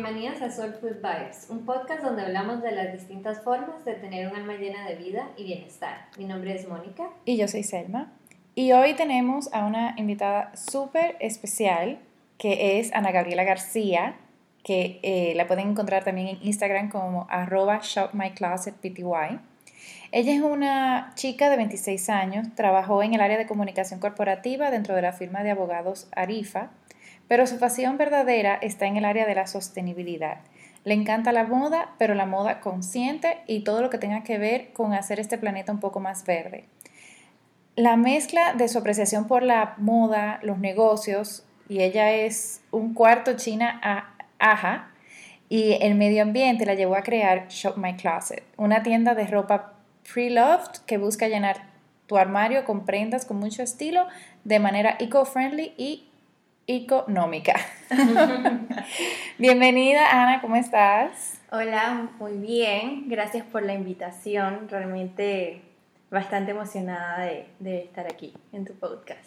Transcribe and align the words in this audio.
Bienvenidos 0.00 0.40
a 0.42 0.50
Soul 0.52 0.74
Food 0.74 1.02
Vibes, 1.02 1.48
un 1.50 1.66
podcast 1.66 2.04
donde 2.04 2.22
hablamos 2.22 2.62
de 2.62 2.70
las 2.70 2.92
distintas 2.92 3.42
formas 3.42 3.84
de 3.84 3.94
tener 3.94 4.28
un 4.28 4.36
alma 4.36 4.54
llena 4.54 4.88
de 4.88 4.94
vida 4.94 5.28
y 5.36 5.42
bienestar. 5.42 6.06
Mi 6.16 6.24
nombre 6.24 6.54
es 6.54 6.68
Mónica. 6.68 7.10
Y 7.24 7.36
yo 7.36 7.48
soy 7.48 7.64
Selma. 7.64 8.12
Y 8.54 8.70
hoy 8.70 8.94
tenemos 8.94 9.52
a 9.52 9.66
una 9.66 9.94
invitada 9.96 10.54
súper 10.54 11.16
especial 11.18 11.98
que 12.38 12.78
es 12.78 12.94
Ana 12.94 13.10
Gabriela 13.10 13.42
García, 13.42 14.14
que 14.62 15.00
eh, 15.02 15.32
la 15.34 15.48
pueden 15.48 15.70
encontrar 15.70 16.04
también 16.04 16.28
en 16.28 16.38
Instagram 16.42 16.90
como 16.90 17.26
arroba 17.28 17.80
shopmyclosetpty. 17.82 19.02
Ella 20.12 20.32
es 20.32 20.40
una 20.40 21.10
chica 21.16 21.50
de 21.50 21.56
26 21.56 22.08
años, 22.08 22.46
trabajó 22.54 23.02
en 23.02 23.14
el 23.14 23.20
área 23.20 23.36
de 23.36 23.48
comunicación 23.48 23.98
corporativa 23.98 24.70
dentro 24.70 24.94
de 24.94 25.02
la 25.02 25.12
firma 25.12 25.42
de 25.42 25.50
abogados 25.50 26.06
Arifa, 26.14 26.70
pero 27.28 27.46
su 27.46 27.58
pasión 27.58 27.98
verdadera 27.98 28.58
está 28.60 28.86
en 28.86 28.96
el 28.96 29.04
área 29.04 29.26
de 29.26 29.34
la 29.34 29.46
sostenibilidad. 29.46 30.38
Le 30.84 30.94
encanta 30.94 31.32
la 31.32 31.44
moda, 31.44 31.90
pero 31.98 32.14
la 32.14 32.26
moda 32.26 32.60
consciente 32.60 33.38
y 33.46 33.60
todo 33.60 33.82
lo 33.82 33.90
que 33.90 33.98
tenga 33.98 34.22
que 34.22 34.38
ver 34.38 34.72
con 34.72 34.94
hacer 34.94 35.20
este 35.20 35.38
planeta 35.38 35.70
un 35.70 35.80
poco 35.80 36.00
más 36.00 36.24
verde. 36.24 36.64
La 37.76 37.96
mezcla 37.96 38.54
de 38.54 38.68
su 38.68 38.78
apreciación 38.78 39.26
por 39.26 39.42
la 39.42 39.74
moda, 39.76 40.40
los 40.42 40.58
negocios, 40.58 41.44
y 41.68 41.82
ella 41.82 42.12
es 42.12 42.62
un 42.70 42.94
cuarto 42.94 43.36
china 43.36 43.78
a 43.82 44.14
Aja, 44.38 44.90
y 45.48 45.78
el 45.80 45.94
medio 45.94 46.22
ambiente 46.22 46.66
la 46.66 46.74
llevó 46.74 46.96
a 46.96 47.02
crear 47.02 47.48
Shop 47.48 47.76
My 47.76 47.94
Closet, 47.94 48.42
una 48.56 48.82
tienda 48.82 49.14
de 49.14 49.26
ropa 49.26 49.74
pre-loved 50.12 50.80
que 50.86 50.98
busca 50.98 51.28
llenar 51.28 51.68
tu 52.06 52.16
armario 52.16 52.64
con 52.64 52.84
prendas 52.84 53.26
con 53.26 53.38
mucho 53.38 53.62
estilo 53.62 54.06
de 54.44 54.58
manera 54.58 54.96
eco-friendly 54.98 55.74
y 55.76 56.07
económica. 56.68 57.54
Bienvenida 59.38 60.22
Ana, 60.22 60.42
¿cómo 60.42 60.54
estás? 60.54 61.40
Hola, 61.50 62.10
muy 62.18 62.32
bien. 62.34 63.08
Gracias 63.08 63.42
por 63.46 63.62
la 63.62 63.72
invitación. 63.72 64.68
Realmente 64.68 65.62
bastante 66.10 66.50
emocionada 66.50 67.26
de, 67.58 67.78
estar 67.78 68.06
aquí 68.06 68.34
en 68.52 68.66
tu 68.66 68.74
podcast. 68.74 69.24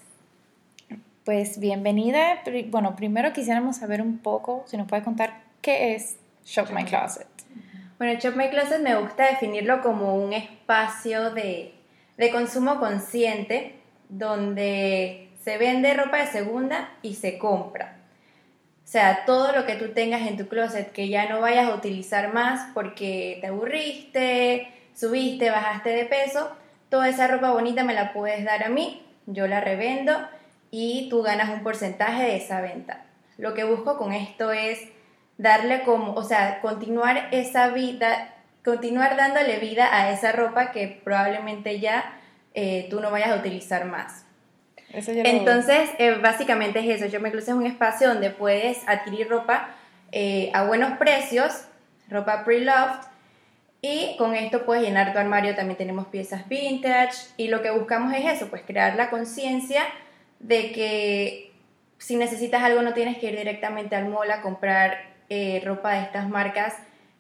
Pues 1.26 1.60
bienvenida. 1.60 2.44
Bueno, 2.68 2.96
primero 2.96 3.34
quisiéramos 3.34 3.78
saber 3.78 4.04
un 4.04 4.20
poco, 4.20 4.64
si 4.68 4.78
nos 4.78 4.88
puedes 4.88 5.04
contar 5.04 5.42
qué 5.64 5.96
es 5.96 6.18
Shop 6.46 6.70
My 6.72 6.84
Closet. 6.84 7.28
Bueno, 7.98 8.20
Shop 8.20 8.36
My 8.36 8.50
Closet 8.50 8.82
me 8.82 8.96
gusta 9.02 9.26
definirlo 9.26 9.82
como 9.82 10.16
un 10.16 10.34
espacio 10.34 11.32
de, 11.32 11.74
de 12.18 12.30
consumo 12.30 12.80
consciente 12.80 13.80
donde 14.10 15.31
se 15.44 15.58
vende 15.58 15.94
ropa 15.94 16.18
de 16.18 16.28
segunda 16.28 16.90
y 17.02 17.16
se 17.16 17.38
compra. 17.38 17.98
O 18.84 18.88
sea, 18.88 19.26
todo 19.26 19.54
lo 19.54 19.66
que 19.66 19.76
tú 19.76 19.90
tengas 19.94 20.22
en 20.22 20.38
tu 20.38 20.48
closet 20.48 20.92
que 20.92 21.08
ya 21.08 21.30
no 21.30 21.40
vayas 21.40 21.70
a 21.70 21.76
utilizar 21.76 22.34
más 22.34 22.70
porque 22.74 23.38
te 23.42 23.48
aburriste, 23.48 24.68
subiste, 24.94 25.50
bajaste 25.50 25.90
de 25.90 26.06
peso, 26.06 26.52
toda 26.90 27.08
esa 27.08 27.28
ropa 27.28 27.52
bonita 27.52 27.84
me 27.84 27.94
la 27.94 28.12
puedes 28.12 28.44
dar 28.44 28.64
a 28.64 28.70
mí, 28.70 29.02
yo 29.28 29.48
la 29.48 29.62
revendo 29.62 30.14
y 30.72 31.08
tú 31.10 31.22
ganas 31.22 31.50
un 31.50 31.64
porcentaje 31.64 32.24
de 32.24 32.36
esa 32.38 32.62
venta. 32.62 33.06
Lo 33.38 33.54
que 33.54 33.64
busco 33.64 33.98
con 33.98 34.12
esto 34.12 34.52
es 34.52 34.80
darle 35.38 35.84
como, 35.84 36.14
o 36.14 36.24
sea, 36.24 36.60
continuar 36.60 37.30
esa 37.32 37.70
vida, 37.70 38.36
continuar 38.64 39.16
dándole 39.16 39.58
vida 39.60 39.90
a 39.92 40.12
esa 40.12 40.32
ropa 40.32 40.72
que 40.72 41.02
probablemente 41.04 41.80
ya 41.80 42.20
eh, 42.54 42.88
tú 42.90 43.00
no 43.00 43.10
vayas 43.10 43.32
a 43.32 43.36
utilizar 43.36 43.86
más. 43.86 44.26
Entonces, 44.94 45.90
eh, 45.98 46.16
básicamente 46.22 46.80
es 46.80 47.02
eso. 47.02 47.06
Yo 47.12 47.20
me 47.20 47.30
es 47.30 47.48
un 47.48 47.66
espacio 47.66 48.10
donde 48.10 48.30
puedes 48.30 48.88
adquirir 48.88 49.30
ropa 49.30 49.70
eh, 50.12 50.52
a 50.54 50.66
buenos 50.66 50.98
precios, 50.98 51.66
ropa 52.10 52.44
pre-loved, 52.44 53.06
y 53.82 54.16
con 54.18 54.36
esto 54.36 54.66
puedes 54.66 54.84
llenar 54.84 55.14
tu 55.14 55.20
armario. 55.20 55.56
También 55.56 55.78
tenemos 55.78 56.08
piezas 56.08 56.48
vintage, 56.48 57.16
y 57.38 57.48
lo 57.48 57.62
que 57.62 57.72
buscamos 57.72 58.14
es 58.14 58.26
eso, 58.26 58.50
pues 58.50 58.64
crear 58.66 58.96
la 58.96 59.10
conciencia 59.10 59.84
de 60.40 60.72
que 60.72 61.52
si 61.98 62.16
necesitas 62.16 62.64
algo 62.64 62.82
no 62.82 62.94
tienes 62.94 63.18
que 63.18 63.28
ir 63.28 63.38
directamente 63.38 63.96
al 63.96 64.08
mall 64.08 64.30
a 64.32 64.42
comprar 64.42 64.98
eh, 65.30 65.62
ropa 65.64 65.94
de 65.94 66.02
estas 66.02 66.28
marcas 66.28 66.76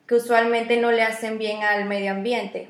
que 0.08 0.16
usualmente 0.16 0.78
no 0.78 0.92
le 0.92 1.04
hacen 1.04 1.38
bien 1.38 1.64
al 1.64 1.86
medio 1.86 2.12
ambiente, 2.12 2.68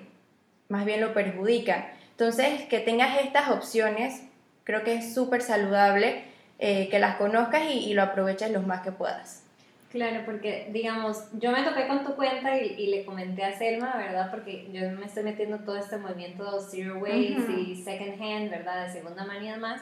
más 0.67 0.85
bien 0.85 1.01
lo 1.01 1.13
perjudican. 1.13 1.88
Entonces, 2.11 2.63
que 2.63 2.79
tengas 2.79 3.19
estas 3.19 3.50
opciones 3.50 4.22
Creo 4.63 4.83
que 4.83 4.95
es 4.95 5.13
súper 5.13 5.41
saludable 5.41 6.23
eh, 6.59 6.89
que 6.89 6.99
las 6.99 7.16
conozcas 7.16 7.63
y, 7.72 7.94
lo 7.94 8.03
aproveches 8.03 8.51
lo 8.51 8.61
más 8.61 8.81
que 8.81 8.91
puedas. 8.91 9.44
Claro, 9.91 10.22
porque 10.25 10.69
digamos, 10.72 11.23
yo 11.33 11.51
me 11.51 11.63
toqué 11.63 11.88
con 11.88 12.05
tu 12.05 12.16
cuenta 12.16 12.57
y, 12.57 12.88
le 12.88 13.03
comenté 13.03 13.44
a 13.44 13.57
Selma, 13.57 13.95
¿verdad? 13.97 14.31
Porque 14.31 14.69
yo 14.72 14.89
me 14.91 15.05
estoy 15.05 15.23
metiendo 15.23 15.59
todo 15.59 15.77
este 15.77 15.97
movimiento 15.97 16.44
de 16.44 16.66
zero 16.69 16.99
waste 16.99 17.51
y 17.59 17.75
second 17.83 18.22
hand, 18.22 18.49
¿verdad? 18.49 18.85
De 18.85 18.94
segunda 18.94 19.25
mano 19.25 19.44
y 19.45 19.49
demás. 19.49 19.81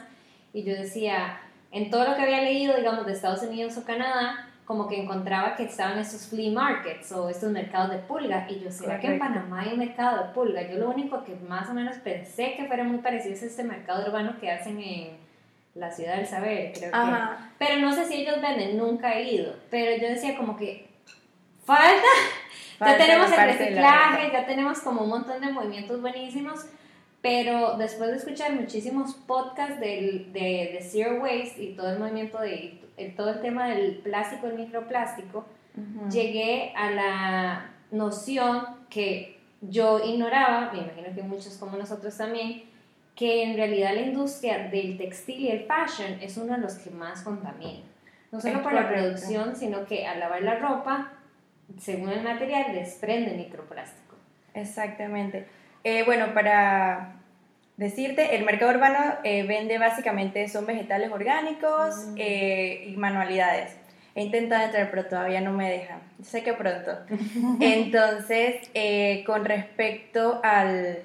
Y 0.52 0.64
yo 0.64 0.74
decía, 0.74 1.40
en 1.70 1.90
todo 1.90 2.08
lo 2.08 2.16
que 2.16 2.22
había 2.22 2.42
leído, 2.42 2.76
digamos, 2.76 3.06
de 3.06 3.12
Estados 3.12 3.42
Unidos 3.42 3.76
o 3.76 3.84
Canadá, 3.84 4.49
como 4.70 4.86
que 4.86 5.02
encontraba 5.02 5.56
que 5.56 5.64
estaban 5.64 5.98
esos 5.98 6.28
flea 6.28 6.52
markets 6.52 7.10
o 7.10 7.28
estos 7.28 7.50
mercados 7.50 7.90
de 7.90 7.98
pulga. 7.98 8.46
Y 8.48 8.60
yo, 8.60 8.70
¿será 8.70 9.00
que 9.00 9.08
en 9.08 9.18
Panamá 9.18 9.62
hay 9.62 9.72
un 9.72 9.80
mercado 9.80 10.22
de 10.22 10.32
pulga? 10.32 10.62
Yo 10.62 10.76
lo 10.76 10.90
único 10.90 11.24
que 11.24 11.34
más 11.34 11.68
o 11.68 11.74
menos 11.74 11.96
pensé 11.96 12.54
que 12.56 12.66
fuera 12.66 12.84
muy 12.84 12.98
parecido 12.98 13.34
es 13.34 13.42
este 13.42 13.64
mercado 13.64 14.06
urbano 14.06 14.38
que 14.38 14.48
hacen 14.48 14.80
en 14.80 15.16
la 15.74 15.90
ciudad 15.90 16.18
del 16.18 16.26
saber, 16.28 16.72
creo 16.72 16.92
que. 16.92 16.98
Pero 17.58 17.80
no 17.80 17.92
sé 17.92 18.04
si 18.04 18.20
ellos 18.20 18.40
venden, 18.40 18.78
nunca 18.78 19.14
he 19.14 19.34
ido. 19.34 19.56
Pero 19.70 20.00
yo 20.00 20.08
decía 20.08 20.36
como 20.36 20.56
que 20.56 20.86
falta. 21.64 22.06
ya 22.78 22.96
tenemos 22.96 23.32
el 23.32 23.44
reciclaje, 23.44 24.30
ya 24.32 24.46
tenemos 24.46 24.78
como 24.78 25.02
un 25.02 25.08
montón 25.08 25.40
de 25.40 25.50
movimientos 25.50 26.00
buenísimos. 26.00 26.66
Pero 27.22 27.76
después 27.76 28.10
de 28.10 28.16
escuchar 28.16 28.52
muchísimos 28.54 29.14
podcasts 29.14 29.78
de, 29.78 30.26
de, 30.32 30.70
de 30.72 30.78
Zero 30.82 31.20
Waste 31.22 31.62
y 31.62 31.74
todo 31.74 31.90
el 31.90 31.98
movimiento 31.98 32.40
de 32.40 32.80
todo 33.16 33.30
el 33.30 33.40
tema 33.40 33.68
del 33.68 33.96
plástico, 33.96 34.46
el 34.46 34.54
microplástico, 34.54 35.46
llegué 36.10 36.72
a 36.76 36.90
la 36.90 37.70
noción 37.90 38.66
que 38.90 39.38
yo 39.60 40.00
ignoraba, 40.04 40.72
me 40.72 40.80
imagino 40.80 41.14
que 41.14 41.22
muchos 41.22 41.56
como 41.56 41.76
nosotros 41.76 42.16
también, 42.16 42.64
que 43.14 43.44
en 43.44 43.56
realidad 43.56 43.94
la 43.94 44.02
industria 44.02 44.68
del 44.68 44.96
textil 44.96 45.40
y 45.40 45.48
el 45.50 45.66
fashion 45.66 46.18
es 46.20 46.36
uno 46.36 46.54
de 46.54 46.60
los 46.60 46.74
que 46.74 46.90
más 46.90 47.22
contamina. 47.22 47.84
No 48.32 48.40
solo 48.40 48.62
por 48.62 48.72
la 48.72 48.88
producción, 48.88 49.56
sino 49.56 49.84
que 49.86 50.06
al 50.06 50.20
lavar 50.20 50.42
la 50.42 50.56
ropa, 50.56 51.12
según 51.78 52.10
el 52.10 52.22
material, 52.22 52.72
desprende 52.72 53.34
microplástico. 53.34 54.16
Exactamente. 54.54 55.46
Eh, 55.84 56.02
bueno, 56.04 56.34
para 56.34 57.20
decirte, 57.80 58.36
el 58.36 58.44
mercado 58.44 58.72
urbano 58.72 58.98
eh, 59.24 59.42
vende 59.44 59.78
básicamente, 59.78 60.46
son 60.48 60.66
vegetales 60.66 61.10
orgánicos 61.10 61.96
mm. 62.08 62.14
eh, 62.18 62.84
y 62.88 62.96
manualidades. 62.98 63.74
He 64.14 64.22
intentado 64.22 64.64
entrar, 64.64 64.90
pero 64.90 65.06
todavía 65.06 65.40
no 65.40 65.52
me 65.52 65.70
dejan. 65.70 66.00
Sé 66.22 66.42
que 66.42 66.52
pronto. 66.52 66.90
Entonces, 67.60 68.70
eh, 68.74 69.24
con 69.26 69.44
respecto 69.44 70.40
al... 70.42 70.98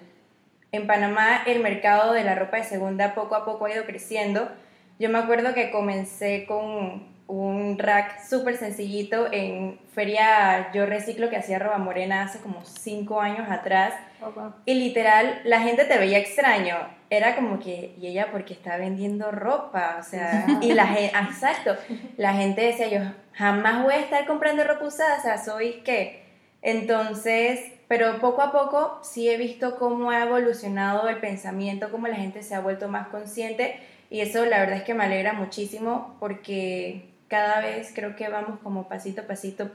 En 0.73 0.87
Panamá 0.87 1.43
el 1.45 1.61
mercado 1.61 2.11
de 2.11 2.25
la 2.25 2.35
ropa 2.35 2.57
de 2.57 2.65
segunda 2.65 3.15
poco 3.15 3.35
a 3.35 3.45
poco 3.45 3.65
ha 3.65 3.71
ido 3.71 3.85
creciendo. 3.85 4.51
Yo 4.99 5.09
me 5.09 5.19
acuerdo 5.19 5.53
que 5.53 5.71
comencé 5.71 6.45
con 6.45 7.14
un 7.27 7.77
rack 7.79 8.23
súper 8.23 8.55
sencillito 8.57 9.27
en 9.31 9.79
Feria 9.93 10.71
Yo 10.73 10.85
Reciclo 10.85 11.29
que 11.29 11.37
hacía 11.37 11.57
Roba 11.57 11.77
Morena 11.77 12.23
hace 12.23 12.39
como 12.39 12.63
cinco 12.63 13.19
años 13.19 13.49
atrás. 13.49 13.93
Oh, 14.21 14.31
y 14.65 14.75
literal, 14.75 15.41
la 15.43 15.61
gente 15.61 15.85
te 15.85 15.97
veía 15.97 16.19
extraño. 16.19 16.75
Era 17.09 17.35
como 17.35 17.59
que, 17.59 17.95
¿y 17.99 18.07
ella 18.07 18.29
porque 18.31 18.53
está 18.53 18.77
vendiendo 18.77 19.31
ropa? 19.31 19.97
O 19.99 20.03
sea, 20.03 20.45
y 20.61 20.73
la 20.73 20.87
gente, 20.87 21.11
ah, 21.15 21.27
exacto, 21.29 21.75
la 22.17 22.33
gente 22.33 22.61
decía, 22.61 22.87
yo 22.87 22.99
jamás 23.33 23.83
voy 23.83 23.93
a 23.93 23.99
estar 23.99 24.25
comprando 24.25 24.63
ropa 24.63 24.85
usada, 24.85 25.17
o 25.17 25.21
sea, 25.21 25.43
soy 25.43 25.81
qué. 25.83 26.25
Entonces, 26.61 27.59
pero 27.87 28.19
poco 28.19 28.41
a 28.41 28.51
poco 28.51 28.99
sí 29.03 29.29
he 29.29 29.37
visto 29.37 29.77
cómo 29.77 30.11
ha 30.11 30.23
evolucionado 30.23 31.07
el 31.09 31.17
pensamiento, 31.17 31.91
cómo 31.91 32.07
la 32.07 32.15
gente 32.15 32.43
se 32.43 32.55
ha 32.55 32.59
vuelto 32.59 32.87
más 32.87 33.07
consciente. 33.07 33.79
Y 34.09 34.21
eso 34.21 34.45
la 34.45 34.59
verdad 34.59 34.77
es 34.77 34.83
que 34.83 34.93
me 34.93 35.03
alegra 35.03 35.33
muchísimo 35.33 36.15
porque 36.19 37.14
cada 37.27 37.61
vez 37.61 37.91
creo 37.93 38.15
que 38.15 38.27
vamos 38.29 38.59
como 38.61 38.87
pasito 38.87 39.21
a 39.21 39.27
pasito 39.27 39.71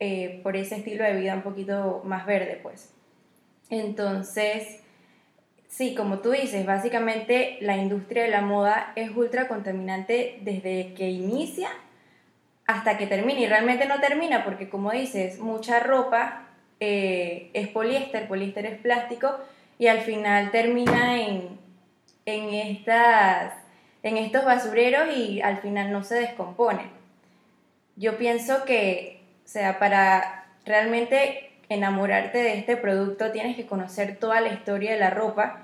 eh, 0.00 0.40
por 0.42 0.56
ese 0.56 0.76
estilo 0.76 1.04
de 1.04 1.14
vida 1.14 1.34
un 1.34 1.42
poquito 1.42 2.02
más 2.04 2.26
verde, 2.26 2.60
pues. 2.62 2.92
Entonces, 3.70 4.80
sí, 5.68 5.94
como 5.94 6.20
tú 6.20 6.30
dices, 6.30 6.64
básicamente 6.64 7.58
la 7.60 7.76
industria 7.76 8.22
de 8.22 8.30
la 8.30 8.40
moda 8.40 8.92
es 8.96 9.10
ultra 9.14 9.48
contaminante 9.48 10.38
desde 10.42 10.94
que 10.94 11.10
inicia 11.10 11.68
hasta 12.66 12.98
que 12.98 13.06
termina 13.06 13.40
y 13.40 13.46
realmente 13.46 13.86
no 13.86 13.98
termina 13.98 14.44
porque 14.44 14.68
como 14.68 14.92
dices, 14.92 15.38
mucha 15.38 15.80
ropa 15.80 16.48
eh, 16.80 17.50
es 17.54 17.68
poliéster, 17.68 18.28
poliéster 18.28 18.66
es 18.66 18.78
plástico 18.78 19.38
y 19.78 19.86
al 19.86 20.00
final 20.00 20.50
termina 20.50 21.20
en, 21.20 21.58
en 22.26 22.54
estas 22.54 23.54
en 24.08 24.16
estos 24.16 24.44
basureros 24.44 25.08
y 25.16 25.40
al 25.40 25.58
final 25.58 25.92
no 25.92 26.02
se 26.02 26.16
descompone. 26.16 26.90
Yo 27.96 28.18
pienso 28.18 28.64
que 28.64 29.22
sea, 29.44 29.78
para 29.78 30.46
realmente 30.64 31.50
enamorarte 31.68 32.38
de 32.38 32.58
este 32.58 32.76
producto 32.76 33.30
tienes 33.32 33.56
que 33.56 33.66
conocer 33.66 34.16
toda 34.16 34.40
la 34.40 34.48
historia 34.48 34.92
de 34.92 35.00
la 35.00 35.10
ropa 35.10 35.60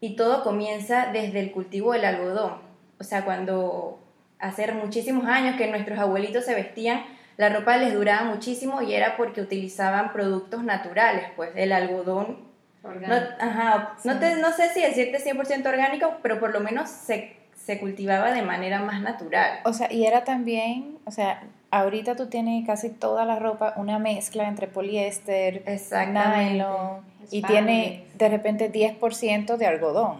y 0.00 0.16
todo 0.16 0.44
comienza 0.44 1.10
desde 1.12 1.40
el 1.40 1.50
cultivo 1.50 1.92
del 1.92 2.04
algodón. 2.04 2.58
O 3.00 3.04
sea, 3.04 3.24
cuando 3.24 4.00
hace 4.38 4.70
muchísimos 4.72 5.26
años 5.26 5.56
que 5.56 5.68
nuestros 5.68 5.98
abuelitos 5.98 6.44
se 6.44 6.54
vestían, 6.54 7.04
la 7.36 7.48
ropa 7.48 7.76
les 7.76 7.94
duraba 7.94 8.24
muchísimo 8.24 8.82
y 8.82 8.94
era 8.94 9.16
porque 9.16 9.40
utilizaban 9.40 10.12
productos 10.12 10.64
naturales, 10.64 11.24
pues 11.36 11.50
el 11.54 11.72
algodón 11.72 12.48
no, 12.82 13.14
ajá, 13.40 13.96
no, 14.04 14.18
te, 14.18 14.36
no 14.36 14.52
sé 14.52 14.70
si 14.70 14.80
decirte 14.80 15.18
100% 15.18 15.66
orgánico, 15.66 16.18
pero 16.22 16.38
por 16.38 16.52
lo 16.52 16.60
menos 16.60 16.88
se, 16.88 17.36
se 17.68 17.78
cultivaba 17.78 18.32
de 18.32 18.40
manera 18.40 18.80
más 18.80 19.02
natural. 19.02 19.60
O 19.64 19.74
sea, 19.74 19.92
y 19.92 20.06
era 20.06 20.24
también, 20.24 20.96
o 21.04 21.10
sea, 21.10 21.42
ahorita 21.70 22.16
tú 22.16 22.28
tienes 22.28 22.66
casi 22.66 22.88
toda 22.88 23.26
la 23.26 23.38
ropa 23.38 23.74
una 23.76 23.98
mezcla 23.98 24.48
entre 24.48 24.68
poliéster, 24.68 25.62
nylon, 25.66 27.02
y 27.30 27.42
tiene 27.42 28.06
de 28.14 28.28
repente 28.30 28.72
10% 28.72 29.58
de 29.58 29.66
algodón. 29.66 30.16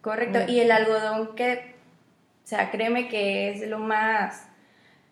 Correcto, 0.00 0.38
y 0.46 0.60
el 0.60 0.70
algodón 0.70 1.34
que, 1.34 1.74
o 2.44 2.46
sea, 2.46 2.70
créeme 2.70 3.08
que 3.08 3.50
es 3.50 3.68
lo 3.68 3.80
más, 3.80 4.46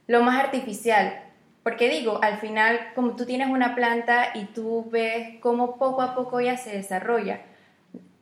lo 0.06 0.22
más 0.22 0.38
artificial. 0.44 1.24
Porque 1.64 1.88
digo, 1.88 2.20
al 2.22 2.38
final, 2.38 2.78
como 2.94 3.16
tú 3.16 3.26
tienes 3.26 3.48
una 3.48 3.74
planta 3.74 4.28
y 4.34 4.44
tú 4.44 4.88
ves 4.92 5.40
cómo 5.40 5.76
poco 5.76 6.02
a 6.02 6.14
poco 6.14 6.38
ella 6.38 6.56
se 6.56 6.70
desarrolla, 6.70 7.40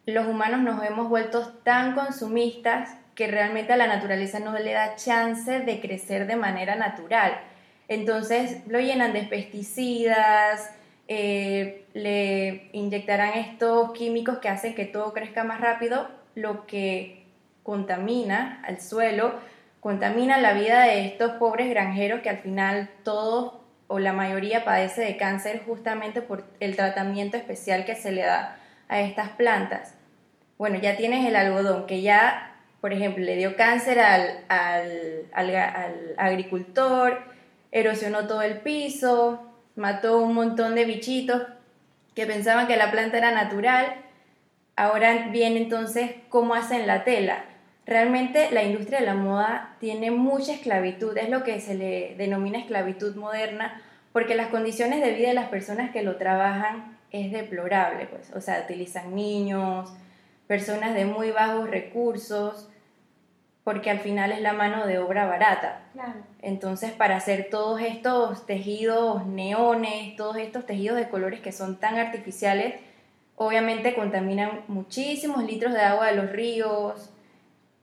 los 0.06 0.26
humanos 0.26 0.60
nos 0.60 0.82
hemos 0.86 1.10
vuelto 1.10 1.52
tan 1.64 1.94
consumistas 1.94 2.96
que 3.18 3.26
realmente 3.26 3.72
a 3.72 3.76
la 3.76 3.88
naturaleza 3.88 4.38
no 4.38 4.56
le 4.56 4.72
da 4.72 4.94
chance 4.94 5.58
de 5.58 5.80
crecer 5.80 6.28
de 6.28 6.36
manera 6.36 6.76
natural. 6.76 7.36
Entonces 7.88 8.64
lo 8.68 8.78
llenan 8.78 9.12
de 9.12 9.22
pesticidas, 9.22 10.70
eh, 11.08 11.84
le 11.94 12.70
inyectarán 12.72 13.36
estos 13.36 13.90
químicos 13.90 14.38
que 14.38 14.48
hacen 14.48 14.76
que 14.76 14.84
todo 14.84 15.12
crezca 15.12 15.42
más 15.42 15.60
rápido, 15.60 16.06
lo 16.36 16.64
que 16.66 17.24
contamina 17.64 18.62
al 18.64 18.80
suelo, 18.80 19.34
contamina 19.80 20.38
la 20.38 20.52
vida 20.52 20.82
de 20.82 21.04
estos 21.04 21.32
pobres 21.32 21.68
granjeros 21.70 22.20
que 22.20 22.30
al 22.30 22.38
final 22.38 22.88
todos 23.02 23.54
o 23.88 23.98
la 23.98 24.12
mayoría 24.12 24.64
padece 24.64 25.00
de 25.00 25.16
cáncer 25.16 25.64
justamente 25.66 26.22
por 26.22 26.44
el 26.60 26.76
tratamiento 26.76 27.36
especial 27.36 27.84
que 27.84 27.96
se 27.96 28.12
le 28.12 28.22
da 28.22 28.58
a 28.86 29.00
estas 29.00 29.30
plantas. 29.30 29.96
Bueno, 30.56 30.78
ya 30.78 30.96
tienes 30.96 31.26
el 31.26 31.34
algodón 31.34 31.86
que 31.86 32.00
ya, 32.00 32.54
por 32.80 32.92
ejemplo, 32.92 33.24
le 33.24 33.36
dio 33.36 33.56
cáncer 33.56 33.98
al, 33.98 34.44
al 34.48 36.14
agricultor, 36.16 37.22
erosionó 37.72 38.26
todo 38.26 38.42
el 38.42 38.58
piso, 38.60 39.42
mató 39.74 40.18
un 40.18 40.34
montón 40.34 40.74
de 40.74 40.84
bichitos 40.84 41.42
que 42.14 42.26
pensaban 42.26 42.66
que 42.66 42.76
la 42.76 42.90
planta 42.90 43.18
era 43.18 43.30
natural. 43.30 43.94
Ahora 44.76 45.28
viene 45.30 45.58
entonces 45.58 46.12
cómo 46.28 46.54
hacen 46.54 46.86
la 46.86 47.04
tela. 47.04 47.44
Realmente 47.86 48.50
la 48.50 48.62
industria 48.62 49.00
de 49.00 49.06
la 49.06 49.14
moda 49.14 49.76
tiene 49.80 50.10
mucha 50.10 50.52
esclavitud, 50.52 51.16
es 51.16 51.30
lo 51.30 51.42
que 51.42 51.60
se 51.60 51.74
le 51.74 52.14
denomina 52.16 52.58
esclavitud 52.58 53.16
moderna, 53.16 53.80
porque 54.12 54.34
las 54.34 54.48
condiciones 54.48 55.00
de 55.00 55.12
vida 55.12 55.28
de 55.28 55.34
las 55.34 55.48
personas 55.48 55.90
que 55.90 56.02
lo 56.02 56.16
trabajan 56.16 56.98
es 57.10 57.32
deplorable, 57.32 58.06
pues, 58.06 58.30
o 58.34 58.40
sea, 58.40 58.62
utilizan 58.64 59.14
niños, 59.14 59.90
personas 60.48 60.94
de 60.94 61.04
muy 61.04 61.30
bajos 61.30 61.70
recursos, 61.70 62.68
porque 63.62 63.90
al 63.90 64.00
final 64.00 64.32
es 64.32 64.40
la 64.40 64.54
mano 64.54 64.86
de 64.86 64.98
obra 64.98 65.26
barata. 65.26 65.82
Entonces, 66.40 66.90
para 66.90 67.16
hacer 67.16 67.48
todos 67.50 67.80
estos 67.82 68.46
tejidos 68.46 69.26
neones, 69.26 70.16
todos 70.16 70.38
estos 70.38 70.64
tejidos 70.64 70.96
de 70.96 71.10
colores 71.10 71.40
que 71.40 71.52
son 71.52 71.76
tan 71.76 71.98
artificiales, 71.98 72.80
obviamente 73.36 73.94
contaminan 73.94 74.62
muchísimos 74.68 75.44
litros 75.44 75.74
de 75.74 75.82
agua 75.82 76.06
de 76.06 76.16
los 76.16 76.32
ríos, 76.32 77.10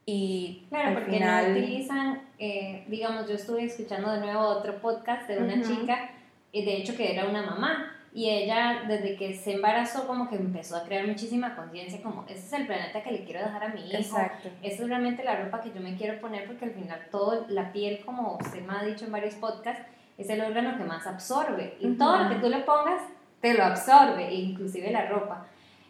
y 0.08 0.66
claro, 0.70 1.00
porque 1.00 1.20
no 1.20 1.52
utilizan, 1.52 2.22
eh, 2.38 2.84
digamos, 2.88 3.28
yo 3.28 3.36
estuve 3.36 3.64
escuchando 3.64 4.12
de 4.12 4.20
nuevo 4.20 4.42
otro 4.42 4.80
podcast 4.82 5.28
de 5.28 5.38
una 5.38 5.62
chica, 5.62 6.10
y 6.52 6.66
de 6.66 6.78
hecho 6.78 6.96
que 6.96 7.12
era 7.12 7.26
una 7.26 7.44
mamá, 7.44 7.95
y 8.16 8.30
ella 8.30 8.84
desde 8.88 9.18
que 9.18 9.34
se 9.34 9.56
embarazó 9.56 10.08
como 10.08 10.30
que 10.30 10.38
empezó 10.38 10.78
a 10.78 10.86
crear 10.86 11.06
muchísima 11.06 11.54
conciencia, 11.54 12.02
como, 12.02 12.24
ese 12.30 12.46
es 12.46 12.54
el 12.54 12.66
planeta 12.66 13.04
que 13.04 13.12
le 13.12 13.26
quiero 13.26 13.42
dejar 13.42 13.66
a 13.66 13.68
mi 13.68 13.82
hijo, 13.90 13.98
Exacto. 13.98 14.48
esa 14.64 14.84
es 14.84 14.88
realmente 14.88 15.22
la 15.22 15.36
ropa 15.36 15.60
que 15.60 15.74
yo 15.74 15.82
me 15.82 15.98
quiero 15.98 16.22
poner, 16.22 16.48
porque 16.48 16.64
al 16.64 16.72
final 16.72 16.98
todo, 17.12 17.46
la 17.50 17.74
piel, 17.74 18.00
como 18.06 18.38
usted 18.38 18.66
me 18.66 18.72
ha 18.72 18.84
dicho 18.86 19.04
en 19.04 19.12
varios 19.12 19.36
podcasts, 19.36 19.84
es 20.18 20.30
el 20.30 20.40
órgano 20.40 20.78
que 20.78 20.86
más 20.86 21.06
absorbe, 21.06 21.76
y 21.82 21.92
todo 21.96 22.18
lo 22.24 22.30
que 22.30 22.36
tú 22.36 22.48
le 22.48 22.60
pongas, 22.60 23.02
te 23.42 23.54
lo 23.54 23.66
absorbe, 23.66 24.34
inclusive 24.34 24.92
la 24.92 25.08
ropa. 25.08 25.48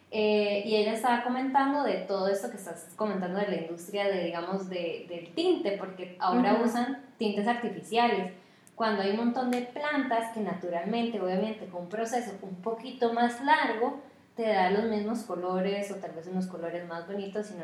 Eh, 0.09 0.63
y 0.65 0.77
ella 0.77 0.93
estaba 0.93 1.23
comentando 1.23 1.83
de 1.83 1.93
todo 2.07 2.27
esto 2.27 2.49
que 2.49 2.57
estás 2.57 2.91
comentando 2.95 3.37
de 3.37 3.49
la 3.49 3.55
industria 3.57 4.05
de, 4.05 4.23
digamos, 4.23 4.67
de, 4.67 5.05
del 5.07 5.31
tinte, 5.35 5.77
porque 5.77 6.15
ahora 6.19 6.59
usan 6.63 7.03
tintes 7.19 7.47
artificiales, 7.47 8.31
cuando 8.75 9.01
hay 9.01 9.11
un 9.11 9.17
montón 9.17 9.51
de 9.51 9.61
plantas 9.61 10.31
que 10.33 10.41
naturalmente, 10.41 11.19
obviamente, 11.19 11.65
con 11.67 11.83
un 11.83 11.89
proceso 11.89 12.31
un 12.41 12.61
poquito 12.61 13.13
más 13.13 13.41
largo, 13.43 14.01
te 14.35 14.47
da 14.47 14.69
los 14.69 14.85
mismos 14.85 15.23
colores 15.23 15.89
o 15.91 15.95
tal 15.95 16.11
vez 16.11 16.27
unos 16.27 16.47
colores 16.47 16.85
más 16.87 17.07
bonitos, 17.07 17.47
sino 17.47 17.63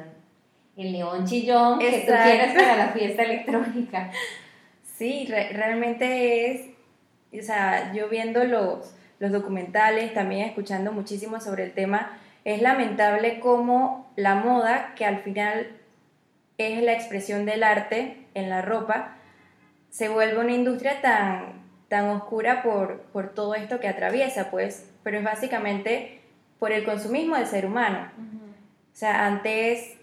el 0.78 0.92
neón 0.94 1.26
chillón 1.26 1.80
que 1.80 2.06
tú 2.08 2.14
quieres 2.24 2.54
para 2.54 2.78
la 2.78 2.88
fiesta 2.90 3.24
electrónica. 3.24 4.12
Sí, 4.84 5.26
realmente 5.28 6.52
es, 6.52 6.68
o 7.38 7.44
sea, 7.44 7.92
yo 7.94 8.08
viendo 8.08 8.44
los, 8.46 8.94
los 9.20 9.32
documentales, 9.32 10.14
también 10.14 10.48
escuchando 10.48 10.92
muchísimo 10.92 11.42
sobre 11.42 11.66
el 11.66 11.74
tema, 11.74 12.18
es 12.46 12.62
lamentable 12.62 13.40
cómo 13.40 14.10
la 14.16 14.36
moda, 14.36 14.94
que 14.96 15.06
al 15.06 15.20
final 15.24 15.68
es 16.58 16.82
la 16.84 16.94
expresión 16.94 17.46
del 17.46 17.64
arte 17.64 18.28
en 18.34 18.50
la 18.50 18.62
ropa, 18.62 19.18
se 19.92 20.10
vuelve 20.10 20.40
una 20.40 20.54
industria 20.54 21.02
tan, 21.02 21.62
tan 21.90 22.10
oscura 22.10 22.64
por, 22.64 23.02
por 23.14 23.34
todo 23.34 23.54
esto 23.54 23.80
que 23.80 23.88
atraviesa, 23.88 24.50
pues, 24.50 24.90
pero 25.04 25.18
es 25.18 25.24
básicamente 25.24 26.22
por 26.58 26.72
el 26.72 26.86
consumismo 26.86 27.36
del 27.36 27.46
ser 27.46 27.66
humano. 27.66 28.10
O 28.18 28.96
sea, 28.96 29.28
antes 29.28 29.98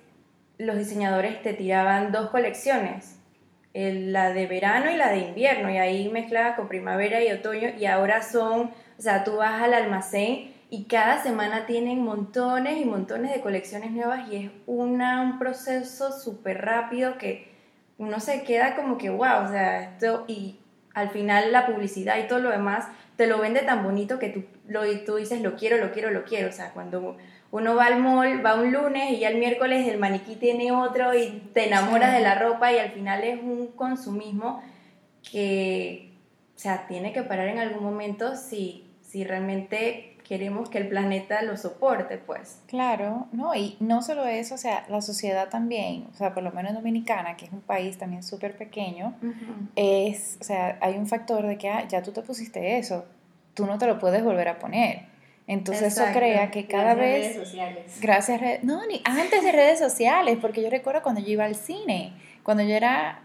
los 0.58 0.76
diseñadores 0.76 1.42
te 1.42 1.54
tiraban 1.54 2.12
dos 2.12 2.30
colecciones, 2.30 3.18
la 3.72 4.32
de 4.32 4.46
verano 4.46 4.90
y 4.90 4.96
la 4.96 5.10
de 5.10 5.18
invierno, 5.18 5.70
y 5.70 5.78
ahí 5.78 6.08
mezclaba 6.10 6.56
con 6.56 6.68
primavera 6.68 7.22
y 7.22 7.32
otoño, 7.32 7.70
y 7.78 7.86
ahora 7.86 8.22
son, 8.22 8.72
o 8.98 9.02
sea, 9.02 9.24
tú 9.24 9.36
vas 9.36 9.62
al 9.62 9.72
almacén 9.72 10.52
y 10.68 10.84
cada 10.84 11.22
semana 11.22 11.64
tienen 11.64 12.02
montones 12.02 12.78
y 12.78 12.84
montones 12.84 13.32
de 13.32 13.40
colecciones 13.40 13.92
nuevas 13.92 14.28
y 14.30 14.36
es 14.36 14.50
una, 14.66 15.22
un 15.22 15.38
proceso 15.38 16.12
súper 16.12 16.60
rápido 16.60 17.16
que 17.16 17.47
uno 17.98 18.20
se 18.20 18.42
queda 18.44 18.76
como 18.76 18.96
que, 18.96 19.10
wow, 19.10 19.44
o 19.44 19.48
sea, 19.48 19.82
esto, 19.82 20.24
y 20.28 20.58
al 20.94 21.10
final 21.10 21.52
la 21.52 21.66
publicidad 21.66 22.18
y 22.18 22.26
todo 22.26 22.38
lo 22.38 22.50
demás 22.50 22.88
te 23.16 23.26
lo 23.26 23.38
vende 23.38 23.60
tan 23.62 23.82
bonito 23.82 24.18
que 24.18 24.28
tú, 24.28 24.44
lo, 24.68 24.82
tú 25.04 25.16
dices, 25.16 25.42
lo 25.42 25.56
quiero, 25.56 25.76
lo 25.78 25.92
quiero, 25.92 26.10
lo 26.10 26.24
quiero, 26.24 26.48
o 26.48 26.52
sea, 26.52 26.72
cuando 26.72 27.16
uno 27.50 27.74
va 27.74 27.86
al 27.86 28.00
mall, 28.00 28.44
va 28.44 28.54
un 28.54 28.72
lunes 28.72 29.10
y 29.10 29.20
ya 29.20 29.28
el 29.30 29.38
miércoles 29.38 29.88
el 29.88 29.98
maniquí 29.98 30.36
tiene 30.36 30.70
otro 30.70 31.14
y 31.14 31.50
te 31.52 31.66
enamoras 31.66 32.12
de 32.12 32.20
la 32.20 32.38
ropa 32.38 32.72
y 32.72 32.78
al 32.78 32.90
final 32.90 33.24
es 33.24 33.40
un 33.42 33.68
consumismo 33.68 34.62
que, 35.28 36.12
o 36.54 36.58
sea, 36.58 36.86
tiene 36.86 37.12
que 37.12 37.22
parar 37.22 37.48
en 37.48 37.58
algún 37.58 37.82
momento 37.82 38.36
si, 38.36 38.84
si 39.02 39.24
realmente 39.24 40.17
queremos 40.28 40.68
que 40.68 40.76
el 40.76 40.88
planeta 40.88 41.40
lo 41.42 41.56
soporte, 41.56 42.18
pues. 42.18 42.60
Claro, 42.66 43.28
no, 43.32 43.54
y 43.54 43.78
no 43.80 44.02
solo 44.02 44.26
eso, 44.26 44.56
o 44.56 44.58
sea, 44.58 44.84
la 44.88 45.00
sociedad 45.00 45.48
también, 45.48 46.06
o 46.12 46.14
sea, 46.14 46.34
por 46.34 46.42
lo 46.42 46.52
menos 46.52 46.74
Dominicana, 46.74 47.34
que 47.34 47.46
es 47.46 47.52
un 47.52 47.62
país 47.62 47.96
también 47.96 48.22
súper 48.22 48.54
pequeño, 48.54 49.14
es, 49.74 50.36
o 50.38 50.44
sea, 50.44 50.78
hay 50.82 50.98
un 50.98 51.06
factor 51.06 51.46
de 51.46 51.56
que 51.56 51.70
ah, 51.70 51.88
ya 51.88 52.02
tú 52.02 52.12
te 52.12 52.20
pusiste 52.20 52.76
eso, 52.76 53.06
tú 53.54 53.64
no 53.64 53.78
te 53.78 53.86
lo 53.86 53.98
puedes 53.98 54.22
volver 54.22 54.48
a 54.48 54.58
poner. 54.58 55.06
Entonces 55.46 55.96
eso 55.96 56.04
crea 56.12 56.50
que 56.50 56.66
cada 56.66 56.94
gracias 56.94 56.98
vez... 56.98 57.34
Redes 57.34 57.48
sociales. 57.48 57.98
Gracias 58.02 58.38
a 58.38 58.44
redes 58.44 58.64
No, 58.64 58.86
ni 58.86 59.00
antes 59.06 59.42
de 59.42 59.50
redes 59.50 59.78
sociales, 59.78 60.36
porque 60.42 60.62
yo 60.62 60.68
recuerdo 60.68 61.02
cuando 61.02 61.22
yo 61.22 61.28
iba 61.28 61.46
al 61.46 61.54
cine, 61.54 62.12
cuando 62.42 62.62
yo 62.64 62.74
era 62.74 63.22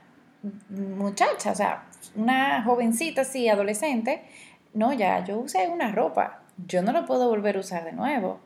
muchacha, 0.69 1.51
o 1.51 1.55
sea, 1.55 1.83
una 2.15 2.63
jovencita 2.63 3.21
así, 3.21 3.49
adolescente, 3.49 4.23
no, 4.73 4.93
ya, 4.93 5.21
yo 5.25 5.37
usé 5.39 5.67
una 5.67 5.91
ropa 5.91 6.42
yo 6.67 6.81
no 6.81 6.91
lo 6.91 7.05
puedo 7.05 7.29
volver 7.29 7.57
a 7.57 7.59
usar 7.59 7.83
de 7.85 7.93
nuevo. 7.93 8.39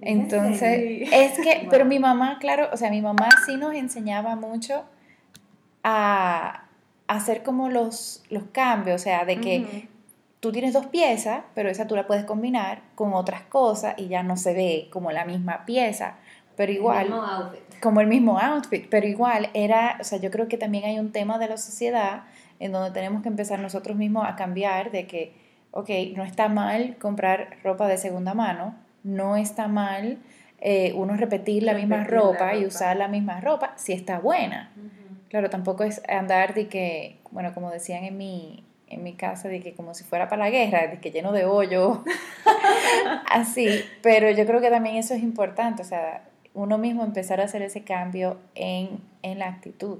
Entonces, 0.00 1.08
es 1.12 1.38
que, 1.38 1.66
pero 1.70 1.84
mi 1.84 1.98
mamá, 1.98 2.38
claro, 2.40 2.68
o 2.72 2.76
sea, 2.76 2.90
mi 2.90 3.00
mamá 3.02 3.28
sí 3.46 3.56
nos 3.56 3.74
enseñaba 3.74 4.36
mucho 4.36 4.84
a, 5.84 6.64
hacer 7.06 7.42
como 7.42 7.68
los, 7.68 8.22
los 8.30 8.44
cambios, 8.52 9.00
o 9.00 9.04
sea, 9.04 9.24
de 9.24 9.38
que 9.38 9.88
tú 10.40 10.50
tienes 10.50 10.72
dos 10.72 10.86
piezas, 10.86 11.42
pero 11.54 11.68
esa 11.68 11.86
tú 11.86 11.94
la 11.94 12.06
puedes 12.06 12.24
combinar 12.24 12.80
con 12.94 13.12
otras 13.12 13.42
cosas 13.42 13.94
y 13.98 14.08
ya 14.08 14.22
no 14.22 14.36
se 14.36 14.54
ve 14.54 14.88
como 14.90 15.12
la 15.12 15.24
misma 15.24 15.66
pieza, 15.66 16.14
pero 16.56 16.72
igual... 16.72 17.06
El 17.06 17.12
mismo. 17.12 17.50
Como 17.82 18.00
el 18.00 18.06
mismo 18.06 18.38
outfit, 18.38 18.86
pero 18.88 19.08
igual 19.08 19.50
era, 19.54 19.98
o 20.00 20.04
sea, 20.04 20.18
yo 20.20 20.30
creo 20.30 20.46
que 20.46 20.56
también 20.56 20.84
hay 20.84 21.00
un 21.00 21.10
tema 21.10 21.36
de 21.38 21.48
la 21.48 21.56
sociedad 21.56 22.22
en 22.60 22.70
donde 22.70 22.92
tenemos 22.92 23.22
que 23.22 23.28
empezar 23.28 23.58
nosotros 23.58 23.96
mismos 23.96 24.24
a 24.24 24.36
cambiar 24.36 24.92
de 24.92 25.08
que 25.08 25.41
ok, 25.72 25.90
no 26.14 26.22
está 26.22 26.48
mal 26.48 26.96
comprar 26.98 27.56
ropa 27.64 27.88
de 27.88 27.98
segunda 27.98 28.34
mano, 28.34 28.74
no 29.02 29.36
está 29.36 29.68
mal 29.68 30.18
eh, 30.60 30.92
uno 30.94 31.16
repetir 31.16 31.64
la 31.64 31.74
misma 31.74 32.04
ropa, 32.04 32.54
y 32.54 32.64
usar 32.64 32.96
la 32.96 33.08
misma 33.08 33.40
ropa 33.40 33.72
si 33.76 33.92
está 33.92 34.20
buena. 34.20 34.70
Claro, 35.28 35.50
tampoco 35.50 35.82
es 35.82 36.00
andar 36.08 36.54
de 36.54 36.68
que, 36.68 37.18
bueno, 37.30 37.52
como 37.52 37.70
decían 37.70 38.04
en 38.04 38.16
mi, 38.16 38.62
en 38.86 39.02
mi 39.02 39.14
casa, 39.14 39.48
de 39.48 39.60
que 39.60 39.72
como 39.74 39.94
si 39.94 40.04
fuera 40.04 40.28
para 40.28 40.44
la 40.44 40.50
guerra, 40.50 40.86
de 40.86 41.00
que 41.00 41.10
lleno 41.10 41.32
de 41.32 41.46
hoyo, 41.46 42.04
así, 43.28 43.82
pero 44.02 44.30
yo 44.30 44.46
creo 44.46 44.60
que 44.60 44.70
también 44.70 44.96
eso 44.96 45.14
es 45.14 45.22
importante, 45.22 45.82
o 45.82 45.84
sea, 45.86 46.22
uno 46.54 46.78
mismo 46.78 47.02
empezar 47.02 47.40
a 47.40 47.44
hacer 47.44 47.62
ese 47.62 47.82
cambio 47.82 48.36
en, 48.54 49.00
en 49.22 49.38
la 49.38 49.48
actitud. 49.48 49.98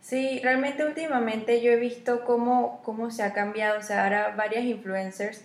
Sí, 0.00 0.40
realmente 0.42 0.84
últimamente 0.84 1.60
yo 1.60 1.72
he 1.72 1.76
visto 1.76 2.24
cómo, 2.24 2.80
cómo 2.84 3.10
se 3.10 3.22
ha 3.22 3.32
cambiado, 3.32 3.78
o 3.78 3.82
sea, 3.82 4.04
ahora 4.04 4.34
varias 4.36 4.64
influencers 4.64 5.44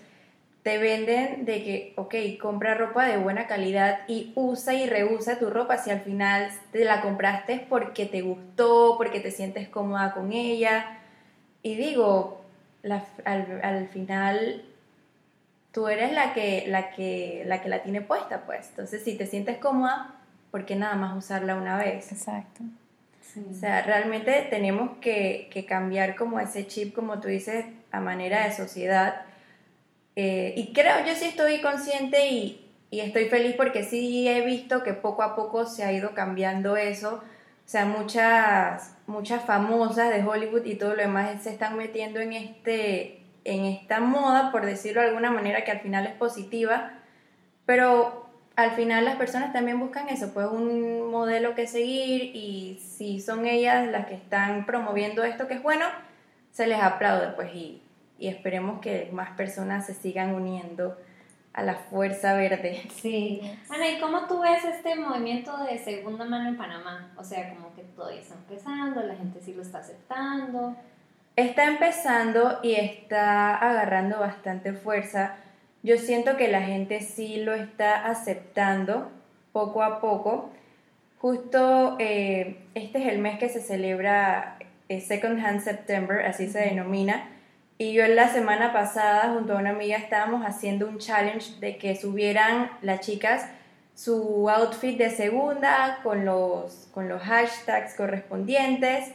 te 0.65 0.79
venden 0.79 1.45
de 1.45 1.63
que, 1.63 1.93
ok, 1.95 2.15
compra 2.41 2.74
ropa 2.74 3.05
de 3.05 3.17
buena 3.17 3.45
calidad 3.45 4.00
y 4.07 4.31
usa 4.33 4.74
y 4.74 4.89
reusa 4.89 5.38
tu 5.38 5.51
ropa 5.51 5.77
si 5.77 5.91
al 5.91 6.01
final 6.01 6.50
te 6.71 6.83
la 6.83 7.01
compraste 7.01 7.63
porque 7.69 8.07
te 8.07 8.21
gustó, 8.24 8.95
porque 8.97 9.19
te 9.19 9.29
sientes 9.29 9.69
cómoda 9.69 10.12
con 10.13 10.33
ella. 10.33 10.97
Y 11.62 11.75
digo, 11.75 12.41
al, 13.25 13.62
al, 13.62 13.88
final 13.89 14.65
tú 15.71 15.88
eres 15.88 16.12
la 16.13 16.33
que, 16.33 16.65
la, 16.67 16.89
que, 16.89 17.43
la 17.45 17.62
que 17.62 17.69
la 17.69 17.83
tiene 17.83 18.01
puesta, 18.01 18.47
pues. 18.47 18.69
Entonces, 18.69 19.03
si 19.03 19.15
te 19.15 19.27
sientes 19.27 19.59
cómoda, 19.59 20.15
¿por 20.50 20.65
qué 20.65 20.75
nada 20.75 20.95
más 20.95 21.15
usarla 21.15 21.57
una 21.57 21.77
vez? 21.77 22.12
Exacto. 22.12 22.63
O 23.38 23.54
sea, 23.54 23.82
realmente 23.82 24.48
tenemos 24.50 24.98
que, 25.00 25.50
que, 25.51 25.65
cambiar 25.65 26.15
como 26.15 26.39
ese 26.39 26.68
chip, 26.68 26.96
como 26.96 27.20
tú 27.20 27.27
dices, 27.27 27.65
a 27.92 28.00
manera 28.00 28.46
de 28.46 28.54
sociedad. 28.54 29.24
Eh, 30.15 30.54
y 30.56 30.74
creo, 30.74 31.06
yo 31.06 31.13
sí 31.15 31.25
estoy 31.25 31.62
consciente 31.62 32.30
y, 32.30 32.72
y, 32.89 33.01
estoy 33.01 33.25
feliz 33.25 33.56
porque 33.58 33.84
sí 33.84 34.27
he 34.27 34.46
visto 34.46 34.84
que 34.84 34.94
poco 34.94 35.24
a 35.24 35.36
poco 35.36 35.65
se 35.65 35.84
ha 35.84 35.92
ido 35.92 36.13
cambiando 36.13 36.77
eso. 36.77 37.15
O 37.65 37.68
sea, 37.68 37.86
muchas, 37.86 38.96
muchas 39.08 39.44
famosas 39.44 40.12
de 40.12 40.24
Hollywood 40.24 40.65
y 40.65 40.75
todo 40.75 40.92
lo 40.92 41.01
demás 41.01 41.42
se 41.44 41.50
están 41.50 41.77
metiendo 41.77 42.20
en, 42.20 42.34
este, 42.34 43.24
en 43.44 43.65
esta 43.65 44.00
moda, 44.00 44.51
por 44.51 44.65
decirlo 44.65 45.01
de 45.01 45.08
alguna 45.08 45.32
manera, 45.32 45.63
que 45.65 45.72
al 45.72 45.82
final 45.82 46.06
es 46.06 46.13
positiva. 46.13 46.94
Pero 47.65 48.25
al 48.55 48.71
final 48.71 49.05
las 49.05 49.17
personas 49.17 49.51
también 49.51 49.79
buscan 49.79 50.09
eso, 50.09 50.33
pues 50.33 50.47
un 50.47 51.12
modelo 51.12 51.55
que 51.55 51.67
seguir 51.67 52.35
y 52.35 52.79
si 52.81 53.19
son 53.19 53.45
ellas 53.45 53.88
las 53.88 54.07
que 54.07 54.15
están 54.15 54.65
promoviendo 54.65 55.24
esto 55.24 55.47
que 55.47 55.55
es 55.55 55.63
bueno, 55.63 55.85
se 56.51 56.67
les 56.67 56.81
aplaude 56.81 57.29
pues 57.35 57.53
y, 57.53 57.81
y 58.17 58.27
esperemos 58.27 58.79
que 58.79 59.09
más 59.12 59.31
personas 59.31 59.85
se 59.85 59.93
sigan 59.93 60.33
uniendo 60.33 60.97
a 61.55 61.63
la 61.63 61.75
fuerza 61.75 62.33
verde. 62.33 62.83
Sí. 62.95 63.41
Ana, 63.69 63.89
¿y 63.89 64.00
cómo 64.00 64.25
tú 64.27 64.41
ves 64.41 64.63
este 64.63 64.95
movimiento 64.95 65.57
de 65.63 65.77
segunda 65.77 66.25
mano 66.25 66.50
en 66.50 66.57
Panamá? 66.57 67.13
O 67.17 67.24
sea, 67.24 67.53
como 67.53 67.74
que 67.75 67.83
todavía 67.83 68.21
está 68.21 68.35
empezando, 68.35 69.01
la 69.03 69.15
gente 69.15 69.39
sí 69.41 69.53
lo 69.53 69.62
está 69.62 69.79
aceptando. 69.79 70.75
Está 71.35 71.65
empezando 71.65 72.59
y 72.63 72.75
está 72.75 73.55
agarrando 73.57 74.19
bastante 74.19 74.74
fuerza 74.74 75.35
yo 75.86 76.00
siento 76.00 76.36
que 76.36 76.48
la 76.48 76.62
gente 76.62 77.00
sí 77.01 77.38
lo 77.38 77.54
está 77.54 78.08
aceptando 78.08 79.12
poco 79.54 79.84
a 79.84 80.01
poco. 80.01 80.50
Justo 81.20 81.96
eh, 82.00 82.58
este 82.74 82.98
es 83.04 83.08
el 83.08 83.20
mes 83.20 83.38
que 83.38 83.50
se 83.50 83.62
celebra 83.62 84.58
eh, 84.89 85.00
Second 85.00 85.46
Hand 85.46 85.62
September, 85.62 86.25
así 86.25 86.50
se 86.50 86.60
denomina. 86.60 87.30
Y 87.77 87.94
yo 87.94 88.04
en 88.04 88.15
la 88.15 88.30
semana 88.30 88.74
pasada 88.74 89.32
junto 89.34 89.54
a 89.54 89.60
una 89.60 89.70
amiga 89.70 89.98
estábamos 89.98 90.44
haciendo 90.44 90.88
un 90.88 90.98
challenge 90.98 91.60
de 91.60 91.77
que 91.77 91.96
subieran 91.96 92.72
las 92.82 93.01
chicas 93.01 93.48
su 93.94 94.50
outfit 94.50 94.98
de 94.98 95.12
segunda 95.12 96.00
con 96.01 96.25
los, 96.25 96.89
con 96.96 97.08
los 97.08 97.22
hashtags 97.22 97.94
correspondientes. 97.94 99.12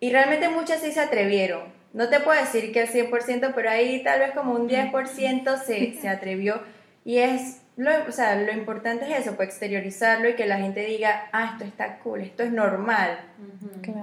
Y 0.00 0.10
realmente 0.10 0.50
muchas 0.50 0.82
sí 0.82 0.92
se 0.92 1.00
atrevieron 1.00 1.79
no 1.92 2.08
te 2.08 2.20
puedo 2.20 2.40
decir 2.40 2.72
que 2.72 2.82
el 2.82 2.88
100%, 2.88 3.52
pero 3.54 3.70
ahí 3.70 4.02
tal 4.02 4.20
vez 4.20 4.32
como 4.32 4.54
un 4.54 4.68
10% 4.68 5.58
se, 5.58 5.94
se 5.94 6.08
atrevió. 6.08 6.62
Y 7.04 7.18
es, 7.18 7.62
lo, 7.76 7.90
o 8.08 8.12
sea, 8.12 8.36
lo 8.36 8.52
importante 8.52 9.10
es 9.10 9.20
eso, 9.20 9.36
pues 9.36 9.48
exteriorizarlo 9.48 10.28
y 10.28 10.34
que 10.34 10.46
la 10.46 10.58
gente 10.58 10.84
diga, 10.84 11.28
ah, 11.32 11.50
esto 11.52 11.64
está 11.64 11.98
cool, 11.98 12.20
esto 12.20 12.42
es 12.42 12.52
normal. 12.52 13.18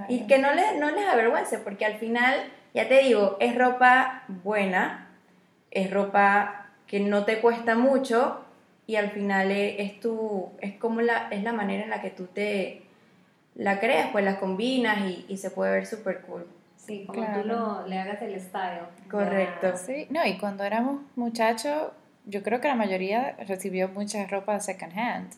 Y 0.10 0.27
que 0.27 0.39
no, 0.39 0.53
le, 0.53 0.77
no 0.79 0.91
les 0.91 1.06
avergüence, 1.08 1.60
porque 1.60 1.86
al 1.86 1.96
final, 1.96 2.36
ya 2.74 2.88
te 2.88 3.03
digo, 3.03 3.38
es 3.39 3.56
ropa 3.56 4.24
buena, 4.27 5.10
es 5.72 5.91
ropa 5.91 6.72
que 6.88 7.00
no 7.00 7.24
te 7.24 7.39
cuesta 7.39 7.75
mucho 7.75 8.44
y 8.86 8.96
al 8.96 9.12
final 9.12 9.51
es, 9.51 10.00
tu, 10.00 10.51
es 10.60 10.75
como 10.77 11.01
la, 11.01 11.27
es 11.29 11.44
la 11.44 11.53
manera 11.53 11.84
en 11.84 11.89
la 11.89 12.01
que 12.01 12.10
tú 12.10 12.25
te 12.27 12.82
la 13.56 13.79
creas, 13.79 14.10
pues 14.12 14.24
la 14.25 14.39
combinas 14.39 15.00
y, 15.00 15.25
y 15.27 15.38
se 15.38 15.51
puede 15.51 15.72
ver 15.72 15.86
súper 15.86 16.22
cool. 16.22 16.46
Sí, 16.88 17.06
como 17.06 17.22
tú 17.34 17.46
lo, 17.46 17.86
le 17.86 18.00
hagas 18.00 18.22
el 18.22 18.39
style. 18.39 18.82
Correcto. 19.12 19.75
Sí, 19.75 20.08
no, 20.10 20.25
y 20.25 20.38
cuando 20.38 20.63
éramos 20.63 21.01
muchachos, 21.15 21.91
yo 22.25 22.44
creo 22.44 22.62
que 22.62 22.70
la 22.70 22.75
mayoría 22.75 23.36
recibió 23.48 23.89
mucha 23.89 24.25
ropa 24.27 24.60
second 24.60 24.98
hand, 24.98 25.29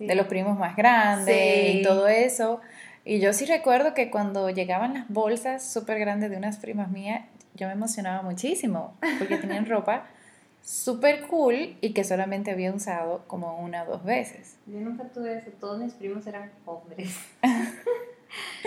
de 0.00 0.14
los 0.14 0.26
primos 0.26 0.58
más 0.58 0.76
grandes 0.76 1.76
y 1.76 1.82
todo 1.82 2.08
eso. 2.08 2.60
Y 3.04 3.20
yo 3.20 3.32
sí 3.32 3.46
recuerdo 3.46 3.94
que 3.94 4.10
cuando 4.10 4.50
llegaban 4.50 4.94
las 4.94 5.08
bolsas 5.08 5.64
súper 5.72 5.98
grandes 6.00 6.30
de 6.30 6.36
unas 6.36 6.56
primas 6.58 6.90
mías, 6.90 7.24
yo 7.54 7.68
me 7.68 7.72
emocionaba 7.72 8.22
muchísimo, 8.22 8.96
porque 9.18 9.36
tenían 9.36 9.64
ropa 9.68 10.06
súper 10.60 11.22
cool 11.28 11.76
y 11.80 11.92
que 11.94 12.02
solamente 12.02 12.50
había 12.50 12.72
usado 12.72 13.22
como 13.28 13.60
una 13.60 13.84
o 13.84 13.86
dos 13.86 14.04
veces. 14.04 14.56
Yo 14.66 14.80
nunca 14.80 15.04
tuve 15.04 15.38
eso, 15.38 15.50
todos 15.60 15.78
mis 15.78 15.94
primos 15.94 16.26
eran 16.26 16.50
hombres. 16.64 17.16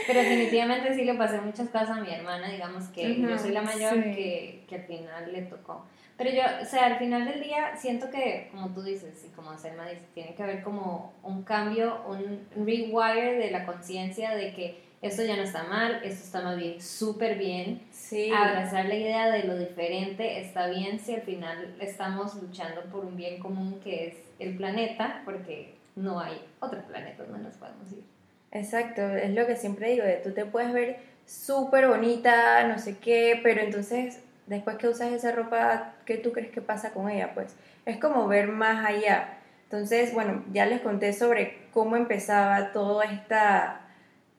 Pero 0.08 0.20
definitivamente 0.20 0.94
sí 0.94 1.04
le 1.04 1.14
pasé 1.16 1.42
muchas 1.42 1.70
cosas 1.70 1.90
a 1.92 2.02
mi 2.02 2.12
hermana, 2.12 2.50
digamos 2.50 2.86
que 2.90 3.20
yo 3.20 3.38
soy 3.38 3.52
la 3.52 3.62
mayor 3.62 3.96
que, 3.96 4.66
que, 4.68 4.76
al 4.76 4.84
final 4.84 5.32
le 5.32 5.42
tocó. 5.44 5.86
Pero 6.18 6.32
yo, 6.32 6.42
o 6.62 6.66
sea, 6.66 6.88
al 6.88 7.00
final 7.00 7.26
del 7.26 7.42
día 7.42 7.76
siento 7.78 8.10
que, 8.10 8.50
como 8.52 8.70
tú 8.74 8.84
dices, 8.84 9.26
y 9.26 9.30
como 9.34 9.58
Selma 9.58 9.88
dice, 9.88 10.06
tiene 10.14 10.36
que 10.36 10.44
haber 10.44 10.64
como 10.64 11.14
un 11.24 11.44
cambio, 11.44 12.04
un 12.08 12.46
rewire 12.66 13.38
de 13.38 13.52
la 13.52 13.66
conciencia 13.66 14.36
de 14.36 14.54
que 14.54 14.90
esto 15.02 15.24
ya 15.24 15.38
no 15.38 15.44
está 15.44 15.64
mal, 15.64 16.02
esto 16.04 16.26
está 16.26 16.42
más 16.42 16.58
bien, 16.58 16.82
súper 16.82 17.38
bien. 17.38 17.82
Sí. 17.92 18.32
Abrazar 18.32 18.86
la 18.86 18.96
idea 18.96 19.32
de 19.32 19.44
lo 19.44 19.58
diferente 19.58 20.42
está 20.42 20.68
bien 20.68 21.00
si 21.00 21.16
al 21.16 21.22
final 21.22 21.76
estamos 21.80 22.36
luchando 22.36 22.84
por 22.92 23.06
un 23.06 23.16
bien 23.16 23.40
común 23.40 23.80
que 23.82 24.08
es 24.08 24.16
el 24.40 24.58
planeta, 24.58 25.22
porque 25.24 25.76
no 25.96 26.20
hay 26.20 26.42
otro 26.60 26.82
planeta 26.82 27.24
donde 27.24 27.44
nos 27.44 27.56
podemos 27.56 27.90
ir. 27.94 28.04
Exacto, 28.51 29.01
es 29.01 29.32
lo 29.32 29.46
que 29.46 29.56
siempre 29.56 29.89
digo, 29.89 30.03
de 30.03 30.15
tú 30.18 30.32
te 30.32 30.46
puedes 30.46 30.74
ver 30.74 30.98
súper 31.25 31.88
bonita, 31.88 32.68
no 32.68 32.79
sé 32.79 32.98
qué, 32.98 33.39
pero 33.44 33.62
entonces 33.62 34.20
después 34.48 34.77
que 34.77 34.88
usas 34.88 35.12
esa 35.12 35.32
ropa, 35.32 35.94
¿qué 36.06 36.18
tú 36.18 36.32
crees 36.32 36.51
que 36.51 36.62
pasa 36.62 36.91
con 36.91 37.10
ella? 37.10 37.34
Pues 37.34 37.56
es 37.86 37.98
como 37.98 38.27
ver 38.27 38.48
más 38.48 38.86
allá. 38.86 39.38
Entonces, 39.63 40.13
bueno, 40.13 40.44
ya 40.51 40.65
les 40.65 40.82
conté 40.82 41.13
sobre 41.13 41.68
cómo 41.72 41.96
empezaba 41.96 42.72
toda 42.72 43.06
esta, 43.06 43.82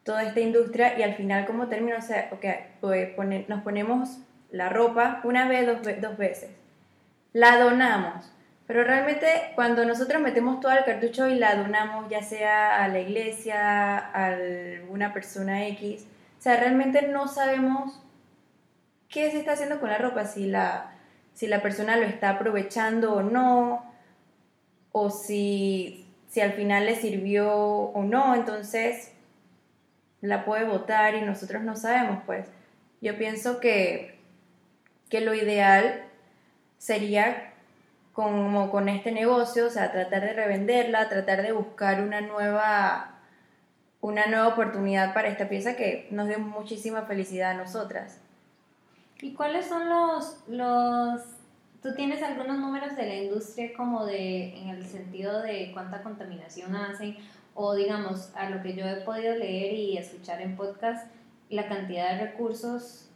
toda 0.02 0.24
esta 0.24 0.40
industria 0.40 0.98
y 0.98 1.04
al 1.04 1.14
final 1.14 1.46
cómo 1.46 1.68
terminó. 1.68 1.96
O 1.98 2.02
sea, 2.02 2.28
okay, 2.32 2.74
pues 2.80 3.48
nos 3.48 3.62
ponemos 3.62 4.18
la 4.50 4.68
ropa 4.68 5.20
una 5.22 5.46
vez, 5.46 5.66
dos, 5.66 5.78
dos 6.00 6.16
veces. 6.16 6.50
La 7.32 7.58
donamos 7.58 8.32
pero 8.70 8.84
realmente 8.84 9.26
cuando 9.56 9.84
nosotros 9.84 10.22
metemos 10.22 10.60
todo 10.60 10.70
el 10.70 10.84
cartucho 10.84 11.28
y 11.28 11.34
la 11.34 11.56
donamos, 11.56 12.08
ya 12.08 12.22
sea 12.22 12.84
a 12.84 12.86
la 12.86 13.00
iglesia, 13.00 13.98
a 13.98 14.26
alguna 14.26 15.12
persona 15.12 15.66
X, 15.66 16.06
o 16.38 16.40
sea, 16.40 16.54
realmente 16.56 17.08
no 17.08 17.26
sabemos 17.26 18.00
qué 19.08 19.28
se 19.32 19.40
está 19.40 19.54
haciendo 19.54 19.80
con 19.80 19.90
la 19.90 19.98
ropa, 19.98 20.24
si 20.24 20.46
la, 20.46 20.92
si 21.34 21.48
la 21.48 21.62
persona 21.62 21.96
lo 21.96 22.04
está 22.04 22.30
aprovechando 22.30 23.14
o 23.14 23.22
no, 23.24 23.92
o 24.92 25.10
si, 25.10 26.06
si 26.28 26.40
al 26.40 26.52
final 26.52 26.86
le 26.86 26.94
sirvió 26.94 27.52
o 27.52 28.04
no, 28.04 28.36
entonces 28.36 29.10
la 30.20 30.44
puede 30.44 30.62
votar 30.62 31.16
y 31.16 31.22
nosotros 31.22 31.64
no 31.64 31.74
sabemos, 31.74 32.22
pues. 32.24 32.46
Yo 33.00 33.18
pienso 33.18 33.58
que, 33.58 34.16
que 35.08 35.22
lo 35.22 35.34
ideal 35.34 36.04
sería 36.78 37.49
como 38.20 38.70
con 38.70 38.90
este 38.90 39.12
negocio, 39.12 39.68
o 39.68 39.70
sea, 39.70 39.92
tratar 39.92 40.20
de 40.20 40.34
revenderla, 40.34 41.08
tratar 41.08 41.40
de 41.40 41.52
buscar 41.52 42.02
una 42.02 42.20
nueva, 42.20 43.18
una 44.02 44.26
nueva 44.26 44.48
oportunidad 44.48 45.14
para 45.14 45.28
esta 45.28 45.48
pieza 45.48 45.74
que 45.74 46.06
nos 46.10 46.28
dio 46.28 46.38
muchísima 46.38 47.06
felicidad 47.06 47.52
a 47.52 47.54
nosotras. 47.54 48.18
¿Y 49.22 49.32
cuáles 49.32 49.64
son 49.64 49.88
los, 49.88 50.36
los, 50.48 51.22
tú 51.82 51.94
tienes 51.94 52.22
algunos 52.22 52.58
números 52.58 52.94
de 52.94 53.06
la 53.06 53.16
industria 53.16 53.72
como 53.74 54.04
de, 54.04 54.54
en 54.54 54.68
el 54.68 54.84
sentido 54.84 55.40
de 55.40 55.70
cuánta 55.72 56.02
contaminación 56.02 56.76
hacen, 56.76 57.16
o 57.54 57.74
digamos, 57.74 58.32
a 58.36 58.50
lo 58.50 58.62
que 58.62 58.74
yo 58.74 58.84
he 58.84 58.96
podido 58.96 59.34
leer 59.34 59.72
y 59.72 59.96
escuchar 59.96 60.42
en 60.42 60.56
podcast, 60.56 61.10
la 61.48 61.66
cantidad 61.68 62.16
de 62.16 62.26
recursos 62.26 63.08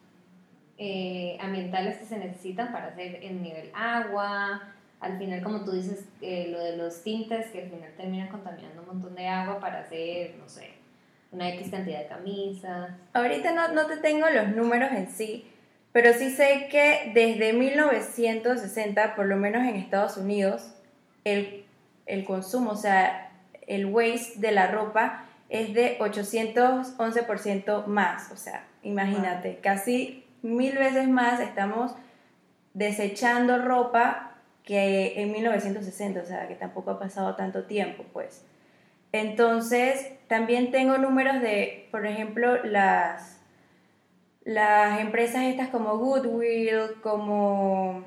eh, 0.79 1.37
ambientales 1.43 1.99
que 1.99 2.07
se 2.07 2.17
necesitan 2.17 2.73
para 2.73 2.87
hacer 2.87 3.23
el 3.23 3.43
nivel 3.43 3.71
agua. 3.75 4.74
Al 5.05 5.19
final, 5.19 5.43
como 5.43 5.65
tú 5.65 5.73
dices, 5.73 6.05
eh, 6.21 6.49
lo 6.51 6.59
de 6.59 6.77
los 6.77 7.03
tintes 7.03 7.49
que 7.49 7.63
al 7.63 7.71
final 7.71 7.93
terminan 7.97 8.29
contaminando 8.29 8.83
un 8.83 8.89
montón 8.89 9.15
de 9.15 9.29
agua 9.29 9.61
para 9.61 9.81
hacer, 9.81 10.35
no 10.39 10.49
sé, 10.49 10.71
una 11.31 11.49
X 11.51 11.71
cantidad 11.71 12.01
de 12.01 12.07
camisas. 12.07 12.91
Ahorita 13.13 13.53
no, 13.53 13.69
no 13.73 13.87
te 13.87 13.99
tengo 13.99 14.29
los 14.31 14.49
números 14.49 14.91
en 14.93 15.11
sí, 15.11 15.47
pero 15.93 16.13
sí 16.13 16.31
sé 16.31 16.69
que 16.71 17.13
desde 17.15 17.53
1960, 17.53 19.15
por 19.15 19.27
lo 19.27 19.37
menos 19.37 19.63
en 19.63 19.77
Estados 19.77 20.17
Unidos, 20.17 20.75
el, 21.25 21.65
el 22.07 22.25
consumo, 22.25 22.73
o 22.73 22.77
sea, 22.77 23.31
el 23.67 23.87
waste 23.87 24.41
de 24.41 24.53
la 24.53 24.69
ropa 24.69 25.27
es 25.49 25.75
de 25.75 25.99
811% 25.99 27.87
más. 27.87 28.33
O 28.33 28.37
sea, 28.37 28.67
imagínate, 28.83 29.59
casi 29.63 30.25
mil 30.43 30.77
veces 30.77 31.09
más 31.09 31.41
estamos 31.41 31.95
desechando 32.75 33.59
ropa 33.59 34.34
que 34.65 35.21
en 35.21 35.33
1960, 35.33 36.21
o 36.21 36.25
sea, 36.25 36.49
que 36.49 36.55
tampoco 36.55 36.93
ha 36.93 36.99
pasado 36.99 37.37
tanto 37.37 37.65
tiempo, 37.65 38.05
pues. 38.13 38.45
Entonces, 39.13 40.13
también 40.27 40.71
tengo 40.71 40.99
números 40.99 41.41
de, 41.41 41.89
por 41.91 42.07
ejemplo, 42.07 42.65
las, 42.65 43.39
las 44.45 45.01
empresas 45.01 45.45
estas 45.45 45.69
como 45.69 45.99
Goodwill, 45.99 47.01
como 47.03 48.05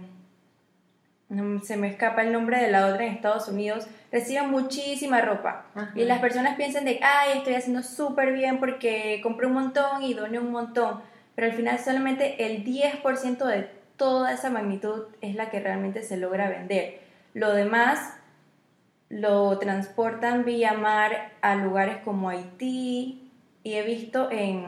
se 1.63 1.77
me 1.77 1.89
escapa 1.89 2.23
el 2.23 2.31
nombre 2.31 2.59
de 2.59 2.71
la 2.71 2.87
otra 2.87 3.05
en 3.05 3.13
Estados 3.13 3.47
Unidos, 3.49 3.87
reciben 4.11 4.49
muchísima 4.49 5.21
ropa. 5.21 5.65
Y 5.93 6.05
las 6.05 6.19
personas 6.19 6.55
piensan 6.55 6.85
de, 6.85 6.99
ay, 7.03 7.37
estoy 7.37 7.55
haciendo 7.55 7.83
súper 7.83 8.33
bien 8.33 8.59
porque 8.59 9.19
compré 9.21 9.47
un 9.47 9.53
montón 9.53 10.03
y 10.03 10.13
doné 10.13 10.39
un 10.39 10.51
montón. 10.51 11.01
Pero 11.35 11.47
al 11.47 11.53
final 11.53 11.77
solamente 11.79 12.45
el 12.45 12.63
10% 12.63 13.45
de 13.45 13.76
toda 13.97 14.33
esa 14.33 14.49
magnitud 14.49 15.03
es 15.21 15.35
la 15.35 15.49
que 15.49 15.59
realmente 15.59 16.03
se 16.03 16.17
logra 16.17 16.49
vender. 16.49 16.99
Lo 17.33 17.53
demás 17.53 18.13
lo 19.09 19.57
transportan 19.59 20.45
vía 20.45 20.73
mar 20.73 21.31
a 21.41 21.55
lugares 21.55 21.97
como 22.03 22.29
Haití 22.29 23.31
y 23.63 23.73
he 23.73 23.83
visto 23.83 24.31
en, 24.31 24.65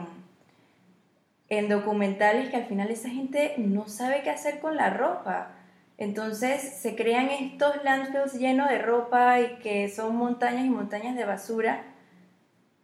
en 1.48 1.68
documentales 1.68 2.50
que 2.50 2.56
al 2.56 2.66
final 2.66 2.90
esa 2.90 3.08
gente 3.08 3.54
no 3.58 3.88
sabe 3.88 4.22
qué 4.22 4.30
hacer 4.30 4.60
con 4.60 4.76
la 4.76 4.90
ropa 4.90 5.56
entonces 6.00 6.62
se 6.62 6.96
crean 6.96 7.28
estos 7.28 7.84
landfills 7.84 8.32
llenos 8.32 8.70
de 8.70 8.78
ropa 8.78 9.38
y 9.38 9.58
que 9.58 9.86
son 9.90 10.16
montañas 10.16 10.64
y 10.64 10.70
montañas 10.70 11.14
de 11.14 11.26
basura. 11.26 11.84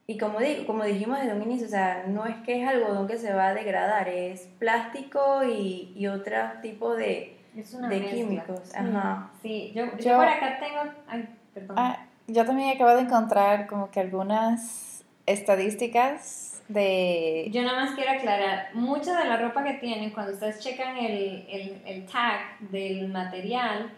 Y 0.09 0.19
como, 0.19 0.39
digo, 0.39 0.67
como 0.67 0.85
dijimos 0.85 1.19
desde 1.19 1.35
un 1.35 1.43
inicio, 1.43 1.67
o 1.67 1.71
sea, 1.71 2.05
no 2.07 2.27
es 2.27 2.37
que 2.45 2.63
es 2.63 2.69
algodón 2.69 3.09
que 3.09 3.19
se 3.19 3.33
va 3.33 3.49
a 3.49 3.55
degradar, 3.55 4.09
es 4.09 4.49
plástico 4.61 5.43
y, 5.43 5.93
y 5.97 6.07
otro 6.07 6.37
tipo 6.63 6.95
de, 6.95 7.37
de 7.53 8.07
químicos. 8.07 8.73
Ajá. 8.73 9.31
Sí, 9.43 9.73
yo, 9.75 9.91
por 9.91 10.29
acá 10.29 10.59
tengo... 10.61 10.93
Ay, 11.09 11.29
perdón. 11.53 11.77
Ah, 11.77 12.07
yo 12.29 12.45
también 12.45 12.71
acabo 12.77 12.91
de 12.91 13.01
encontrar 13.01 13.67
como 13.67 13.91
que 13.91 13.99
algunas 13.99 15.05
estadísticas 15.27 16.63
de... 16.69 17.49
Yo 17.53 17.63
nada 17.63 17.87
más 17.87 17.97
quiero 17.97 18.13
aclarar, 18.13 18.69
mucha 18.75 19.19
de 19.19 19.29
la 19.29 19.39
ropa 19.39 19.65
que 19.65 19.75
tienen, 19.75 20.11
cuando 20.11 20.35
ustedes 20.35 20.61
checan 20.61 20.99
el, 20.99 21.47
el, 21.51 21.83
el 21.85 22.07
tag 22.07 22.61
del 22.61 23.09
material, 23.09 23.91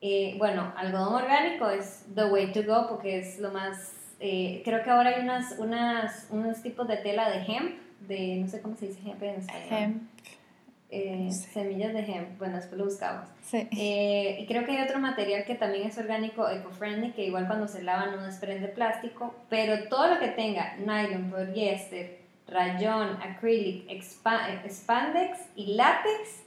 eh, 0.00 0.36
bueno, 0.38 0.72
algodón 0.76 1.24
orgánico 1.24 1.68
es 1.68 2.04
the 2.14 2.26
way 2.26 2.52
to 2.52 2.62
go 2.62 2.86
porque 2.88 3.18
es 3.18 3.40
lo 3.40 3.50
más... 3.50 3.96
Eh, 4.20 4.60
creo 4.64 4.82
que 4.82 4.90
ahora 4.90 5.10
hay 5.10 5.22
unas, 5.22 5.58
unas, 5.58 6.26
unos 6.30 6.62
tipos 6.62 6.86
de 6.86 6.98
tela 6.98 7.30
de 7.30 7.42
hemp, 7.42 7.78
de 8.06 8.36
no 8.36 8.48
sé 8.48 8.60
cómo 8.60 8.76
se 8.76 8.88
dice 8.88 9.00
hemp 9.08 9.22
en 9.22 9.36
español. 9.36 9.66
Hemp. 9.70 10.02
Eh, 10.92 11.30
semillas 11.30 11.92
de 11.94 12.00
hemp, 12.00 12.38
bueno, 12.38 12.56
después 12.56 12.76
lo 12.76 12.84
buscamos. 12.84 13.28
Sí. 13.44 13.68
Eh, 13.70 14.38
y 14.40 14.46
creo 14.46 14.64
que 14.64 14.72
hay 14.72 14.82
otro 14.82 14.98
material 14.98 15.44
que 15.44 15.54
también 15.54 15.86
es 15.86 15.96
orgánico, 15.96 16.48
eco-friendly, 16.48 17.12
que 17.12 17.24
igual 17.24 17.46
cuando 17.46 17.68
se 17.68 17.82
lava 17.82 18.06
no 18.06 18.22
desprende 18.22 18.68
plástico, 18.68 19.34
pero 19.48 19.88
todo 19.88 20.08
lo 20.08 20.18
que 20.18 20.28
tenga 20.28 20.76
nylon, 20.78 21.30
poliéster, 21.30 22.18
rayón, 22.48 23.22
acrylic, 23.22 24.02
spandex 24.02 25.38
y 25.54 25.74
látex 25.74 26.42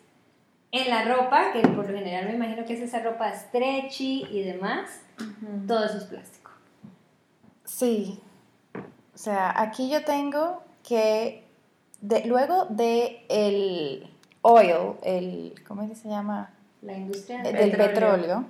en 0.73 0.89
la 0.89 1.05
ropa, 1.05 1.53
que 1.53 1.61
por 1.61 1.89
lo 1.89 1.97
general 1.97 2.25
me 2.25 2.33
imagino 2.33 2.65
que 2.65 2.73
es 2.73 2.81
esa 2.81 2.99
ropa 2.99 3.31
stretchy 3.31 4.27
y 4.29 4.41
demás, 4.43 5.01
todo 5.67 5.85
eso 5.85 5.97
es 5.97 6.03
plástico. 6.05 6.42
Sí. 7.83 8.19
O 9.13 9.17
sea, 9.17 9.61
aquí 9.61 9.89
yo 9.89 10.03
tengo 10.05 10.63
que 10.87 11.43
de, 11.99 12.25
luego 12.25 12.65
de 12.65 13.25
el 13.29 14.09
oil, 14.41 14.95
el, 15.03 15.53
¿cómo 15.67 15.87
se 15.93 16.07
llama? 16.07 16.53
La 16.81 16.97
industria 16.97 17.43
del 17.43 17.71
petróleo. 17.71 18.45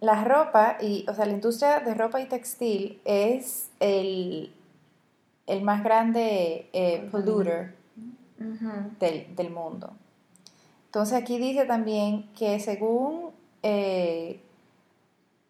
La 0.00 0.24
ropa, 0.24 0.76
y, 0.82 1.06
o 1.08 1.14
sea, 1.14 1.24
la 1.24 1.32
industria 1.32 1.80
de 1.80 1.94
ropa 1.94 2.20
y 2.20 2.26
textil 2.26 3.00
es 3.04 3.70
el, 3.80 4.52
el 5.46 5.62
más 5.62 5.82
grande 5.82 6.68
eh, 6.72 7.08
polluter 7.10 7.74
del, 8.98 9.50
mundo. 9.50 9.92
Entonces 10.86 11.14
aquí 11.14 11.38
dice 11.38 11.64
también 11.64 12.28
que 12.34 12.60
según 12.60 13.30
eh, 13.62 14.40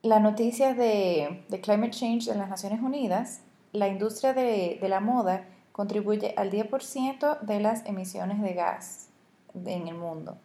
las 0.04 0.20
noticias 0.20 0.76
de, 0.76 1.44
de, 1.48 1.60
Climate 1.60 1.90
Change 1.90 2.26
de 2.26 2.36
las 2.36 2.48
Naciones 2.48 2.80
Unidas, 2.80 3.40
la 3.72 3.88
industria 3.88 4.32
de, 4.32 4.78
de 4.80 4.88
la 4.88 5.00
moda 5.00 5.46
contribuye 5.72 6.34
al 6.36 6.52
10% 6.52 7.40
de 7.40 7.60
las 7.60 7.84
emisiones 7.86 8.40
de 8.40 8.54
gas 8.54 9.08
en 9.54 9.88
el 9.88 9.96
mundo. 9.96 10.38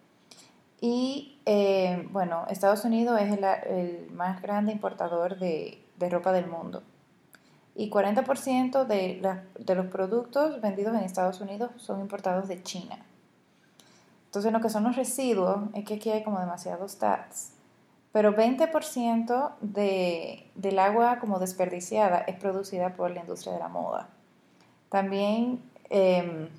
Y 0.82 1.40
eh, 1.46 2.08
bueno, 2.12 2.46
Estados 2.50 2.86
Unidos 2.86 3.20
es 3.22 3.38
el, 3.38 4.10
más 4.12 4.42
grande 4.42 4.72
importador 4.72 5.38
de, 5.38 5.84
ropa 6.10 6.32
del 6.32 6.48
mundo. 6.48 6.84
Y 7.76 7.90
40% 7.90 8.86
de, 8.86 9.22
de 9.60 9.76
los 9.76 9.86
productos 9.88 10.62
vendidos 10.62 10.96
en 10.96 11.02
Estados 11.02 11.42
Unidos 11.42 11.72
son 11.78 12.02
importados 12.02 12.48
de 12.48 12.64
China. 12.64 12.98
Entonces, 14.26 14.52
lo 14.52 14.62
que 14.62 14.70
son 14.70 14.84
los 14.84 14.96
residuos, 14.96 15.58
es 15.74 15.86
que 15.86 15.96
aquí 15.96 16.10
hay 16.12 16.24
como 16.24 16.40
demasiados 16.40 16.92
stats. 16.92 17.54
Pero 18.12 18.36
20% 18.36 19.52
de, 19.62 20.46
del 20.56 20.80
agua 20.80 21.20
como 21.20 21.40
desperdiciada 21.40 22.20
es 22.20 22.36
producida 22.36 22.96
por 22.96 23.12
la 23.12 23.22
industria 23.22 23.54
de 23.54 23.60
la 23.60 23.68
moda. 23.68 24.10
También, 24.90 25.62
em, 25.90 26.50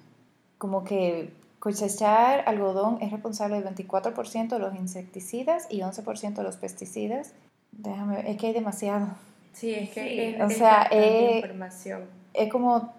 como 0.59 0.85
que 0.85 1.33
Cosechar 1.61 2.43
algodón 2.47 2.97
es 3.03 3.13
responsable 3.13 3.57
del 3.57 3.65
24% 3.65 4.49
de 4.49 4.59
los 4.59 4.75
insecticidas 4.75 5.67
y 5.69 5.83
11% 5.83 6.37
de 6.37 6.43
los 6.43 6.57
pesticidas. 6.57 7.35
Déjame, 7.71 8.31
es 8.31 8.39
que 8.39 8.47
hay 8.47 8.53
demasiado. 8.55 9.09
Sí, 9.53 9.75
es 9.75 9.91
que 9.91 10.37
es, 10.37 10.41
o 10.41 10.49
sea, 10.49 10.85
es, 10.91 11.37
información. 11.37 12.05
es 12.33 12.51
como 12.51 12.95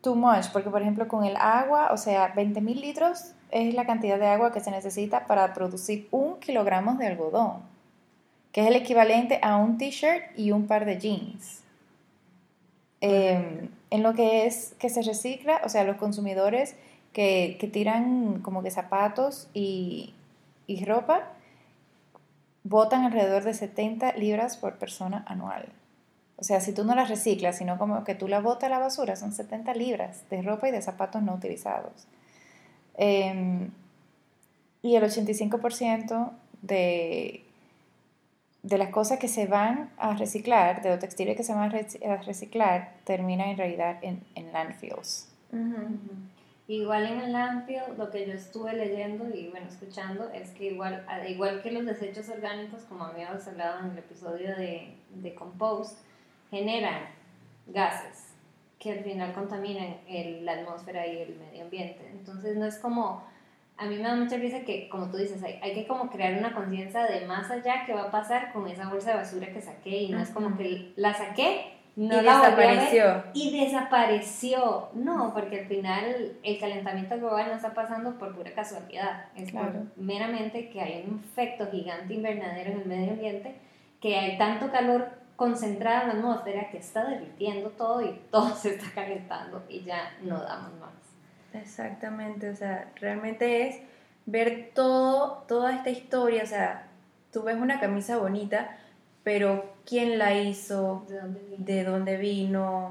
too 0.00 0.16
much, 0.16 0.46
porque 0.52 0.70
por 0.70 0.82
ejemplo 0.82 1.06
con 1.06 1.24
el 1.24 1.36
agua, 1.36 1.90
o 1.92 1.96
sea, 1.96 2.32
20 2.34 2.60
mil 2.60 2.80
litros 2.80 3.32
es 3.50 3.74
la 3.74 3.86
cantidad 3.86 4.18
de 4.18 4.26
agua 4.26 4.52
que 4.52 4.60
se 4.60 4.70
necesita 4.70 5.26
para 5.26 5.54
producir 5.54 6.08
un 6.10 6.38
kilogramo 6.38 6.94
de 6.94 7.06
algodón, 7.06 7.62
que 8.52 8.62
es 8.62 8.66
el 8.66 8.76
equivalente 8.76 9.38
a 9.42 9.56
un 9.56 9.78
t-shirt 9.78 10.36
y 10.36 10.52
un 10.52 10.66
par 10.66 10.84
de 10.84 10.98
jeans. 10.98 11.62
Em, 13.00 13.70
en 13.90 14.02
lo 14.02 14.14
que 14.14 14.46
es 14.46 14.74
que 14.78 14.88
se 14.88 15.02
recicla, 15.02 15.60
o 15.64 15.68
sea, 15.68 15.84
los 15.84 15.96
consumidores 15.96 16.74
que, 17.12 17.70
tiran 17.72 18.40
como 18.42 18.62
que 18.62 18.70
zapatos 18.70 19.48
y, 19.54 20.14
ropa, 20.86 21.32
botan 22.64 23.04
alrededor 23.04 23.44
de 23.44 23.54
70 23.54 24.12
libras 24.12 24.56
por 24.56 24.78
persona 24.78 25.24
anual. 25.26 25.68
O 26.36 26.44
sea, 26.44 26.60
si 26.60 26.72
tú 26.72 26.84
no 26.84 26.94
las 26.94 27.08
reciclas, 27.08 27.58
sino 27.58 27.78
como 27.78 28.04
que 28.04 28.14
tú 28.14 28.28
la 28.28 28.40
botas 28.40 28.64
a 28.64 28.68
la 28.68 28.78
basura, 28.78 29.16
son 29.16 29.32
70 29.32 29.74
libras 29.74 30.22
de 30.30 30.42
ropa 30.42 30.68
y 30.68 30.72
de 30.72 30.82
zapatos 30.82 31.22
no 31.22 31.34
utilizados. 31.34 32.06
Em, 32.98 33.70
y 34.82 34.96
el 34.96 35.04
85% 35.04 36.32
de, 36.62 37.44
de 38.64 38.78
las 38.78 38.90
cosas 38.90 39.20
que 39.20 39.28
se 39.28 39.46
van 39.46 39.90
a 39.96 40.16
reciclar, 40.16 40.82
de 40.82 40.90
los 40.90 40.98
textiles 40.98 41.36
que 41.36 41.44
se 41.44 41.54
van 41.54 41.72
a 41.72 42.16
reciclar, 42.22 42.94
terminan 43.04 43.50
en 43.50 43.56
realidad 43.56 43.98
en, 44.02 44.24
en 44.34 44.52
landfills. 44.52 45.32
Igual 46.66 47.06
en 47.06 47.20
el 47.20 47.32
landfill, 47.32 47.96
lo 47.96 48.10
que 48.10 48.26
yo 48.26 48.34
estuve 48.34 48.74
leyendo 48.74 49.34
y 49.34 49.48
bueno, 49.48 49.68
escuchando 49.68 50.28
es 50.30 50.50
que 50.50 50.72
igual, 50.72 51.06
igual 51.28 51.62
que 51.62 51.70
los 51.70 51.86
desechos 51.86 52.28
orgánicos, 52.28 52.82
como 52.82 53.04
habíamos 53.04 53.46
hablado 53.46 53.86
en 53.86 53.92
el 53.92 53.98
episodio 53.98 54.56
de, 54.56 54.96
de 55.14 55.34
compost, 55.36 56.00
generan 56.50 57.02
gases 57.68 58.27
que 58.78 58.92
al 58.92 59.00
final 59.00 59.32
contaminan 59.32 59.96
el, 60.08 60.44
la 60.44 60.52
atmósfera 60.52 61.06
y 61.06 61.18
el 61.18 61.36
medio 61.36 61.64
ambiente. 61.64 62.08
Entonces 62.12 62.56
no 62.56 62.64
es 62.66 62.78
como, 62.78 63.24
a 63.76 63.86
mí 63.86 63.96
me 63.96 64.02
da 64.02 64.14
mucha 64.14 64.36
risa 64.36 64.60
que, 64.60 64.88
como 64.88 65.10
tú 65.10 65.16
dices, 65.16 65.42
hay, 65.42 65.58
hay 65.62 65.74
que 65.74 65.86
como 65.86 66.10
crear 66.10 66.34
una 66.38 66.54
conciencia 66.54 67.04
de 67.04 67.26
más 67.26 67.50
allá 67.50 67.84
qué 67.86 67.92
va 67.94 68.04
a 68.04 68.10
pasar 68.10 68.52
con 68.52 68.68
esa 68.68 68.88
bolsa 68.88 69.10
de 69.10 69.16
basura 69.16 69.52
que 69.52 69.60
saqué 69.60 70.02
y 70.02 70.10
no 70.10 70.20
es 70.20 70.30
como 70.30 70.56
que 70.56 70.92
la 70.96 71.12
saqué 71.12 71.74
no 71.96 72.20
y 72.20 72.24
la 72.24 72.38
volví 72.38 72.44
a 72.44 72.50
ver, 72.50 72.68
desapareció. 72.78 73.24
y 73.34 73.60
desapareció. 73.60 74.88
No, 74.94 75.32
porque 75.34 75.60
al 75.60 75.66
final 75.66 76.36
el 76.44 76.58
calentamiento 76.60 77.16
global 77.18 77.48
no 77.48 77.54
está 77.56 77.74
pasando 77.74 78.16
por 78.18 78.36
pura 78.36 78.52
casualidad. 78.52 79.24
Es 79.34 79.50
Claro. 79.50 79.72
por 79.72 80.04
meramente 80.04 80.68
que 80.70 80.80
hay 80.80 81.04
un 81.08 81.18
efecto 81.24 81.68
gigante 81.72 82.14
invernadero 82.14 82.70
en 82.70 82.80
el 82.82 82.86
medio 82.86 83.12
ambiente, 83.14 83.56
que 84.00 84.16
hay 84.16 84.38
tanto 84.38 84.70
calor 84.70 85.08
concentrado 85.38 86.02
en 86.02 86.08
la 86.08 86.14
atmósfera 86.14 86.68
que 86.68 86.78
está 86.78 87.04
derritiendo 87.04 87.70
todo 87.70 88.02
y 88.02 88.20
todo 88.30 88.54
se 88.54 88.74
está 88.74 88.90
calentando 88.92 89.64
y 89.68 89.84
ya 89.84 90.12
no 90.20 90.36
damos 90.42 90.72
más. 90.80 90.90
Exactamente, 91.54 92.50
o 92.50 92.56
sea, 92.56 92.90
realmente 92.96 93.68
es 93.68 93.76
ver 94.26 94.72
todo, 94.74 95.44
toda 95.46 95.74
esta 95.76 95.90
historia, 95.90 96.42
o 96.42 96.46
sea, 96.46 96.88
tú 97.32 97.44
ves 97.44 97.56
una 97.56 97.78
camisa 97.78 98.18
bonita, 98.18 98.76
pero 99.22 99.74
quién 99.86 100.18
la 100.18 100.34
hizo, 100.34 101.06
¿De 101.08 101.20
dónde 101.20 101.40
viene? 101.40 101.64
de 101.64 101.84
dónde 101.84 102.16
vino, 102.16 102.86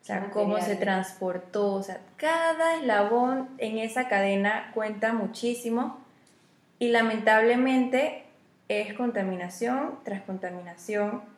o 0.00 0.04
sea, 0.04 0.30
cómo 0.30 0.58
se 0.58 0.76
transportó, 0.76 1.74
o 1.74 1.82
sea, 1.82 2.00
cada 2.16 2.76
eslabón 2.76 3.50
en 3.58 3.78
esa 3.78 4.08
cadena 4.08 4.70
cuenta 4.72 5.12
muchísimo 5.12 5.98
y 6.78 6.88
lamentablemente 6.88 8.24
es 8.68 8.94
contaminación 8.94 9.98
tras 10.04 10.22
contaminación 10.22 11.35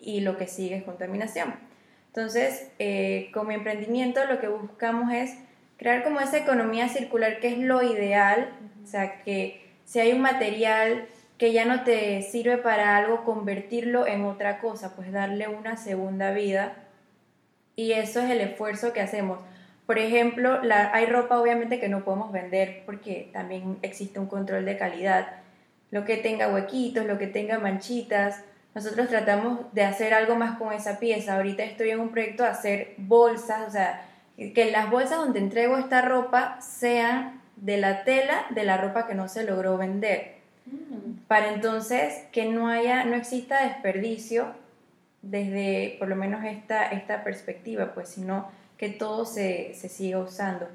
y 0.00 0.20
lo 0.20 0.36
que 0.36 0.46
sigue 0.46 0.76
es 0.76 0.84
contaminación. 0.84 1.54
Entonces, 2.08 2.70
eh, 2.78 3.30
con 3.32 3.46
mi 3.46 3.54
emprendimiento 3.54 4.24
lo 4.24 4.40
que 4.40 4.48
buscamos 4.48 5.12
es 5.12 5.36
crear 5.76 6.02
como 6.02 6.20
esa 6.20 6.38
economía 6.38 6.88
circular 6.88 7.40
que 7.40 7.48
es 7.48 7.58
lo 7.58 7.82
ideal, 7.82 8.52
o 8.82 8.86
sea, 8.86 9.22
que 9.22 9.62
si 9.84 10.00
hay 10.00 10.12
un 10.12 10.20
material 10.20 11.06
que 11.38 11.52
ya 11.52 11.64
no 11.64 11.84
te 11.84 12.20
sirve 12.22 12.58
para 12.58 12.96
algo, 12.96 13.24
convertirlo 13.24 14.06
en 14.06 14.24
otra 14.24 14.58
cosa, 14.58 14.96
pues 14.96 15.12
darle 15.12 15.46
una 15.46 15.76
segunda 15.76 16.32
vida. 16.32 16.74
Y 17.76 17.92
eso 17.92 18.20
es 18.20 18.30
el 18.30 18.40
esfuerzo 18.40 18.92
que 18.92 19.00
hacemos. 19.00 19.38
Por 19.86 19.98
ejemplo, 19.98 20.62
la, 20.62 20.92
hay 20.92 21.06
ropa 21.06 21.40
obviamente 21.40 21.78
que 21.78 21.88
no 21.88 22.04
podemos 22.04 22.32
vender 22.32 22.82
porque 22.84 23.30
también 23.32 23.78
existe 23.82 24.18
un 24.18 24.26
control 24.26 24.64
de 24.64 24.76
calidad. 24.76 25.28
Lo 25.92 26.04
que 26.04 26.16
tenga 26.16 26.52
huequitos, 26.52 27.06
lo 27.06 27.18
que 27.18 27.28
tenga 27.28 27.60
manchitas. 27.60 28.42
Nosotros 28.74 29.08
tratamos 29.08 29.60
de 29.72 29.84
hacer 29.84 30.14
algo 30.14 30.36
más 30.36 30.58
con 30.58 30.72
esa 30.72 30.98
pieza. 30.98 31.36
Ahorita 31.36 31.64
estoy 31.64 31.90
en 31.90 32.00
un 32.00 32.10
proyecto 32.10 32.44
de 32.44 32.50
hacer 32.50 32.94
bolsas, 32.96 33.66
o 33.66 33.70
sea, 33.70 34.02
que 34.36 34.70
las 34.70 34.90
bolsas 34.90 35.18
donde 35.18 35.40
entrego 35.40 35.78
esta 35.78 36.02
ropa 36.02 36.60
sean 36.60 37.40
de 37.56 37.76
la 37.76 38.04
tela 38.04 38.46
de 38.50 38.64
la 38.64 38.76
ropa 38.76 39.06
que 39.06 39.14
no 39.14 39.28
se 39.28 39.42
logró 39.44 39.76
vender 39.78 40.38
Mm. 40.70 41.26
para 41.26 41.52
entonces 41.52 42.24
que 42.32 42.46
no 42.46 42.68
haya, 42.68 43.04
no 43.04 43.16
exista 43.16 43.64
desperdicio 43.64 44.52
desde 45.22 45.96
por 45.98 46.08
lo 46.08 46.16
menos 46.16 46.44
esta, 46.44 46.88
esta 46.88 47.24
perspectiva, 47.24 47.92
pues 47.94 48.08
sino 48.08 48.48
que 48.76 48.88
todo 48.88 49.24
se, 49.24 49.74
se 49.74 49.88
siga 49.88 50.18
usando. 50.18 50.68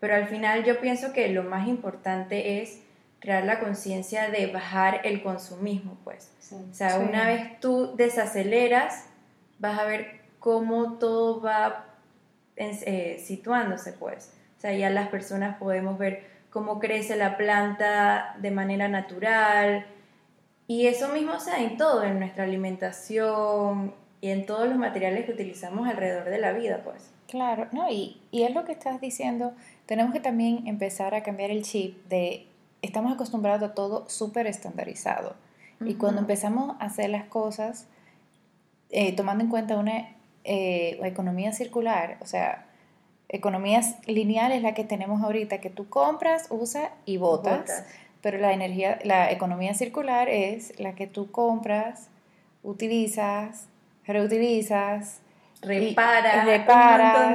Pero 0.00 0.14
al 0.14 0.28
final 0.28 0.64
yo 0.64 0.80
pienso 0.80 1.12
que 1.12 1.28
lo 1.28 1.42
más 1.42 1.66
importante 1.66 2.62
es 2.62 2.80
crear 3.20 3.44
la 3.44 3.58
conciencia 3.60 4.30
de 4.30 4.46
bajar 4.48 5.00
el 5.04 5.22
consumismo, 5.22 5.96
pues. 6.04 6.30
Sí. 6.38 6.56
O 6.70 6.74
sea, 6.74 6.90
Sí. 6.90 7.04
una 7.08 7.26
vez 7.26 7.58
tú 7.60 7.94
desaceleras, 7.96 9.06
vas 9.58 9.78
a 9.78 9.84
ver 9.84 10.20
cómo 10.38 10.94
todo 10.98 11.40
va 11.40 11.84
eh, 12.56 13.22
situándose, 13.24 13.92
pues. 13.92 14.32
O 14.56 14.60
sea, 14.60 14.72
ya 14.72 14.90
las 14.90 15.08
personas 15.08 15.56
podemos 15.58 15.98
ver 15.98 16.24
cómo 16.50 16.80
crece 16.80 17.14
la 17.16 17.36
planta 17.36 18.34
de 18.40 18.50
manera 18.50 18.88
natural. 18.88 19.86
Y 20.66 20.86
eso 20.86 21.08
mismo, 21.08 21.34
o 21.34 21.40
sea, 21.40 21.62
en 21.62 21.76
todo, 21.76 22.02
en 22.02 22.18
nuestra 22.18 22.44
alimentación 22.44 23.94
y 24.20 24.30
en 24.30 24.46
todos 24.46 24.68
los 24.68 24.76
materiales 24.76 25.24
que 25.26 25.32
utilizamos 25.32 25.88
alrededor 25.88 26.24
de 26.28 26.38
la 26.38 26.52
vida, 26.52 26.80
pues. 26.84 27.10
Claro, 27.28 27.68
no, 27.72 27.90
y, 27.90 28.20
y 28.30 28.42
es 28.42 28.54
lo 28.54 28.64
que 28.64 28.72
estás 28.72 29.00
diciendo, 29.00 29.52
tenemos 29.86 30.12
que 30.12 30.20
también 30.20 30.66
empezar 30.66 31.14
a 31.14 31.22
cambiar 31.22 31.50
el 31.50 31.62
chip 31.62 32.04
de, 32.08 32.46
estamos 32.82 33.12
acostumbrados 33.12 33.70
a 33.70 33.74
todo 33.74 34.08
súper 34.08 34.46
estandarizado. 34.46 35.34
Y 35.80 35.94
cuando 35.94 36.20
empezamos 36.20 36.76
a 36.80 36.86
hacer 36.86 37.10
las 37.10 37.24
cosas, 37.24 37.86
eh, 38.90 39.14
tomando 39.14 39.44
en 39.44 39.50
cuenta 39.50 39.76
una 39.76 40.08
eh, 40.44 40.98
economía 41.04 41.52
circular, 41.52 42.16
o 42.20 42.26
sea, 42.26 42.66
economías 43.28 43.96
lineales 44.06 44.62
la 44.62 44.74
que 44.74 44.84
tenemos 44.84 45.22
ahorita, 45.22 45.58
que 45.58 45.70
tú 45.70 45.88
compras, 45.88 46.46
usas 46.50 46.90
y 47.04 47.18
botas, 47.18 47.60
Botas. 47.60 47.86
pero 48.22 48.38
la 48.38 48.52
energía, 48.52 48.98
la 49.04 49.30
economía 49.30 49.74
circular 49.74 50.28
es 50.28 50.78
la 50.80 50.94
que 50.94 51.06
tú 51.06 51.30
compras, 51.30 52.08
utilizas, 52.62 53.66
reutilizas, 54.04 55.20
Repara, 55.60 56.44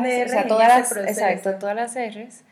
de 0.01 0.23
o 0.25 0.29
sea, 0.29 0.47
todas 0.47 0.67
las, 0.69 0.91
exacto, 0.95 1.56
todas 1.60 1.75
las 1.75 1.95
R's, 1.95 2.43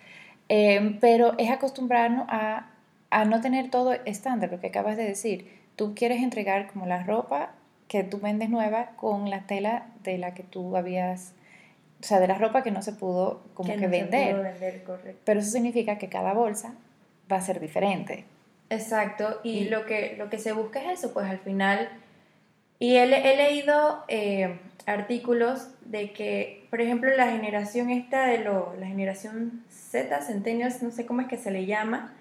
Eh, 0.49 0.97
pero 0.99 1.34
es 1.38 1.49
acostumbrarnos 1.49 2.25
a, 2.27 2.70
a 3.12 3.26
no 3.26 3.39
tener 3.41 3.69
todo 3.69 3.93
estándar, 4.06 4.52
lo 4.52 4.60
que 4.60 4.67
acabas 4.67 4.97
de 4.97 5.04
decir. 5.06 5.60
Tú 5.76 5.93
quieres 5.95 6.21
entregar 6.24 6.71
como 6.71 6.86
la 6.88 7.04
ropa 7.04 7.52
que 7.88 8.04
tú 8.04 8.19
vendes 8.19 8.50
nueva 8.50 8.91
con 8.95 9.30
la 9.30 9.41
tela 9.47 9.86
de 10.04 10.17
la 10.17 10.34
que 10.34 10.43
tú 10.43 10.76
habías, 10.78 11.34
o 12.02 12.04
sea, 12.04 12.19
de 12.19 12.28
la 12.28 12.36
ropa 12.36 12.63
que 12.63 12.71
no 12.71 12.82
se 12.82 12.93
pudo 12.93 13.43
como 13.54 13.69
que, 13.69 13.76
no 13.76 13.82
se 13.84 13.88
vender. 13.88 14.32
pudo 14.34 14.43
vender, 14.43 14.84
correcto. 14.84 15.21
Pero 15.26 15.39
eso 15.41 15.52
significa 15.52 15.97
que 15.97 16.08
cada 16.10 16.34
bolsa 16.34 16.74
va 17.32 17.38
a 17.38 17.41
ser 17.41 17.60
diferente. 17.60 18.26
Exacto, 18.69 19.41
y 19.43 19.60
Y- 19.60 19.69
lo 19.69 19.86
que, 19.86 20.15
lo 20.17 20.30
que 20.30 20.38
se 20.39 20.54
busca 20.54 20.80
es 20.82 21.00
eso, 21.00 21.13
pues 21.13 21.28
al 21.30 21.39
final, 21.39 21.89
y 22.80 22.95
he 22.95 23.06
leído 23.06 24.04
eh, 24.08 24.58
artículos 24.86 25.67
de 25.86 26.12
que, 26.13 26.65
por 26.69 26.80
ejemplo, 26.82 27.13
la 27.15 27.30
generación 27.30 27.89
esta 27.89 28.26
de 28.26 28.39
lo, 28.39 28.74
la 28.80 28.88
generación 28.88 29.63
Z, 29.69 30.21
Centennials, 30.21 30.82
no 30.82 30.91
sé 30.91 31.06
cómo 31.06 31.19
es 31.21 31.28
que 31.28 31.38
se 31.38 31.52
le 31.52 31.65
llama, 31.65 32.13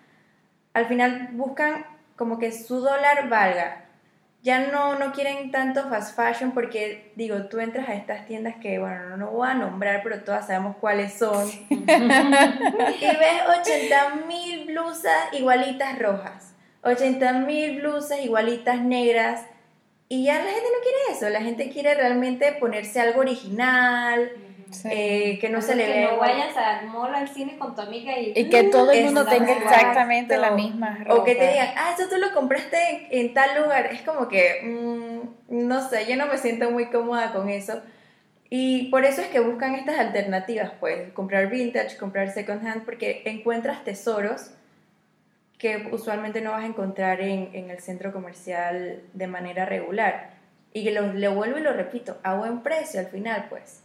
al 0.75 0.87
final 0.87 1.31
buscan 1.33 1.85
como 2.17 2.39
que 2.39 2.53
su 2.53 2.81
dólar 2.81 3.29
valga. 3.29 3.87
Ya 4.43 4.71
no, 4.71 4.99
no 4.99 5.13
quieren 5.13 5.51
tanto 5.51 5.89
fast 5.91 6.17
fashion 6.17 6.53
porque, 6.53 7.13
digo, 7.15 7.45
tú 7.49 7.61
entras 7.61 7.89
a 7.89 7.95
estas 7.95 8.27
tiendas 8.27 8.57
que, 8.57 8.79
bueno, 8.79 9.17
no, 9.19 9.31
voy 9.31 9.49
a 9.49 9.55
nombrar, 9.55 10.03
pero 10.03 10.23
todas 10.23 10.47
sabemos 10.47 10.77
cuáles 10.81 11.13
son. 11.13 11.47
y 11.69 11.77
ves 11.77 13.43
80 13.61 14.15
mil 14.27 14.67
blusas 14.67 15.33
igualitas 15.33 15.99
rojas, 15.99 16.55
80 16.83 17.33
mil 17.41 17.81
blusas 17.81 18.21
igualitas 18.21 18.81
negras. 18.81 19.45
Y 20.09 20.25
ya 20.25 20.39
la 20.39 20.51
gente 20.51 20.61
no 20.61 20.83
quiere 20.83 20.99
eso, 21.17 21.29
la 21.29 21.43
gente 21.43 21.71
quiere 21.71 21.95
realmente 21.95 22.53
ponerse 22.53 23.01
algo 23.01 23.21
original, 23.21 24.33
Sí. 24.71 24.89
eh, 24.91 25.39
que 25.41 25.49
no 25.49 25.61
se 25.61 25.75
le 25.75 25.85
que 25.87 25.93
vea. 25.93 26.11
no 26.13 26.19
vayas 26.19 26.57
al 26.57 26.87
mall 26.89 27.15
al 27.15 27.29
cine 27.29 27.59
con 27.59 27.75
tu 27.75 27.81
amiga 27.81 28.19
y, 28.19 28.33
y 28.37 28.49
que 28.49 28.65
todo 28.65 28.91
el 28.93 29.05
mundo 29.07 29.27
tenga 29.27 29.53
exactamente 29.53 30.37
la 30.37 30.53
misma 30.53 30.99
ropa. 30.99 31.15
O 31.15 31.25
que 31.25 31.35
te 31.35 31.49
digan, 31.49 31.69
ah, 31.77 31.95
eso 31.99 32.09
tú 32.09 32.17
lo 32.19 32.33
compraste 32.33 32.77
en, 33.11 33.27
en 33.27 33.35
tal 33.35 33.63
lugar. 33.63 33.87
Es 33.87 34.03
como 34.03 34.29
que, 34.29 34.61
mm, 34.63 35.67
no 35.69 35.89
sé, 35.89 36.07
yo 36.07 36.17
no 36.17 36.27
me 36.27 36.39
siento 36.39 36.71
muy 36.71 36.87
cómoda 36.87 37.33
con 37.33 37.49
eso. 37.49 37.81
Y 38.49 38.89
por 38.91 39.05
eso 39.05 39.21
es 39.23 39.29
que 39.29 39.41
buscan 39.41 39.77
estas 39.77 39.99
alternativas, 39.99 40.73
pues, 40.81 41.13
comprar 41.13 41.49
vintage, 41.49 41.97
comprar 41.97 42.31
second 42.33 42.67
hand, 42.67 42.85
porque 42.85 43.23
encuentras 43.25 43.85
tesoros 43.85 44.51
que 45.57 45.89
usualmente 45.93 46.41
no 46.41 46.53
vas 46.53 46.65
a 46.65 46.67
encontrar 46.67 47.21
en, 47.21 47.51
en 47.53 47.71
el 47.71 47.79
centro 47.81 48.13
comercial 48.13 49.03
de 49.13 49.27
manera 49.27 49.67
regular. 49.67 50.31
Y 50.73 50.85
que 50.85 50.91
lo, 50.91 51.13
lo 51.13 51.35
vuelvo 51.35 51.59
y 51.59 51.63
lo 51.63 51.73
repito, 51.73 52.19
a 52.23 52.35
buen 52.35 52.63
precio 52.63 52.99
al 53.01 53.07
final, 53.07 53.47
pues. 53.51 53.83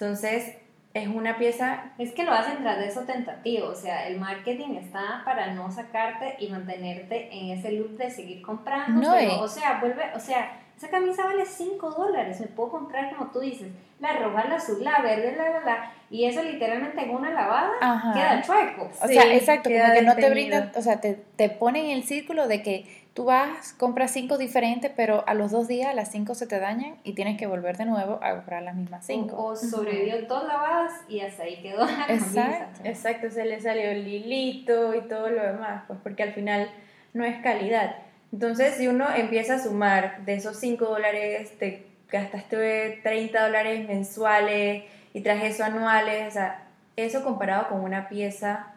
Entonces, 0.00 0.56
es 0.94 1.06
una 1.08 1.36
pieza 1.36 1.92
Es 1.98 2.12
que 2.12 2.24
lo 2.24 2.32
hacen 2.32 2.62
tras 2.62 2.78
de 2.78 2.88
eso 2.88 3.02
tentativo, 3.02 3.68
o 3.68 3.74
sea, 3.74 4.08
el 4.08 4.18
marketing 4.18 4.74
está 4.76 5.22
para 5.24 5.52
no 5.52 5.70
sacarte 5.70 6.36
y 6.40 6.48
mantenerte 6.48 7.28
en 7.30 7.50
ese 7.50 7.72
loop 7.72 7.90
de 7.98 8.10
seguir 8.10 8.40
comprando, 8.42 9.00
No, 9.00 9.12
pero, 9.12 9.30
y- 9.32 9.38
o 9.40 9.46
sea, 9.46 9.78
vuelve, 9.80 10.02
o 10.14 10.18
sea, 10.18 10.56
esa 10.76 10.88
camisa 10.88 11.26
vale 11.26 11.44
5 11.44 11.90
dólares, 11.90 12.40
me 12.40 12.46
puedo 12.46 12.70
comprar 12.70 13.14
como 13.14 13.30
tú 13.30 13.40
dices, 13.40 13.68
la 14.00 14.14
roja, 14.14 14.48
la 14.48 14.54
azul, 14.56 14.82
la 14.82 15.00
verde, 15.02 15.36
la, 15.36 15.50
la, 15.50 15.60
la, 15.60 15.92
y 16.10 16.24
eso 16.24 16.42
literalmente 16.42 17.02
en 17.02 17.10
una 17.10 17.30
lavada 17.30 17.70
Ajá. 17.82 18.12
queda 18.14 18.42
chueco. 18.42 18.90
O 19.02 19.06
Sí, 19.06 19.12
sea, 19.14 19.34
exacto, 19.36 19.68
como 19.68 19.92
que 19.92 20.02
no 20.02 20.16
te 20.16 20.30
brindan, 20.30 20.72
o 20.74 20.80
sea, 20.82 21.00
te, 21.00 21.22
te 21.36 21.50
ponen 21.50 21.84
en 21.84 21.90
el 21.98 22.04
círculo 22.04 22.48
de 22.48 22.62
que 22.62 22.99
tú 23.14 23.24
vas, 23.24 23.72
compras 23.72 24.12
cinco 24.12 24.38
diferentes, 24.38 24.90
pero 24.94 25.24
a 25.26 25.34
los 25.34 25.50
dos 25.50 25.68
días 25.68 25.94
las 25.94 26.10
cinco 26.10 26.34
se 26.34 26.46
te 26.46 26.58
dañan 26.58 26.96
y 27.04 27.14
tienes 27.14 27.38
que 27.38 27.46
volver 27.46 27.76
de 27.76 27.86
nuevo 27.86 28.18
a 28.22 28.34
comprar 28.36 28.62
las 28.62 28.74
mismas 28.74 29.04
cinco. 29.06 29.36
O, 29.36 29.46
o 29.52 29.56
sobrevivió 29.56 30.26
dos 30.26 30.46
lavadas 30.46 30.92
y 31.08 31.20
hasta 31.20 31.44
ahí 31.44 31.60
quedó 31.62 31.84
la. 31.84 32.06
Exacto. 32.08 32.80
Exacto, 32.84 33.30
se 33.30 33.44
le 33.44 33.60
salió 33.60 33.90
el 33.90 34.06
hilito 34.06 34.94
y 34.94 35.02
todo 35.02 35.28
lo 35.30 35.42
demás, 35.42 35.84
pues 35.86 35.98
porque 36.02 36.22
al 36.22 36.32
final 36.32 36.70
no 37.12 37.24
es 37.24 37.42
calidad. 37.42 37.96
Entonces, 38.32 38.74
si 38.74 38.86
uno 38.86 39.06
empieza 39.14 39.54
a 39.54 39.58
sumar 39.58 40.24
de 40.24 40.34
esos 40.34 40.56
5 40.56 40.84
dólares, 40.84 41.58
te 41.58 41.86
gastaste 42.10 43.00
30 43.02 43.42
dólares 43.42 43.88
mensuales 43.88 44.84
y 45.12 45.20
tras 45.22 45.42
eso 45.42 45.64
anuales, 45.64 46.28
o 46.28 46.30
sea, 46.30 46.66
eso 46.96 47.24
comparado 47.24 47.68
con 47.68 47.80
una 47.80 48.08
pieza, 48.08 48.74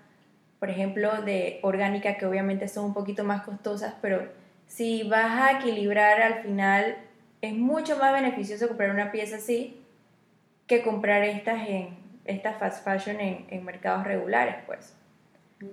por 0.63 0.69
ejemplo, 0.69 1.21
de 1.23 1.60
orgánica, 1.62 2.15
que 2.15 2.26
obviamente 2.26 2.69
son 2.69 2.86
un 2.86 2.93
poquito 2.93 3.26
más 3.26 3.41
costosas, 3.41 3.95
pero 4.02 4.30
si 4.65 5.04
vas 5.04 5.41
a 5.41 5.52
equilibrar 5.60 6.21
al 6.21 6.36
final 6.36 6.99
es 7.41 7.54
mucho 7.54 7.97
más 7.97 8.13
beneficioso 8.13 8.69
comprar 8.69 8.91
una 8.91 9.12
pieza 9.12 9.36
así 9.36 9.84
que 10.65 10.82
comprar 10.82 11.21
estas 11.23 11.67
en 11.67 11.97
estas 12.23 12.60
fast 12.60 12.82
fashion 12.86 13.19
en, 13.19 13.45
en 13.49 13.65
mercados 13.65 14.06
regulares, 14.06 14.56
pues. 14.65 14.95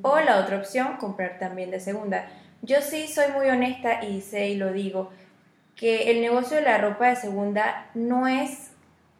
O 0.02 0.18
la 0.18 0.40
otra 0.40 0.56
opción, 0.56 0.96
comprar 0.96 1.38
también 1.38 1.70
de 1.70 1.78
segunda. 1.78 2.28
Yo 2.60 2.80
sí 2.80 3.06
soy 3.06 3.30
muy 3.30 3.46
honesta 3.46 4.02
y 4.02 4.20
sé 4.20 4.48
y 4.48 4.56
lo 4.56 4.72
digo, 4.72 5.12
que 5.76 6.10
el 6.10 6.20
negocio 6.20 6.56
de 6.56 6.64
la 6.64 6.78
ropa 6.78 7.10
de 7.10 7.14
segunda 7.14 7.86
no 7.94 8.26
es 8.26 8.72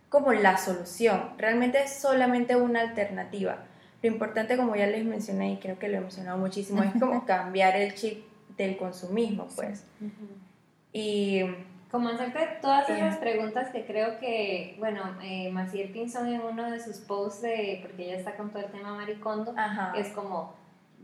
como 0.09 0.33
la 0.33 0.59
solución, 0.59 1.31
realmente 1.39 1.81
es 1.81 1.95
solamente 1.95 2.57
una 2.57 2.81
alternativa. 2.81 3.70
Lo 4.03 4.09
importante, 4.09 4.57
como 4.57 4.75
ya 4.77 4.87
les 4.87 5.05
mencioné 5.05 5.53
y 5.53 5.57
creo 5.59 5.79
que 5.79 5.89
lo 5.89 5.99
he 5.99 6.01
mencionado 6.01 6.39
muchísimo, 6.39 6.83
es 6.83 6.93
como 6.99 7.25
cambiar 7.27 7.77
el 7.77 7.95
chip 7.95 8.25
del 8.57 8.77
consumismo, 8.77 9.47
pues. 9.55 9.85
Y 10.93 11.43
como 11.91 12.09
hacerte 12.09 12.59
todas 12.63 12.89
esas 12.89 13.19
preguntas 13.19 13.71
que 13.71 13.85
creo 13.85 14.19
que, 14.19 14.77
bueno, 14.79 15.03
eh, 15.23 15.51
Maciel 15.51 15.91
Pinson 15.91 16.29
en 16.29 16.41
uno 16.41 16.71
de 16.71 16.81
sus 16.81 16.99
posts, 16.99 17.43
de, 17.43 17.81
porque 17.83 18.05
ella 18.05 18.17
está 18.17 18.37
con 18.37 18.51
todo 18.51 18.63
el 18.63 18.71
tema 18.71 18.95
maricondo, 18.95 19.55
es 19.97 20.09
como, 20.09 20.55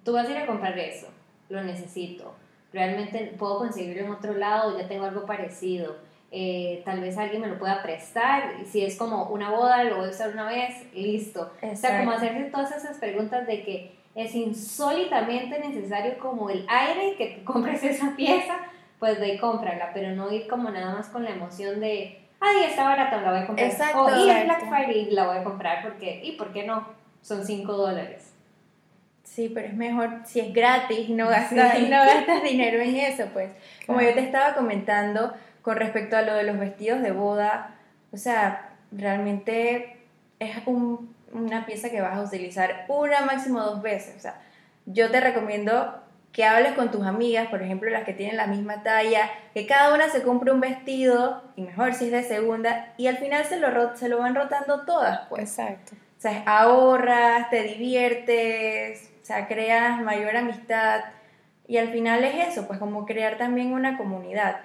tú 0.05 0.13
vas 0.13 0.29
a 0.29 0.31
ir 0.31 0.37
a 0.39 0.47
comprar 0.47 0.79
eso, 0.79 1.09
lo 1.49 1.63
necesito, 1.65 2.35
realmente 2.73 3.35
puedo 3.39 3.59
conseguirlo 3.59 4.05
en 4.05 4.11
otro 4.13 4.35
lado, 4.35 4.79
ya 4.79 4.87
tengo 4.87 5.05
algo 5.05 5.27
parecido, 5.27 5.97
eh, 6.39 6.83
tal 6.85 7.01
vez 7.01 7.17
alguien 7.17 7.41
me 7.41 7.49
lo 7.49 7.59
pueda 7.59 7.83
prestar, 7.83 8.57
y 8.61 8.67
si 8.67 8.85
es 8.85 8.97
como 8.97 9.31
una 9.31 9.51
boda, 9.51 9.85
lo 9.85 9.97
voy 9.97 10.09
a 10.09 10.11
usar 10.11 10.29
una 10.29 10.45
vez, 10.45 10.85
listo. 10.93 11.51
O 11.63 11.75
sea, 11.75 12.01
como 12.01 12.11
hacerte 12.11 12.51
todas 12.51 12.77
esas 12.77 12.99
preguntas 12.99 13.47
de 13.47 13.63
que 13.63 13.97
es 14.15 14.35
insólitamente 14.35 15.59
necesario 15.59 16.19
como 16.19 16.51
el 16.51 16.67
aire 16.69 17.17
que 17.17 17.43
compres 17.43 17.83
esa 17.85 18.15
pieza, 18.17 18.59
pues 18.99 19.19
de 19.19 19.39
cómprala, 19.39 19.93
pero 19.95 20.15
no 20.15 20.31
ir 20.31 20.47
como 20.47 20.69
nada 20.69 20.93
más 20.93 21.09
con 21.09 21.25
la 21.25 21.31
emoción 21.31 21.81
de, 21.81 22.21
ay, 22.39 22.65
está 22.69 22.85
barata, 22.85 23.19
la 23.23 23.31
voy 23.31 23.41
a 23.41 23.47
comprar. 23.47 23.71
Exacto. 23.71 24.05
O 24.05 24.11
ir 24.11 24.45
Black 24.45 24.69
Friday 24.69 25.11
la 25.13 25.29
voy 25.29 25.39
a 25.39 25.43
comprar 25.43 25.83
porque, 25.85 26.21
¿y 26.23 26.33
por 26.33 26.53
qué 26.53 26.67
no? 26.67 26.87
Son 27.23 27.47
5 27.47 27.73
dólares. 27.73 28.35
Sí, 29.25 29.51
pero 29.55 29.69
es 29.69 29.75
mejor 29.75 30.21
si 30.27 30.41
es 30.41 30.53
gratis, 30.53 31.09
no 31.09 31.29
gastas, 31.31 31.81
no 31.81 31.97
gastas 32.05 32.43
dinero 32.43 32.79
en 32.83 32.95
eso, 32.95 33.25
pues. 33.33 33.53
Como 33.87 34.03
yo 34.03 34.13
te 34.13 34.21
estaba 34.21 34.55
comentando 34.55 35.33
con 35.67 35.79
respecto 35.79 36.17
a 36.17 36.23
lo 36.23 36.33
de 36.35 36.45
los 36.45 36.61
vestidos 36.61 37.03
de 37.03 37.11
boda, 37.11 37.75
o 38.13 38.17
sea, 38.17 38.71
realmente 38.93 39.97
es 40.39 40.59
un, 40.65 41.13
una 41.33 41.67
pieza 41.67 41.91
que 41.91 42.01
vas 42.01 42.17
a 42.17 42.23
utilizar 42.23 42.85
una 42.87 43.23
máximo 43.23 43.61
dos 43.61 43.83
veces. 43.83 44.15
O 44.17 44.21
sea, 44.21 44.41
yo 44.85 45.11
te 45.11 45.19
recomiendo 45.19 46.01
que 46.31 46.45
hables 46.45 46.75
con 46.75 46.93
tus 46.93 47.05
amigas, 47.05 47.49
por 47.49 47.65
ejemplo, 47.65 47.91
las 47.91 48.05
que 48.05 48.13
tienen 48.13 48.37
la 48.37 48.47
misma 48.47 48.85
talla, 48.85 49.29
que 49.55 49.67
cada 49.67 49.93
una 49.93 50.09
se 50.09 50.23
compre 50.23 50.53
un 50.53 50.61
vestido, 50.61 51.43
y 51.57 51.63
mejor 51.63 51.95
si 51.95 52.05
es 52.05 52.13
de 52.13 52.23
segunda, 52.23 52.95
y 52.97 53.09
al 53.09 53.17
final 53.17 53.45
se 53.45 53.59
lo, 53.59 53.97
se 53.97 54.09
lo 54.09 54.19
van 54.19 54.37
rotando 54.37 54.85
todas, 54.85 55.27
pues. 55.29 55.59
Exacto. 55.59 55.97
O 55.97 56.21
sea, 56.21 56.45
ahorras, 56.47 57.51
te 57.51 57.65
diviertes, 57.65 59.11
o 59.21 59.27
sea, 59.27 59.49
creas 59.49 60.01
mayor 60.01 60.37
amistad, 60.37 61.01
y 61.67 61.79
al 61.79 61.89
final 61.89 62.23
es 62.23 62.51
eso, 62.51 62.69
pues 62.69 62.79
como 62.79 63.05
crear 63.05 63.37
también 63.37 63.73
una 63.73 63.99
comunidad. 63.99 64.61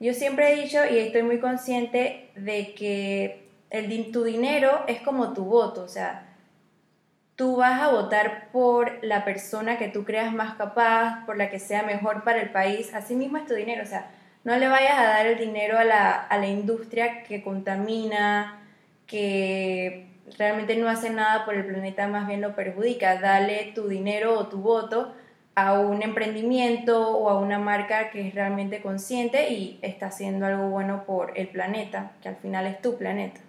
Yo 0.00 0.14
siempre 0.14 0.50
he 0.50 0.62
dicho 0.62 0.78
y 0.90 0.98
estoy 0.98 1.22
muy 1.22 1.40
consciente 1.40 2.30
de 2.34 2.74
que 2.74 3.50
el, 3.68 4.10
tu 4.10 4.24
dinero 4.24 4.82
es 4.86 5.02
como 5.02 5.34
tu 5.34 5.44
voto, 5.44 5.84
o 5.84 5.88
sea, 5.88 6.26
tú 7.36 7.56
vas 7.56 7.82
a 7.82 7.90
votar 7.90 8.48
por 8.50 9.04
la 9.04 9.26
persona 9.26 9.76
que 9.76 9.88
tú 9.88 10.04
creas 10.04 10.32
más 10.32 10.54
capaz, 10.54 11.26
por 11.26 11.36
la 11.36 11.50
que 11.50 11.58
sea 11.58 11.82
mejor 11.82 12.24
para 12.24 12.40
el 12.40 12.48
país, 12.48 12.94
así 12.94 13.14
mismo 13.14 13.36
es 13.36 13.44
tu 13.44 13.52
dinero, 13.52 13.82
o 13.82 13.86
sea, 13.86 14.10
no 14.42 14.56
le 14.56 14.68
vayas 14.68 14.98
a 14.98 15.04
dar 15.04 15.26
el 15.26 15.38
dinero 15.38 15.78
a 15.78 15.84
la, 15.84 16.12
a 16.12 16.38
la 16.38 16.46
industria 16.46 17.22
que 17.24 17.42
contamina, 17.42 18.58
que 19.06 20.06
realmente 20.38 20.76
no 20.76 20.88
hace 20.88 21.10
nada 21.10 21.44
por 21.44 21.54
el 21.54 21.66
planeta, 21.66 22.08
más 22.08 22.26
bien 22.26 22.40
lo 22.40 22.54
perjudica, 22.54 23.20
dale 23.20 23.72
tu 23.74 23.86
dinero 23.88 24.38
o 24.38 24.48
tu 24.48 24.62
voto 24.62 25.14
a 25.54 25.78
un 25.78 26.02
emprendimiento 26.02 27.10
o 27.10 27.28
a 27.28 27.38
una 27.38 27.58
marca 27.58 28.10
que 28.10 28.28
es 28.28 28.34
realmente 28.34 28.80
consciente 28.80 29.52
y 29.52 29.78
está 29.82 30.06
haciendo 30.06 30.46
algo 30.46 30.70
bueno 30.70 31.04
por 31.04 31.36
el 31.36 31.48
planeta, 31.48 32.12
que 32.22 32.28
al 32.28 32.36
final 32.36 32.66
es 32.66 32.80
tu 32.80 32.96
planeta. 32.96 33.40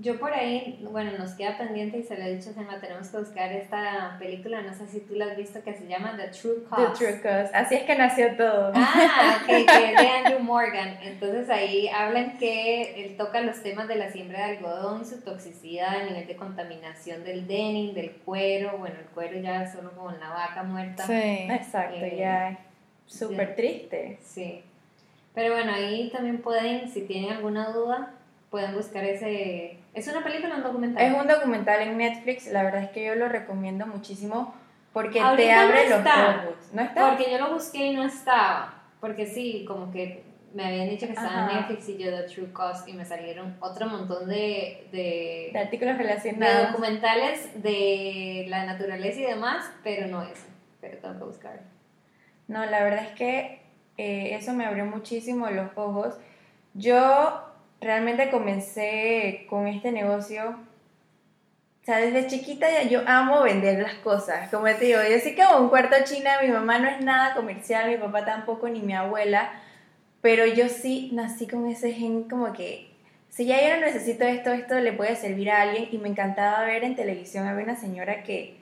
Yo 0.00 0.18
por 0.18 0.32
ahí, 0.32 0.78
bueno, 0.90 1.12
nos 1.18 1.32
queda 1.32 1.58
pendiente 1.58 1.98
y 1.98 2.02
se 2.02 2.16
lo 2.16 2.24
he 2.24 2.34
dicho 2.36 2.50
a 2.50 2.52
Selma, 2.54 2.80
tenemos 2.80 3.08
que 3.08 3.18
buscar 3.18 3.52
esta 3.52 4.16
película, 4.18 4.62
no 4.62 4.72
sé 4.72 4.86
si 4.86 5.00
tú 5.00 5.14
la 5.14 5.26
has 5.26 5.36
visto, 5.36 5.62
que 5.62 5.74
se 5.74 5.86
llama 5.86 6.16
The 6.16 6.28
True 6.28 6.64
Cost. 6.70 6.98
The 6.98 7.04
True 7.04 7.20
Cost, 7.20 7.54
así 7.54 7.74
es 7.74 7.82
que 7.82 7.94
nació 7.96 8.34
todo. 8.34 8.72
Ah, 8.74 9.42
que, 9.46 9.66
que 9.66 9.84
es 9.92 10.00
de 10.00 10.08
Andrew 10.08 10.40
Morgan. 10.40 10.96
Entonces 11.02 11.50
ahí 11.50 11.86
hablan 11.88 12.38
que 12.38 13.04
él 13.04 13.16
toca 13.18 13.42
los 13.42 13.62
temas 13.62 13.88
de 13.88 13.96
la 13.96 14.10
siembra 14.10 14.46
de 14.46 14.56
algodón 14.56 15.02
y 15.02 15.04
su 15.04 15.20
toxicidad, 15.20 16.00
el 16.00 16.08
nivel 16.08 16.26
de 16.26 16.36
contaminación 16.36 17.22
del 17.22 17.46
denim, 17.46 17.92
del 17.92 18.12
cuero, 18.12 18.78
bueno, 18.78 18.96
el 18.98 19.06
cuero 19.06 19.38
ya 19.38 19.70
solo 19.70 19.92
con 19.92 20.18
la 20.18 20.30
vaca 20.30 20.62
muerta. 20.62 21.06
Sí, 21.06 21.12
exacto, 21.12 21.96
eh, 21.96 22.16
ya 22.16 22.58
súper 23.10 23.54
triste. 23.54 24.18
Sí. 24.22 24.62
Pero 25.34 25.54
bueno, 25.54 25.72
ahí 25.72 26.10
también 26.10 26.40
pueden, 26.40 26.88
si 26.88 27.02
tienen 27.02 27.32
alguna 27.32 27.70
duda, 27.70 28.14
pueden 28.50 28.74
buscar 28.74 29.04
ese... 29.04 29.79
¿Es 29.94 30.06
una 30.08 30.22
película 30.22 30.54
o 30.54 30.58
un 30.58 30.62
documental? 30.62 31.04
Es 31.04 31.14
un 31.14 31.26
documental 31.26 31.80
en 31.82 31.98
Netflix, 31.98 32.46
la 32.46 32.62
verdad 32.62 32.84
es 32.84 32.90
que 32.90 33.04
yo 33.04 33.14
lo 33.14 33.28
recomiendo 33.28 33.86
muchísimo 33.86 34.54
porque 34.92 35.20
te 35.36 35.52
abre 35.52 35.88
los 35.88 36.00
ojos. 36.00 36.72
¿No 36.72 36.82
está? 36.82 37.08
Porque 37.08 37.30
yo 37.30 37.38
lo 37.38 37.54
busqué 37.54 37.86
y 37.86 37.94
no 37.94 38.04
estaba, 38.04 38.82
porque 39.00 39.26
sí, 39.26 39.64
como 39.66 39.90
que 39.90 40.24
me 40.54 40.66
habían 40.66 40.88
dicho 40.88 41.06
que 41.06 41.12
estaba 41.12 41.50
en 41.50 41.56
Netflix 41.56 41.88
y 41.88 41.98
yo 41.98 42.10
The 42.10 42.22
True 42.24 42.52
Cost 42.52 42.88
y 42.88 42.92
me 42.92 43.04
salieron 43.04 43.56
otro 43.60 43.86
montón 43.86 44.28
de, 44.28 44.88
de, 44.90 45.50
de 45.52 45.58
artículos 45.58 45.96
relacionados. 45.96 46.56
De 46.56 46.66
documentales 46.68 47.62
de 47.62 48.46
la 48.48 48.64
naturaleza 48.64 49.20
y 49.20 49.24
demás, 49.24 49.70
pero 49.84 50.08
no 50.08 50.22
eso, 50.22 50.46
pero 50.80 50.98
tengo 50.98 51.18
que 51.18 51.24
buscar. 51.24 51.60
No, 52.48 52.66
la 52.66 52.82
verdad 52.82 53.04
es 53.04 53.12
que 53.12 53.62
eh, 53.96 54.34
eso 54.34 54.52
me 54.52 54.64
abrió 54.64 54.84
muchísimo 54.86 55.48
los 55.50 55.70
ojos. 55.76 56.14
Yo 56.74 57.49
realmente 57.80 58.30
comencé 58.30 59.46
con 59.48 59.66
este 59.66 59.92
negocio. 59.92 60.56
O 61.82 61.84
sea, 61.84 61.98
desde 61.98 62.26
chiquita 62.26 62.70
ya 62.70 62.88
yo 62.88 63.02
amo 63.06 63.42
vender 63.42 63.80
las 63.80 63.94
cosas. 63.94 64.50
Como 64.50 64.64
te 64.66 64.84
digo, 64.84 65.00
yo 65.10 65.18
sí 65.18 65.34
que 65.34 65.42
un 65.58 65.70
cuarto 65.70 65.96
china, 66.04 66.30
mi 66.42 66.48
mamá 66.48 66.78
no 66.78 66.88
es 66.88 67.00
nada 67.00 67.34
comercial, 67.34 67.90
mi 67.90 67.96
papá 67.96 68.24
tampoco, 68.24 68.68
ni 68.68 68.80
mi 68.80 68.94
abuela. 68.94 69.50
Pero 70.20 70.46
yo 70.46 70.68
sí 70.68 71.10
nací 71.14 71.46
con 71.46 71.66
ese 71.66 71.92
gen 71.92 72.24
como 72.28 72.52
que 72.52 72.90
si 73.30 73.46
ya 73.46 73.60
yo 73.62 73.76
no 73.76 73.86
necesito 73.86 74.24
esto, 74.24 74.52
esto 74.52 74.78
le 74.78 74.92
puede 74.92 75.16
servir 75.16 75.50
a 75.50 75.62
alguien. 75.62 75.88
Y 75.90 75.98
me 75.98 76.08
encantaba 76.08 76.64
ver 76.64 76.84
en 76.84 76.96
televisión, 76.96 77.46
había 77.46 77.64
una 77.64 77.76
señora 77.76 78.22
que, 78.22 78.58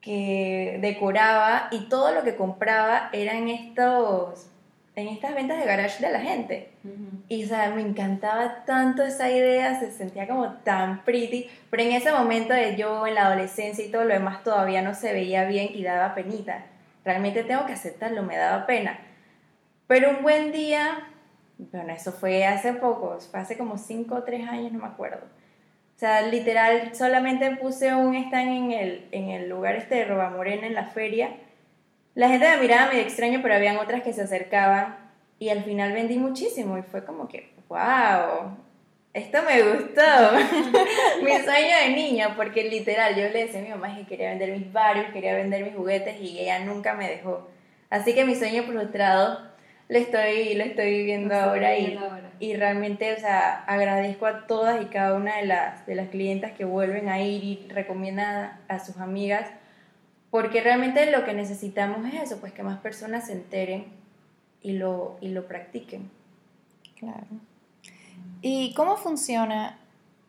que 0.00 0.78
decoraba 0.80 1.68
y 1.70 1.88
todo 1.88 2.12
lo 2.12 2.24
que 2.24 2.34
compraba 2.34 3.08
eran 3.12 3.48
estos 3.48 4.51
en 4.94 5.08
estas 5.08 5.34
ventas 5.34 5.58
de 5.58 5.64
garage 5.64 6.04
de 6.04 6.12
la 6.12 6.20
gente. 6.20 6.70
Y, 7.28 7.44
o 7.44 7.48
sea, 7.48 7.70
me 7.70 7.80
encantaba 7.80 8.64
tanto 8.66 9.02
esa 9.02 9.30
idea, 9.30 9.78
se 9.80 9.90
sentía 9.90 10.28
como 10.28 10.52
tan 10.58 11.02
pretty, 11.04 11.48
pero 11.70 11.82
en 11.82 11.92
ese 11.92 12.12
momento 12.12 12.52
de 12.52 12.76
yo 12.76 13.06
en 13.06 13.14
la 13.14 13.26
adolescencia 13.26 13.84
y 13.84 13.90
todo 13.90 14.04
lo 14.04 14.12
demás 14.12 14.44
todavía 14.44 14.82
no 14.82 14.94
se 14.94 15.12
veía 15.12 15.44
bien 15.44 15.70
y 15.72 15.82
daba 15.82 16.14
penita. 16.14 16.66
Realmente 17.04 17.42
tengo 17.42 17.64
que 17.66 17.72
aceptarlo, 17.72 18.22
me 18.22 18.36
daba 18.36 18.66
pena. 18.66 18.98
Pero 19.86 20.10
un 20.10 20.22
buen 20.22 20.52
día, 20.52 21.08
bueno, 21.58 21.92
eso 21.92 22.12
fue 22.12 22.44
hace 22.44 22.74
poco, 22.74 23.18
fue 23.18 23.40
hace 23.40 23.56
como 23.56 23.78
5 23.78 24.14
o 24.14 24.22
3 24.22 24.48
años, 24.48 24.72
no 24.72 24.80
me 24.80 24.86
acuerdo. 24.86 25.24
O 25.96 25.98
sea, 25.98 26.22
literal, 26.22 26.94
solamente 26.94 27.56
puse 27.56 27.94
un 27.94 28.14
stand 28.14 28.48
en 28.48 28.72
el, 28.72 29.08
en 29.12 29.30
el 29.30 29.48
lugar 29.48 29.76
este 29.76 29.96
de 29.96 30.04
Roba 30.04 30.30
Morena 30.30 30.66
en 30.66 30.74
la 30.74 30.86
feria 30.86 31.30
la 32.14 32.28
gente 32.28 32.48
me 32.48 32.58
miraba 32.58 32.90
medio 32.90 33.02
extraño, 33.02 33.40
pero 33.42 33.54
habían 33.54 33.78
otras 33.78 34.02
que 34.02 34.12
se 34.12 34.22
acercaban 34.22 34.96
y 35.38 35.48
al 35.48 35.64
final 35.64 35.92
vendí 35.92 36.18
muchísimo 36.18 36.78
y 36.78 36.82
fue 36.82 37.04
como 37.04 37.28
que, 37.28 37.52
wow, 37.68 38.56
esto 39.14 39.38
me 39.42 39.62
gustó. 39.62 40.02
mi 41.22 41.32
sueño 41.32 41.76
de 41.84 41.90
niña, 41.94 42.34
porque 42.36 42.64
literal 42.64 43.14
yo 43.14 43.28
le 43.28 43.46
decía 43.46 43.60
a 43.60 43.62
mi 43.62 43.70
mamá 43.70 43.96
que 43.96 44.06
quería 44.06 44.30
vender 44.30 44.52
mis 44.52 44.72
varios, 44.72 45.06
quería 45.12 45.34
vender 45.34 45.64
mis 45.64 45.74
juguetes 45.74 46.20
y 46.20 46.38
ella 46.38 46.60
nunca 46.60 46.94
me 46.94 47.08
dejó. 47.08 47.48
Así 47.90 48.14
que 48.14 48.24
mi 48.24 48.34
sueño 48.34 48.62
frustrado 48.64 49.52
lo 49.88 49.98
estoy, 49.98 50.54
lo 50.54 50.64
estoy 50.64 50.90
viviendo 50.90 51.34
ahora, 51.34 51.76
y, 51.76 51.98
y 52.38 52.54
realmente, 52.54 53.12
o 53.12 53.18
sea, 53.18 53.64
agradezco 53.64 54.26
a 54.26 54.46
todas 54.46 54.80
y 54.80 54.86
cada 54.86 55.14
una 55.14 55.36
de 55.36 55.46
las, 55.46 55.84
de 55.86 55.94
las 55.94 56.08
clientas 56.08 56.52
que 56.52 56.64
vuelven 56.64 57.08
a 57.08 57.20
ir 57.20 57.44
y 57.44 57.68
recomiendan 57.68 58.58
a 58.68 58.78
sus 58.78 58.96
amigas 58.98 59.50
porque 60.32 60.62
realmente 60.62 61.10
lo 61.10 61.24
que 61.26 61.34
necesitamos 61.34 62.06
es 62.06 62.22
eso, 62.22 62.40
pues 62.40 62.54
que 62.54 62.62
más 62.62 62.80
personas 62.80 63.26
se 63.26 63.34
enteren 63.34 63.84
y 64.62 64.72
lo, 64.72 65.18
y 65.20 65.28
lo 65.28 65.46
practiquen. 65.46 66.10
Claro. 66.98 67.26
¿Y 68.40 68.72
cómo 68.72 68.96
funciona? 68.96 69.78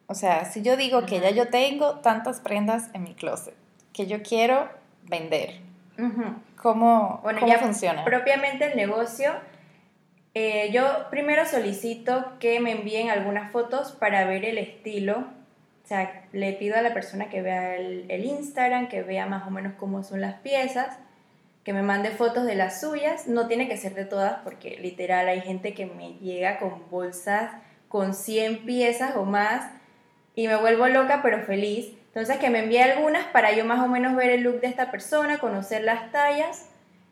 O 0.07 0.13
sea, 0.13 0.43
si 0.43 0.61
yo 0.61 0.75
digo 0.75 1.05
que 1.05 1.21
ya 1.21 1.29
yo 1.31 1.47
tengo 1.47 2.01
tantas 2.01 2.41
prendas 2.41 2.89
en 2.93 3.03
mi 3.03 3.13
closet, 3.13 3.55
que 3.93 4.05
yo 4.05 4.21
quiero 4.21 4.67
vender, 5.03 5.61
¿cómo, 6.61 7.21
bueno, 7.23 7.47
ya 7.47 7.59
funciona? 7.59 8.03
Propiamente 8.03 8.71
el 8.71 8.75
negocio, 8.75 9.31
Eh, 10.35 10.71
yo 10.73 11.11
primero 11.11 11.45
solicito 11.45 12.25
que 12.39 12.59
me 12.59 12.71
envíen 12.71 13.11
algunas 13.11 13.51
fotos 13.51 13.91
para 13.91 14.25
ver 14.25 14.45
el 14.45 14.57
estilo. 14.57 15.27
O 15.83 15.87
sea, 15.87 16.25
le 16.31 16.53
pido 16.53 16.77
a 16.77 16.81
la 16.81 16.93
persona 16.93 17.29
que 17.29 17.41
vea 17.41 17.75
el, 17.75 18.25
Instagram, 18.25 18.87
que 18.87 19.03
vea 19.03 19.25
más 19.25 19.45
o 19.47 19.51
menos 19.51 19.73
cómo 19.73 20.03
son 20.03 20.21
las 20.21 20.35
piezas, 20.35 20.97
que 21.63 21.73
me 21.73 21.81
mande 21.81 22.11
fotos 22.11 22.45
de 22.45 22.55
las 22.55 22.79
suyas. 22.79 23.27
No 23.27 23.47
tiene 23.47 23.67
que 23.67 23.77
ser 23.77 23.93
de 23.93 24.05
todas, 24.05 24.39
porque 24.43 24.77
literal 24.77 25.27
hay 25.27 25.41
gente 25.41 25.73
que 25.73 25.85
me 25.85 26.13
llega 26.15 26.59
con 26.59 26.89
bolsas 26.89 27.51
con 27.93 28.15
100 28.15 28.65
piezas 28.65 29.15
o 29.15 29.23
más 29.23 29.71
y 30.33 30.47
me 30.47 30.55
vuelvo 30.55 30.87
loca 30.87 31.19
pero 31.21 31.43
feliz. 31.43 31.93
Entonces 32.07 32.37
que 32.37 32.49
me 32.49 32.63
envíe 32.63 32.79
algunas 32.79 33.27
para 33.27 33.51
yo 33.55 33.65
más 33.65 33.79
o 33.81 33.87
menos 33.87 34.15
ver 34.15 34.31
el 34.31 34.41
look 34.41 34.61
de 34.61 34.67
esta 34.67 34.89
persona, 34.89 35.37
conocer 35.37 35.83
las 35.83 36.11
tallas 36.11 36.69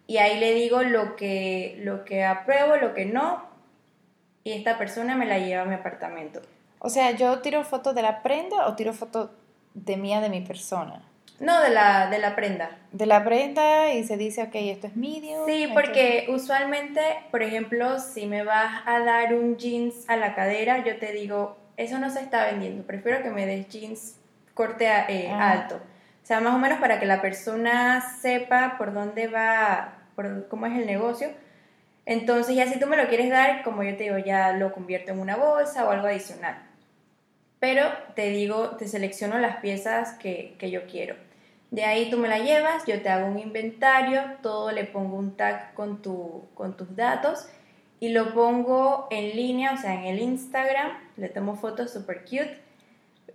y 0.07 0.17
ahí 0.17 0.39
le 0.39 0.55
digo 0.55 0.81
lo 0.81 1.15
que, 1.15 1.79
lo 1.83 2.03
que 2.03 2.25
apruebo, 2.25 2.77
lo 2.77 2.95
que 2.95 3.05
no 3.05 3.45
y 4.43 4.53
esta 4.53 4.79
persona 4.79 5.15
me 5.15 5.27
la 5.27 5.37
lleva 5.37 5.61
a 5.61 5.65
mi 5.65 5.75
apartamento. 5.75 6.41
O 6.83 6.89
sea, 6.89 7.11
yo 7.11 7.39
tiro 7.39 7.63
fotos 7.63 7.93
de 7.93 8.01
la 8.01 8.23
prenda 8.23 8.65
o 8.67 8.75
tiro 8.75 8.91
fotos 8.93 9.29
de 9.75 9.97
mía, 9.97 10.19
de 10.19 10.29
mi 10.29 10.41
persona. 10.41 11.01
No, 11.39 11.59
de 11.61 11.69
la, 11.69 12.07
de 12.09 12.17
la 12.19 12.35
prenda. 12.35 12.71
De 12.91 13.05
la 13.05 13.23
prenda 13.23 13.93
y 13.93 14.03
se 14.03 14.17
dice, 14.17 14.43
ok, 14.43 14.51
esto 14.55 14.87
es 14.87 14.95
medium. 14.95 15.45
Sí, 15.45 15.63
esto- 15.63 15.73
porque 15.75 16.27
usualmente, 16.29 17.01
por 17.31 17.41
ejemplo, 17.43 17.99
si 17.99 18.25
me 18.25 18.43
vas 18.43 18.81
a 18.85 18.99
dar 18.99 19.33
un 19.33 19.57
jeans 19.57 20.07
a 20.09 20.17
la 20.17 20.33
cadera, 20.35 20.83
yo 20.83 20.97
te 20.97 21.11
digo, 21.13 21.57
eso 21.77 21.97
no 21.99 22.09
se 22.09 22.19
está 22.21 22.45
vendiendo, 22.45 22.83
prefiero 22.83 23.23
que 23.23 23.29
me 23.29 23.45
des 23.45 23.67
jeans 23.69 24.17
corte 24.53 24.85
eh, 25.07 25.29
Ah. 25.31 25.51
alto. 25.51 25.75
O 25.77 26.25
sea, 26.25 26.39
más 26.41 26.53
o 26.53 26.59
menos 26.59 26.79
para 26.79 26.99
que 26.99 27.05
la 27.07 27.21
persona 27.21 28.01
sepa 28.21 28.75
por 28.77 28.93
dónde 28.93 29.27
va, 29.27 29.93
por 30.15 30.47
cómo 30.47 30.65
es 30.67 30.73
el 30.77 30.85
negocio. 30.85 31.29
Entonces, 32.05 32.55
ya 32.55 32.67
si 32.67 32.79
tú 32.79 32.87
me 32.87 32.97
lo 32.97 33.07
quieres 33.07 33.29
dar, 33.29 33.63
como 33.63 33.83
yo 33.83 33.95
te 33.97 34.03
digo, 34.03 34.17
ya 34.17 34.51
lo 34.53 34.71
convierto 34.73 35.11
en 35.11 35.19
una 35.19 35.35
bolsa 35.35 35.85
o 35.87 35.91
algo 35.91 36.07
adicional. 36.07 36.57
Pero 37.61 37.85
te 38.15 38.31
digo, 38.31 38.71
te 38.71 38.87
selecciono 38.87 39.37
las 39.37 39.57
piezas 39.57 40.13
que, 40.15 40.55
que 40.57 40.71
yo 40.71 40.87
quiero. 40.87 41.15
De 41.69 41.85
ahí 41.85 42.09
tú 42.09 42.17
me 42.17 42.27
la 42.27 42.39
llevas, 42.39 42.85
yo 42.87 43.01
te 43.03 43.07
hago 43.07 43.27
un 43.27 43.37
inventario, 43.37 44.23
todo 44.41 44.71
le 44.71 44.83
pongo 44.83 45.15
un 45.15 45.37
tag 45.37 45.73
con, 45.75 46.01
tu, 46.01 46.47
con 46.55 46.75
tus 46.75 46.95
datos 46.95 47.47
y 47.99 48.09
lo 48.09 48.33
pongo 48.33 49.07
en 49.11 49.35
línea, 49.35 49.73
o 49.73 49.77
sea, 49.77 49.93
en 49.93 50.05
el 50.05 50.19
Instagram, 50.19 50.91
le 51.17 51.29
tomo 51.29 51.55
fotos 51.55 51.93
super 51.93 52.23
cute 52.23 52.57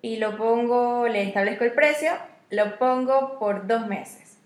y 0.02 0.16
lo 0.16 0.36
pongo, 0.36 1.06
le 1.06 1.22
establezco 1.22 1.62
el 1.62 1.72
precio, 1.72 2.10
lo 2.50 2.78
pongo 2.78 3.38
por 3.38 3.68
dos 3.68 3.86
meses. 3.86 4.38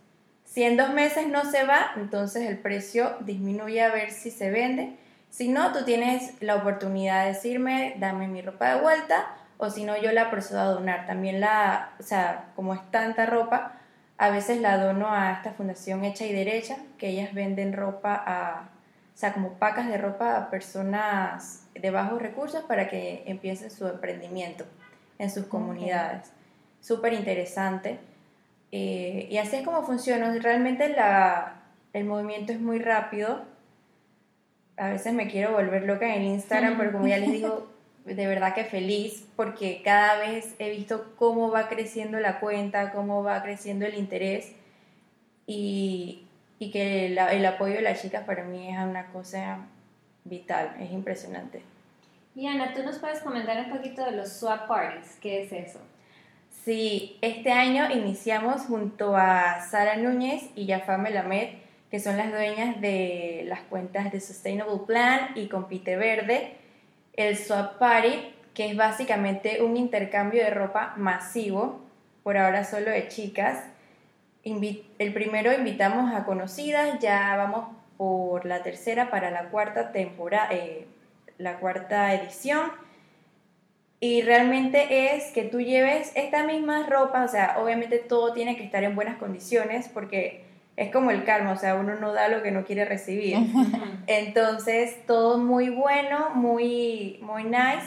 Si 0.44 0.62
en 0.62 0.76
dos 0.76 0.92
meses 0.92 1.26
no 1.26 1.50
se 1.50 1.64
va, 1.64 1.92
entonces 1.96 2.46
el 2.46 2.58
precio 2.58 3.16
disminuye 3.20 3.80
a 3.82 3.90
ver 3.90 4.10
si 4.10 4.30
se 4.30 4.50
vende. 4.50 4.96
Si 5.30 5.48
no, 5.48 5.72
tú 5.72 5.86
tienes 5.86 6.34
la 6.42 6.56
oportunidad 6.56 7.22
de 7.22 7.32
decirme, 7.32 7.94
dame 7.98 8.28
mi 8.28 8.42
ropa 8.42 8.74
de 8.74 8.82
vuelta, 8.82 9.36
o 9.60 9.68
si 9.68 9.84
no, 9.84 10.00
yo 10.00 10.10
la 10.12 10.30
procedo 10.30 10.60
a 10.60 10.64
donar. 10.64 11.06
También 11.06 11.38
la, 11.38 11.90
o 12.00 12.02
sea, 12.02 12.46
como 12.56 12.72
es 12.72 12.80
tanta 12.90 13.26
ropa, 13.26 13.74
a 14.16 14.30
veces 14.30 14.60
la 14.60 14.78
dono 14.78 15.08
a 15.12 15.32
esta 15.32 15.52
fundación 15.52 16.04
Hecha 16.04 16.24
y 16.24 16.32
Derecha, 16.32 16.78
que 16.98 17.08
ellas 17.08 17.34
venden 17.34 17.74
ropa 17.74 18.14
a, 18.26 18.70
o 19.14 19.18
sea, 19.18 19.34
como 19.34 19.54
pacas 19.54 19.86
de 19.86 19.98
ropa 19.98 20.36
a 20.36 20.50
personas 20.50 21.66
de 21.74 21.90
bajos 21.90 22.22
recursos 22.22 22.64
para 22.64 22.88
que 22.88 23.22
empiecen 23.26 23.70
su 23.70 23.86
emprendimiento 23.86 24.64
en 25.18 25.30
sus 25.30 25.44
comunidades. 25.44 26.32
Súper 26.80 27.12
interesante. 27.12 27.98
Eh, 28.72 29.28
y 29.30 29.36
así 29.36 29.56
es 29.56 29.64
como 29.64 29.82
funciona. 29.82 30.34
Realmente 30.38 30.88
la, 30.88 31.60
el 31.92 32.04
movimiento 32.04 32.52
es 32.52 32.60
muy 32.60 32.78
rápido. 32.78 33.42
A 34.78 34.88
veces 34.88 35.12
me 35.12 35.28
quiero 35.28 35.52
volver 35.52 35.82
loca 35.82 36.14
en 36.14 36.22
Instagram, 36.22 36.78
pero 36.78 36.92
como 36.92 37.06
ya 37.06 37.18
les 37.18 37.32
digo, 37.32 37.68
de 38.04 38.26
verdad 38.26 38.54
que 38.54 38.64
feliz 38.64 39.26
porque 39.36 39.82
cada 39.84 40.18
vez 40.18 40.54
he 40.58 40.70
visto 40.70 41.14
cómo 41.16 41.50
va 41.50 41.68
creciendo 41.68 42.18
la 42.18 42.40
cuenta, 42.40 42.92
cómo 42.92 43.22
va 43.22 43.42
creciendo 43.42 43.86
el 43.86 43.94
interés 43.94 44.52
y, 45.46 46.26
y 46.58 46.70
que 46.70 47.06
el, 47.06 47.18
el 47.18 47.46
apoyo 47.46 47.74
de 47.74 47.82
las 47.82 48.02
chicas 48.02 48.24
para 48.24 48.44
mí 48.44 48.68
es 48.68 48.78
una 48.78 49.06
cosa 49.12 49.66
vital, 50.24 50.76
es 50.80 50.90
impresionante. 50.90 51.62
Y 52.34 52.46
Ana, 52.46 52.72
¿tú 52.74 52.82
nos 52.82 52.98
puedes 52.98 53.20
comentar 53.20 53.58
un 53.64 53.70
poquito 53.70 54.04
de 54.04 54.12
los 54.12 54.32
swap 54.32 54.68
parties? 54.68 55.16
¿Qué 55.20 55.42
es 55.42 55.52
eso? 55.52 55.80
Sí, 56.64 57.18
este 57.22 57.52
año 57.52 57.90
iniciamos 57.90 58.62
junto 58.62 59.16
a 59.16 59.60
Sara 59.62 59.96
Núñez 59.96 60.50
y 60.54 60.68
Jaffa 60.68 60.98
Melamed, 60.98 61.54
que 61.90 61.98
son 61.98 62.16
las 62.16 62.30
dueñas 62.30 62.80
de 62.80 63.44
las 63.48 63.60
cuentas 63.62 64.12
de 64.12 64.20
Sustainable 64.20 64.80
Plan 64.86 65.30
y 65.34 65.48
Compite 65.48 65.96
Verde, 65.96 66.56
el 67.14 67.36
Swap 67.36 67.78
Party, 67.78 68.34
que 68.54 68.70
es 68.70 68.76
básicamente 68.76 69.62
un 69.62 69.76
intercambio 69.76 70.42
de 70.42 70.50
ropa 70.50 70.94
masivo, 70.96 71.80
por 72.22 72.36
ahora 72.36 72.64
solo 72.64 72.90
de 72.90 73.08
chicas. 73.08 73.64
El 74.44 75.12
primero 75.12 75.52
invitamos 75.52 76.14
a 76.14 76.24
conocidas, 76.24 76.98
ya 77.00 77.36
vamos 77.36 77.76
por 77.96 78.46
la 78.46 78.62
tercera 78.62 79.10
para 79.10 79.30
la 79.30 79.50
cuarta 79.50 79.92
temporada, 79.92 80.48
la 81.38 81.58
cuarta 81.58 82.14
edición. 82.14 82.72
Y 84.00 84.22
realmente 84.22 85.14
es 85.14 85.30
que 85.32 85.42
tú 85.42 85.60
lleves 85.60 86.12
esta 86.14 86.44
misma 86.44 86.86
ropa, 86.86 87.22
o 87.22 87.28
sea, 87.28 87.58
obviamente 87.58 87.98
todo 87.98 88.32
tiene 88.32 88.56
que 88.56 88.64
estar 88.64 88.82
en 88.82 88.96
buenas 88.96 89.18
condiciones 89.18 89.88
porque 89.88 90.49
es 90.80 90.90
como 90.90 91.10
el 91.10 91.24
karma, 91.24 91.52
o 91.52 91.56
sea, 91.56 91.74
uno 91.74 91.96
no 91.96 92.14
da 92.14 92.28
lo 92.28 92.42
que 92.42 92.50
no 92.50 92.64
quiere 92.64 92.86
recibir. 92.86 93.36
Entonces, 94.06 95.04
todo 95.06 95.36
muy 95.36 95.68
bueno, 95.68 96.30
muy, 96.30 97.18
muy 97.20 97.44
nice. 97.44 97.86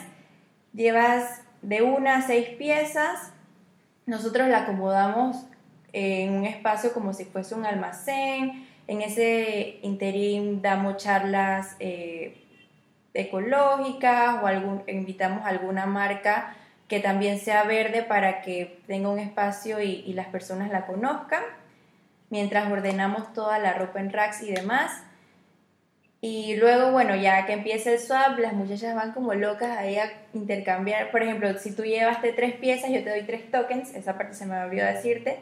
Llevas 0.74 1.42
de 1.64 1.82
una 1.82 2.18
a 2.18 2.22
seis 2.22 2.50
piezas. 2.50 3.34
Nosotros 4.06 4.48
la 4.48 4.60
acomodamos 4.60 5.44
en 5.92 6.34
un 6.34 6.46
espacio 6.46 6.94
como 6.94 7.14
si 7.14 7.26
fuese 7.26 7.56
un 7.56 7.66
almacén. 7.66 8.68
En 8.86 9.02
ese 9.02 9.80
interim 9.82 10.62
damos 10.62 10.98
charlas 10.98 11.76
eh, 11.80 12.44
ecológicas 13.16 14.36
o 14.44 14.46
algún, 14.46 14.84
invitamos 14.86 15.48
a 15.48 15.50
alguna 15.50 15.88
marca 15.88 16.56
que 16.88 17.00
también 17.00 17.40
sea 17.40 17.64
verde 17.64 18.04
para 18.04 18.44
que 18.44 18.82
tenga 18.86 19.10
un 19.10 19.18
espacio 19.18 19.82
y, 19.82 20.04
y 20.06 20.14
las 20.14 20.28
personas 20.28 20.70
la 20.70 20.86
conozcan. 20.86 21.42
Mientras 22.34 22.72
ordenamos 22.72 23.32
toda 23.32 23.60
la 23.60 23.74
ropa 23.74 24.00
en 24.00 24.12
racks 24.12 24.42
y 24.42 24.52
demás. 24.52 25.04
Y 26.20 26.56
luego, 26.56 26.92
bueno, 26.92 27.16
ya 27.16 27.46
que 27.46 27.54
empieza 27.54 27.92
el 27.92 28.00
swap, 28.00 28.40
las 28.40 28.54
muchachas 28.54 28.96
van 28.96 29.12
como 29.12 29.36
locas 29.36 29.78
ahí 29.78 30.00
a 30.00 30.12
intercambiar. 30.34 31.12
Por 31.12 31.22
ejemplo, 31.22 31.56
si 31.60 31.76
tú 31.76 31.84
llevaste 31.84 32.34
tres 32.34 32.56
piezas, 32.56 32.90
yo 32.90 33.04
te 33.04 33.12
doy 33.12 33.22
tres 33.22 33.52
tokens, 33.52 33.94
esa 33.94 34.18
parte 34.18 34.34
se 34.34 34.48
me 34.48 34.58
olvidó 34.58 34.84
decirte. 34.88 35.38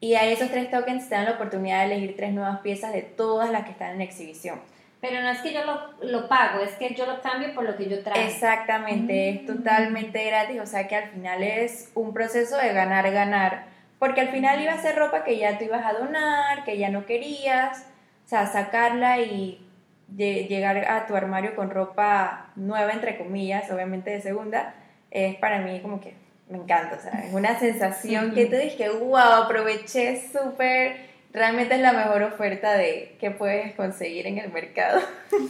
Y 0.00 0.14
ahí 0.14 0.32
esos 0.32 0.50
tres 0.50 0.70
tokens 0.70 1.10
te 1.10 1.14
dan 1.14 1.26
la 1.26 1.32
oportunidad 1.32 1.80
de 1.80 1.92
elegir 1.92 2.16
tres 2.16 2.32
nuevas 2.32 2.60
piezas 2.60 2.94
de 2.94 3.02
todas 3.02 3.50
las 3.50 3.66
que 3.66 3.72
están 3.72 3.96
en 3.96 4.00
exhibición. 4.00 4.62
Pero 5.02 5.20
no 5.20 5.28
es 5.28 5.42
que 5.42 5.52
yo 5.52 5.60
lo, 5.66 5.92
lo 6.08 6.26
pago, 6.26 6.62
es 6.62 6.70
que 6.76 6.94
yo 6.94 7.04
lo 7.04 7.20
cambio 7.20 7.54
por 7.54 7.64
lo 7.64 7.76
que 7.76 7.90
yo 7.90 8.02
traigo. 8.02 8.26
Exactamente, 8.26 9.28
es 9.28 9.44
totalmente 9.44 10.24
gratis, 10.24 10.58
o 10.58 10.64
sea 10.64 10.88
que 10.88 10.96
al 10.96 11.10
final 11.10 11.42
es 11.42 11.90
un 11.94 12.14
proceso 12.14 12.56
de 12.56 12.72
ganar, 12.72 13.12
ganar, 13.12 13.73
porque 14.04 14.20
al 14.20 14.28
final 14.28 14.60
iba 14.60 14.74
a 14.74 14.82
ser 14.82 14.96
ropa 14.96 15.24
que 15.24 15.38
ya 15.38 15.56
tú 15.56 15.64
ibas 15.64 15.82
a 15.86 15.94
donar, 15.94 16.62
que 16.64 16.76
ya 16.76 16.90
no 16.90 17.06
querías, 17.06 17.86
o 18.26 18.28
sea, 18.28 18.44
sacarla 18.46 19.18
y 19.20 19.66
lle- 20.14 20.46
llegar 20.46 20.76
a 20.76 21.06
tu 21.06 21.16
armario 21.16 21.56
con 21.56 21.70
ropa 21.70 22.48
nueva, 22.54 22.92
entre 22.92 23.16
comillas, 23.16 23.70
obviamente 23.70 24.10
de 24.10 24.20
segunda, 24.20 24.74
es 25.10 25.36
para 25.36 25.60
mí 25.60 25.80
como 25.80 26.02
que 26.02 26.12
me 26.50 26.58
encanta, 26.58 26.96
o 26.96 27.00
sea, 27.00 27.24
es 27.24 27.32
una 27.32 27.58
sensación 27.58 28.34
que 28.34 28.44
te 28.44 28.58
dije, 28.58 28.90
wow, 28.90 29.44
aproveché 29.44 30.20
súper, 30.30 30.96
realmente 31.32 31.76
es 31.76 31.80
la 31.80 31.94
mejor 31.94 32.24
oferta 32.24 32.74
de 32.74 33.16
que 33.18 33.30
puedes 33.30 33.74
conseguir 33.74 34.26
en 34.26 34.36
el 34.36 34.52
mercado. 34.52 35.00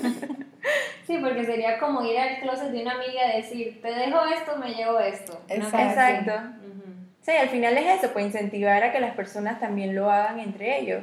Sí, 1.07 1.18
porque 1.22 1.45
sería 1.45 1.78
como 1.78 2.03
ir 2.03 2.18
al 2.18 2.41
closet 2.41 2.70
de 2.70 2.81
una 2.81 2.93
amiga 2.93 3.35
y 3.35 3.43
decir, 3.43 3.83
te 3.83 3.89
dejo 3.93 4.24
esto, 4.24 4.57
me 4.57 4.72
llevo 4.72 4.99
esto. 4.99 5.39
¿no? 5.55 5.55
Exacto. 5.66 6.33
Exacto. 7.25 7.33
Ujú. 7.33 7.33
Sí, 7.33 7.33
al 7.33 7.49
final 7.49 7.79
es 7.79 7.99
eso, 7.99 8.12
pues 8.12 8.27
incentivar 8.27 8.83
a 8.83 8.93
que 8.93 9.01
las 9.01 9.14
personas 9.14 9.61
también 9.61 9.95
lo 9.95 10.11
hagan 10.11 10.41
entre 10.41 10.79
ellos, 10.79 11.03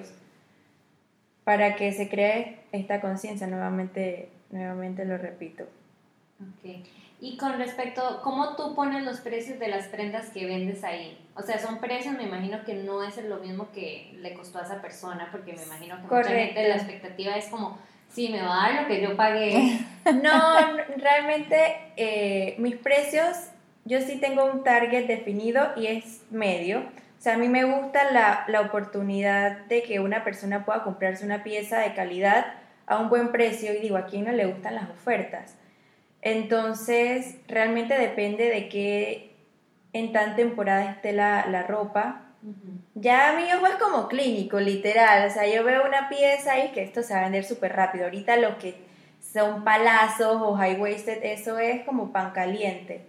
para 1.44 1.76
que 1.76 1.92
se 1.92 2.10
cree 2.10 2.60
esta 2.72 3.02
conciencia, 3.02 3.48
nuevamente, 3.48 4.30
nuevamente 4.52 5.06
lo 5.06 5.18
repito. 5.18 5.64
Ok. 6.42 6.86
Y 7.24 7.38
con 7.38 7.60
respecto, 7.60 8.22
¿cómo 8.24 8.56
tú 8.56 8.74
pones 8.74 9.04
los 9.04 9.20
precios 9.20 9.60
de 9.60 9.68
las 9.68 9.86
prendas 9.88 10.30
que 10.32 10.46
vendes 10.46 10.84
ahí? 10.84 11.18
O 11.36 11.44
sea, 11.44 11.60
son 11.60 11.80
precios, 11.80 12.16
me 12.16 12.24
imagino 12.24 12.64
que 12.66 12.74
no 12.74 13.04
es 13.04 13.16
lo 13.24 13.38
mismo 13.38 13.72
que 13.72 14.12
le 14.22 14.34
costó 14.34 14.58
a 14.58 14.64
esa 14.64 14.82
persona, 14.82 15.30
porque 15.32 15.54
me 15.54 15.62
imagino 15.62 15.98
que 15.98 16.02
mucha 16.02 16.16
Correcto. 16.16 16.56
gente 16.56 16.70
la 16.70 16.76
expectativa 16.78 17.36
es 17.36 17.46
como, 17.46 17.78
sí, 18.10 18.30
me 18.30 18.42
va 18.42 18.66
a 18.66 18.72
dar 18.72 18.82
lo 18.82 18.88
que 18.88 19.02
yo 19.02 19.16
pagué. 19.16 19.80
No, 20.04 20.58
realmente 20.98 21.94
eh, 21.96 22.56
mis 22.58 22.76
precios, 22.76 23.38
yo 23.86 24.02
sí 24.02 24.18
tengo 24.20 24.46
un 24.46 24.64
target 24.64 25.08
definido 25.08 25.72
y 25.76 25.88
es 25.88 26.22
medio. 26.30 26.80
O 26.80 27.24
sea, 27.24 27.36
a 27.36 27.38
mí 27.38 27.48
me 27.48 27.64
gusta 27.64 28.12
la, 28.12 28.46
la 28.48 28.62
oportunidad 28.62 29.66
de 29.66 29.84
que 29.84 30.00
una 30.00 30.24
persona 30.24 30.66
pueda 30.66 30.84
comprarse 30.84 31.26
una 31.26 31.44
pieza 31.44 31.80
de 31.80 31.94
calidad 31.94 32.46
a 32.88 32.98
un 32.98 33.10
buen 33.10 33.32
precio 33.32 33.74
y 33.74 33.80
digo, 33.80 33.98
¿a 33.98 34.06
quién 34.06 34.26
no 34.26 34.32
le 34.32 34.46
gustan 34.46 34.76
las 34.76 34.90
ofertas? 34.90 35.56
Entonces, 36.22 37.38
realmente 37.48 37.98
depende 37.98 38.50
de 38.50 38.70
qué 38.70 39.36
en 39.94 40.14
tan 40.14 40.36
temporada 40.36 40.92
esté 40.92 41.14
la, 41.14 41.46
la 41.48 41.64
ropa. 41.64 42.22
Ya 42.96 43.30
a 43.30 43.34
mí 43.34 43.44
ojo 43.56 43.68
es 43.68 43.76
como 43.76 44.08
clínico, 44.08 44.60
literal. 44.60 45.28
O 45.28 45.32
sea, 45.32 45.48
yo 45.48 45.64
veo 45.64 45.86
una 45.86 46.10
pieza 46.10 46.64
y 46.64 46.72
que 46.72 46.84
esto 46.84 47.04
se 47.04 47.14
va 47.14 47.22
a 47.22 47.24
vender 47.24 47.44
súper 47.44 47.74
rápido. 47.76 48.06
Ahorita 48.06 48.38
lo 48.38 48.58
que 48.58 48.76
son 49.22 49.64
palazos 49.64 50.42
o 50.42 50.56
high 50.56 50.80
waisted, 50.80 51.24
eso 51.24 51.60
es 51.60 51.84
como 51.84 52.12
pan 52.12 52.32
caliente. 52.32 53.06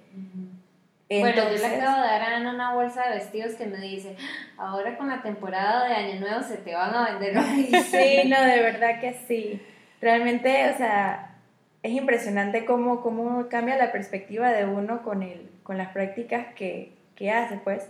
Bueno, 1.21 1.51
yo 1.51 1.59
le 1.59 1.67
acabo 1.67 2.03
de 2.03 2.09
dar 2.09 2.23
a 2.23 2.37
Ana 2.37 2.55
una 2.55 2.75
bolsa 2.75 3.09
de 3.09 3.17
vestidos 3.17 3.55
que 3.55 3.67
me 3.67 3.79
dice, 3.79 4.17
ahora 4.57 4.97
con 4.97 5.09
la 5.09 5.23
temporada 5.23 5.89
de 5.89 5.95
Año 5.95 6.21
Nuevo 6.21 6.43
se 6.43 6.57
te 6.59 6.75
van 6.75 6.95
a 6.95 7.11
vender. 7.11 7.35
sí, 7.91 8.29
no, 8.29 8.41
de 8.41 8.61
verdad 8.61 9.01
que 9.01 9.15
sí. 9.27 9.61
Realmente, 10.01 10.71
o 10.71 10.77
sea, 10.77 11.37
es 11.83 11.93
impresionante 11.93 12.65
cómo, 12.65 13.01
cómo 13.03 13.49
cambia 13.49 13.77
la 13.77 13.93
perspectiva 13.93 14.51
de 14.53 14.65
uno 14.65 15.03
con, 15.03 15.23
el, 15.23 15.51
con 15.63 15.79
las 15.79 15.89
prácticas 15.89 16.47
que, 16.55 16.93
que 17.17 17.31
hace, 17.31 17.57
pues. 17.57 17.89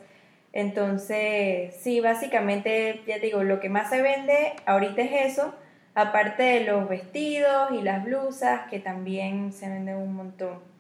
Entonces, 0.53 1.75
sí, 1.81 2.01
básicamente, 2.01 3.03
ya 3.07 3.18
digo, 3.18 3.43
lo 3.43 3.61
que 3.61 3.68
más 3.68 3.89
se 3.89 4.03
vende 4.03 4.53
ahorita 4.66 5.01
es 5.03 5.33
eso, 5.33 5.55
aparte 5.95 6.43
de 6.43 6.64
los 6.64 6.89
vestidos 6.89 7.70
y 7.73 7.83
las 7.83 8.05
blusas, 8.05 8.68
que 8.68 8.79
también 8.79 9.53
se 9.53 9.68
venden 9.68 9.97
un 9.97 10.14
montón. 10.14 10.72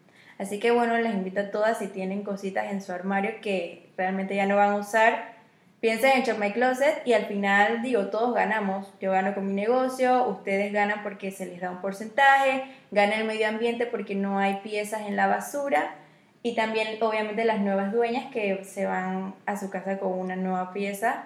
Así 0.42 0.58
que 0.58 0.72
bueno, 0.72 0.98
les 0.98 1.14
invito 1.14 1.38
a 1.38 1.50
todas 1.52 1.78
si 1.78 1.86
tienen 1.86 2.24
cositas 2.24 2.72
en 2.72 2.82
su 2.82 2.90
armario 2.90 3.40
que 3.40 3.92
realmente 3.96 4.34
ya 4.34 4.44
no 4.44 4.56
van 4.56 4.70
a 4.70 4.76
usar, 4.76 5.34
piensen 5.80 6.16
en 6.16 6.24
Shop 6.24 6.36
My 6.36 6.50
Closet 6.50 7.06
y 7.06 7.12
al 7.12 7.26
final 7.26 7.80
digo, 7.80 8.06
todos 8.06 8.34
ganamos. 8.34 8.92
Yo 9.00 9.12
gano 9.12 9.34
con 9.34 9.46
mi 9.46 9.52
negocio, 9.52 10.26
ustedes 10.26 10.72
ganan 10.72 11.04
porque 11.04 11.30
se 11.30 11.46
les 11.46 11.60
da 11.60 11.70
un 11.70 11.80
porcentaje, 11.80 12.64
gana 12.90 13.14
el 13.18 13.24
medio 13.24 13.46
ambiente 13.46 13.86
porque 13.86 14.16
no 14.16 14.40
hay 14.40 14.56
piezas 14.64 15.02
en 15.02 15.14
la 15.14 15.28
basura 15.28 15.94
y 16.42 16.56
también 16.56 17.00
obviamente 17.00 17.44
las 17.44 17.60
nuevas 17.60 17.92
dueñas 17.92 18.32
que 18.32 18.64
se 18.64 18.84
van 18.84 19.36
a 19.46 19.56
su 19.56 19.70
casa 19.70 20.00
con 20.00 20.10
una 20.10 20.34
nueva 20.34 20.72
pieza 20.72 21.22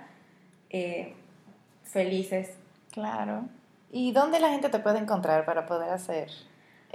eh, 0.68 1.14
felices. 1.84 2.50
Claro. 2.92 3.44
¿Y 3.90 4.12
dónde 4.12 4.40
la 4.40 4.50
gente 4.50 4.68
te 4.68 4.78
puede 4.78 4.98
encontrar 4.98 5.46
para 5.46 5.64
poder 5.64 5.88
hacer 5.88 6.28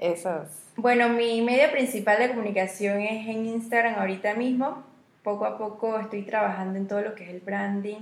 esos? 0.02 0.50
Bueno, 0.76 1.08
mi 1.10 1.42
medio 1.42 1.72
principal 1.72 2.18
de 2.20 2.30
comunicación 2.30 3.00
es 3.00 3.28
en 3.28 3.46
Instagram 3.46 3.96
ahorita 4.00 4.34
mismo. 4.34 4.84
Poco 5.24 5.46
a 5.46 5.58
poco 5.58 5.98
estoy 6.00 6.24
trabajando 6.24 6.78
en 6.78 6.88
todo 6.88 7.02
lo 7.02 7.16
que 7.16 7.24
es 7.24 7.30
el 7.30 7.40
branding 7.40 8.00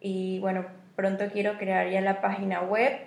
y 0.00 0.40
bueno, 0.40 0.66
pronto 0.96 1.24
quiero 1.32 1.56
crear 1.56 1.88
ya 1.88 2.00
la 2.00 2.20
página 2.20 2.62
web. 2.62 2.98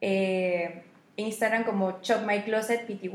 Eh, 0.00 0.82
Instagram 1.16 1.64
como 1.64 2.00
Shop 2.00 2.24
My 2.26 2.42
Closet 2.42 2.86
PTY. 2.86 3.10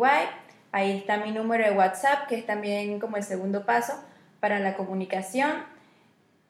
Ahí 0.72 0.98
está 0.98 1.18
mi 1.18 1.32
número 1.32 1.64
de 1.64 1.72
WhatsApp, 1.72 2.28
que 2.28 2.36
es 2.36 2.46
también 2.46 3.00
como 3.00 3.18
el 3.18 3.24
segundo 3.24 3.66
paso 3.66 3.94
para 4.42 4.60
la 4.60 4.76
comunicación. 4.76 5.75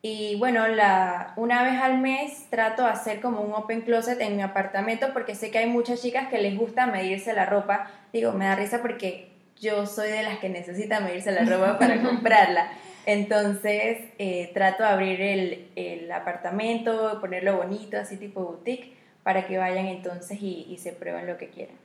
Y 0.08 0.36
bueno, 0.36 0.68
la, 0.68 1.34
una 1.36 1.64
vez 1.64 1.82
al 1.82 1.98
mes 1.98 2.46
trato 2.52 2.84
de 2.84 2.90
hacer 2.90 3.22
como 3.22 3.42
un 3.42 3.56
open 3.56 3.82
closet 3.82 4.22
en 4.22 4.36
mi 4.36 4.44
apartamento 4.44 5.08
porque 5.14 5.34
sé 5.34 5.50
que 5.50 5.58
hay 5.58 5.66
muchas 5.66 6.00
chicas 6.00 6.28
que 6.28 6.38
les 6.38 6.56
gusta 6.56 6.86
medirse 6.86 7.34
la 7.34 7.48
ropa. 7.48 7.90
Digo, 8.14 8.32
me 8.32 8.46
da 8.46 8.54
risa 8.54 8.84
porque 8.84 9.32
yo 9.60 9.88
soy 9.88 10.12
de 10.12 10.22
las 10.22 10.38
que 10.38 10.48
necesita 10.48 11.00
medirse 11.00 11.32
la 11.32 11.44
ropa 11.44 11.80
para 11.80 12.00
comprarla. 12.04 12.72
Entonces 13.08 13.98
eh, 14.20 14.52
trato 14.54 14.84
de 14.84 14.90
abrir 14.90 15.22
el, 15.22 15.72
el, 15.76 16.12
apartamento, 16.12 17.20
ponerlo 17.20 17.58
bonito, 17.58 17.98
así 17.98 18.18
tipo 18.18 18.44
boutique, 18.44 18.94
para 19.24 19.48
que 19.48 19.58
vayan 19.58 19.88
entonces 19.88 20.40
y, 20.40 20.68
y 20.70 20.78
se 20.78 20.92
prueben 20.92 21.26
lo 21.26 21.38
que 21.38 21.50
quieran. 21.50 21.78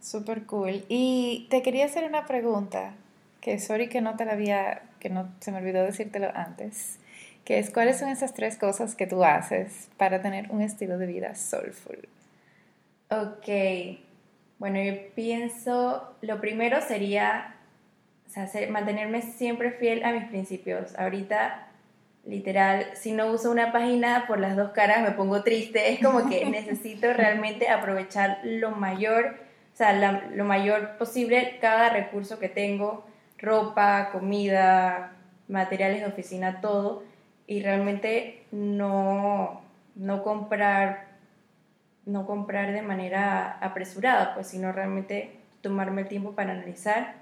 Súper 0.00 0.46
cool. 0.46 0.84
Y 0.88 1.48
te 1.50 1.62
quería 1.62 1.86
hacer 1.86 2.04
una 2.04 2.24
pregunta, 2.24 2.94
que 3.40 3.58
sorry 3.58 3.88
que 3.88 4.00
no 4.00 4.14
te 4.14 4.26
la 4.26 4.34
había, 4.34 4.82
que 5.00 5.10
no 5.10 5.28
se 5.40 5.50
me 5.50 5.58
olvidó 5.58 5.82
decírtelo 5.82 6.30
antes 6.36 6.97
que 7.48 7.58
es 7.58 7.70
cuáles 7.70 7.98
son 7.98 8.10
esas 8.10 8.34
tres 8.34 8.58
cosas 8.58 8.94
que 8.94 9.06
tú 9.06 9.24
haces 9.24 9.88
para 9.96 10.20
tener 10.20 10.50
un 10.50 10.60
estilo 10.60 10.98
de 10.98 11.06
vida 11.06 11.34
soulful. 11.34 12.06
Ok, 13.08 13.48
bueno, 14.58 14.78
yo 14.82 14.92
pienso, 15.14 16.14
lo 16.20 16.42
primero 16.42 16.82
sería 16.82 17.54
mantenerme 18.68 19.22
siempre 19.22 19.70
fiel 19.70 20.04
a 20.04 20.12
mis 20.12 20.24
principios. 20.24 20.94
Ahorita, 20.98 21.68
literal, 22.26 22.84
si 22.92 23.12
no 23.12 23.28
uso 23.28 23.50
una 23.50 23.72
página 23.72 24.26
por 24.26 24.38
las 24.40 24.54
dos 24.54 24.72
caras 24.72 25.00
me 25.00 25.12
pongo 25.12 25.42
triste. 25.42 25.90
Es 25.94 26.00
como 26.04 26.28
que 26.28 26.44
necesito 26.50 27.14
realmente 27.14 27.70
aprovechar 27.70 28.40
lo 28.44 28.72
mayor, 28.72 29.36
o 29.72 29.76
sea, 29.78 30.20
lo 30.34 30.44
mayor 30.44 30.98
posible 30.98 31.56
cada 31.62 31.88
recurso 31.88 32.38
que 32.38 32.50
tengo, 32.50 33.06
ropa, 33.38 34.10
comida, 34.12 35.14
materiales 35.48 36.00
de 36.00 36.08
oficina, 36.08 36.60
todo 36.60 37.08
y 37.48 37.62
realmente 37.62 38.44
no, 38.52 39.62
no 39.96 40.22
comprar 40.22 41.08
no 42.08 42.24
comprar 42.26 42.72
de 42.72 42.80
manera 42.80 43.58
apresurada, 43.60 44.34
pues 44.34 44.46
sino 44.46 44.72
realmente 44.72 45.32
tomarme 45.60 46.02
el 46.02 46.08
tiempo 46.08 46.32
para 46.32 46.52
analizar. 46.52 47.16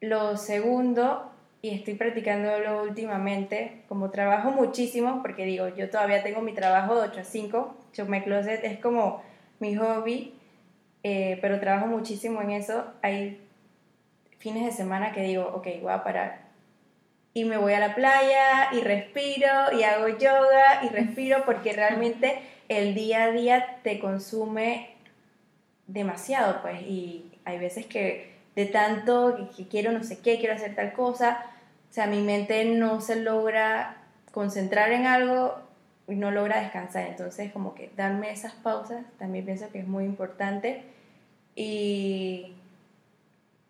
Lo 0.00 0.36
segundo, 0.36 1.32
y 1.62 1.70
estoy 1.70 1.94
practicándolo 1.94 2.84
últimamente, 2.84 3.82
como 3.88 4.10
trabajo 4.10 4.52
muchísimo, 4.52 5.20
porque 5.20 5.44
digo, 5.44 5.68
yo 5.68 5.90
todavía 5.90 6.22
tengo 6.22 6.42
mi 6.42 6.54
trabajo 6.54 6.94
de 6.94 7.08
8 7.08 7.20
a 7.20 7.24
5, 7.24 7.76
Shop 7.92 8.08
My 8.08 8.22
Closet 8.22 8.62
es 8.62 8.78
como 8.78 9.20
mi 9.58 9.74
hobby, 9.74 10.34
eh, 11.02 11.38
pero 11.42 11.58
trabajo 11.58 11.88
muchísimo 11.88 12.40
en 12.40 12.52
eso. 12.52 12.84
Hay 13.02 13.40
fines 14.38 14.64
de 14.64 14.70
semana 14.70 15.10
que 15.12 15.22
digo, 15.22 15.50
ok, 15.54 15.66
voy 15.82 15.92
a 15.92 16.04
parar 16.04 16.41
y 17.34 17.44
me 17.44 17.56
voy 17.56 17.72
a 17.72 17.80
la 17.80 17.94
playa 17.94 18.72
y 18.72 18.80
respiro 18.80 19.72
y 19.78 19.82
hago 19.84 20.08
yoga 20.08 20.84
y 20.84 20.88
respiro 20.88 21.44
porque 21.44 21.72
realmente 21.72 22.40
el 22.68 22.94
día 22.94 23.24
a 23.24 23.30
día 23.30 23.78
te 23.82 23.98
consume 23.98 24.90
demasiado, 25.86 26.60
pues, 26.62 26.82
y 26.82 27.30
hay 27.44 27.58
veces 27.58 27.86
que 27.86 28.32
de 28.54 28.66
tanto 28.66 29.50
que, 29.56 29.66
quiero 29.66 29.92
no 29.92 30.04
sé 30.04 30.20
qué, 30.20 30.38
quiero 30.38 30.54
hacer 30.54 30.74
tal 30.74 30.92
cosa, 30.92 31.44
o 31.90 31.92
sea, 31.92 32.06
mi 32.06 32.20
mente 32.20 32.64
no 32.64 33.00
se 33.00 33.16
logra 33.16 33.96
concentrar 34.30 34.92
en 34.92 35.06
algo 35.06 35.58
y 36.08 36.14
no 36.14 36.30
logra 36.30 36.60
descansar, 36.60 37.06
entonces 37.06 37.52
como 37.52 37.74
que 37.74 37.90
darme 37.96 38.30
esas 38.30 38.52
pausas 38.52 39.04
también 39.18 39.44
pienso 39.44 39.70
que 39.70 39.80
es 39.80 39.86
muy 39.86 40.04
importante 40.04 40.82
y 41.54 42.54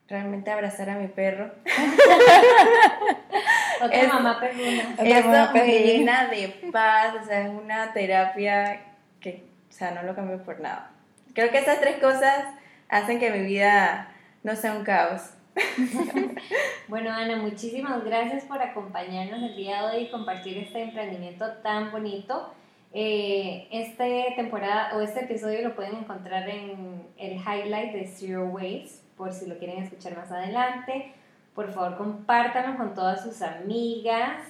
realmente 0.09 0.51
abrazar 0.51 0.91
a 0.91 0.97
mi 0.97 1.09
perro. 1.09 1.51
Otra 3.85 4.09
mamá 4.09 4.41
perruna. 4.41 4.95
Eso 4.99 5.53
me 5.53 5.66
llena 5.66 6.28
de 6.28 6.49
paz, 6.72 7.14
o 7.22 7.24
sea, 7.24 7.47
es 7.47 7.51
una 7.51 7.93
terapia 7.93 8.80
que, 9.20 9.45
o 9.68 9.72
sea, 9.72 9.93
no 9.93 10.03
lo 10.03 10.14
cambio 10.14 10.43
por 10.43 10.61
nada. 10.61 10.91
Creo 11.35 11.51
que 11.51 11.59
esas 11.59 11.80
tres 11.80 11.97
cosas 11.99 12.45
hacen 12.89 13.18
que 13.18 13.30
mi 13.30 13.41
vida 13.47 14.09
no 14.43 14.55
sea 14.55 14.74
un 14.74 14.85
caos. 14.85 15.35
bueno, 16.89 17.11
Ana, 17.11 17.37
muchísimas 17.37 18.05
gracias 18.05 18.45
por 18.45 18.61
acompañarnos 18.62 19.43
el 19.43 19.57
día 19.57 19.83
de 19.83 19.97
hoy 19.97 20.03
y 20.05 20.11
compartir 20.11 20.59
este 20.59 20.83
emprendimiento 20.83 21.47
tan 21.62 21.91
bonito. 21.91 22.53
Eh, 22.95 23.68
esta 23.70 24.05
temporada 24.37 24.91
o 24.95 25.01
este 25.01 25.20
episodio 25.20 25.62
lo 25.62 25.74
pueden 25.74 25.97
encontrar 25.97 26.49
en 26.49 27.07
el 27.16 27.33
highlight 27.33 27.93
de 27.93 28.07
Zero 28.07 28.45
Waste 28.47 29.03
por 29.16 29.33
si 29.33 29.47
lo 29.47 29.59
quieren 29.59 29.83
escuchar 29.83 30.16
más 30.16 30.30
adelante. 30.30 31.12
Por 31.55 31.71
favor, 31.73 31.97
compártanlo 31.97 32.77
con 32.79 32.95
todas 32.95 33.23
sus 33.23 33.43
amigas. 33.43 34.43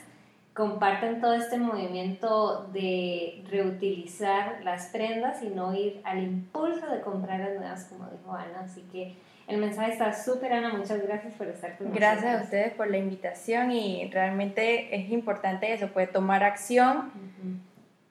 Compartan 0.54 1.20
todo 1.20 1.32
este 1.32 1.58
movimiento 1.58 2.68
de 2.72 3.42
reutilizar 3.50 4.62
las 4.62 4.88
prendas 4.88 5.42
y 5.42 5.48
no 5.48 5.74
ir 5.74 6.00
al 6.04 6.22
impulso 6.22 6.86
de 6.88 7.00
comprar 7.00 7.40
las 7.40 7.58
nuevas, 7.58 7.84
como 7.86 8.04
dijo 8.06 8.32
Ana. 8.32 8.60
Así 8.64 8.82
que 8.92 9.16
el 9.48 9.58
mensaje 9.58 9.92
está 9.92 10.12
súper, 10.12 10.52
Ana. 10.52 10.74
Muchas 10.74 11.02
gracias 11.02 11.34
por 11.34 11.48
estar 11.48 11.76
con 11.78 11.88
nosotros. 11.88 11.94
Gracias 11.94 12.40
a 12.40 12.44
ustedes 12.44 12.74
por 12.74 12.90
la 12.90 12.98
invitación 12.98 13.72
y 13.72 14.10
realmente 14.10 14.94
es 14.94 15.10
importante 15.10 15.72
eso, 15.72 15.88
puede 15.88 16.06
tomar 16.06 16.44
acción 16.44 17.10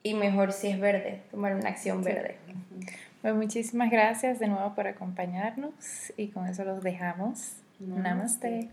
y 0.03 0.15
mejor 0.15 0.51
si 0.51 0.67
es 0.69 0.79
verde, 0.79 1.21
tomar 1.29 1.53
una 1.55 1.69
acción 1.69 2.03
verde. 2.03 2.37
Pues 3.21 3.35
muchísimas 3.35 3.91
gracias 3.91 4.39
de 4.39 4.47
nuevo 4.47 4.73
por 4.73 4.87
acompañarnos 4.87 6.11
y 6.17 6.29
con 6.29 6.47
eso 6.47 6.63
los 6.63 6.81
dejamos. 6.81 7.57
Namaste. 7.79 8.69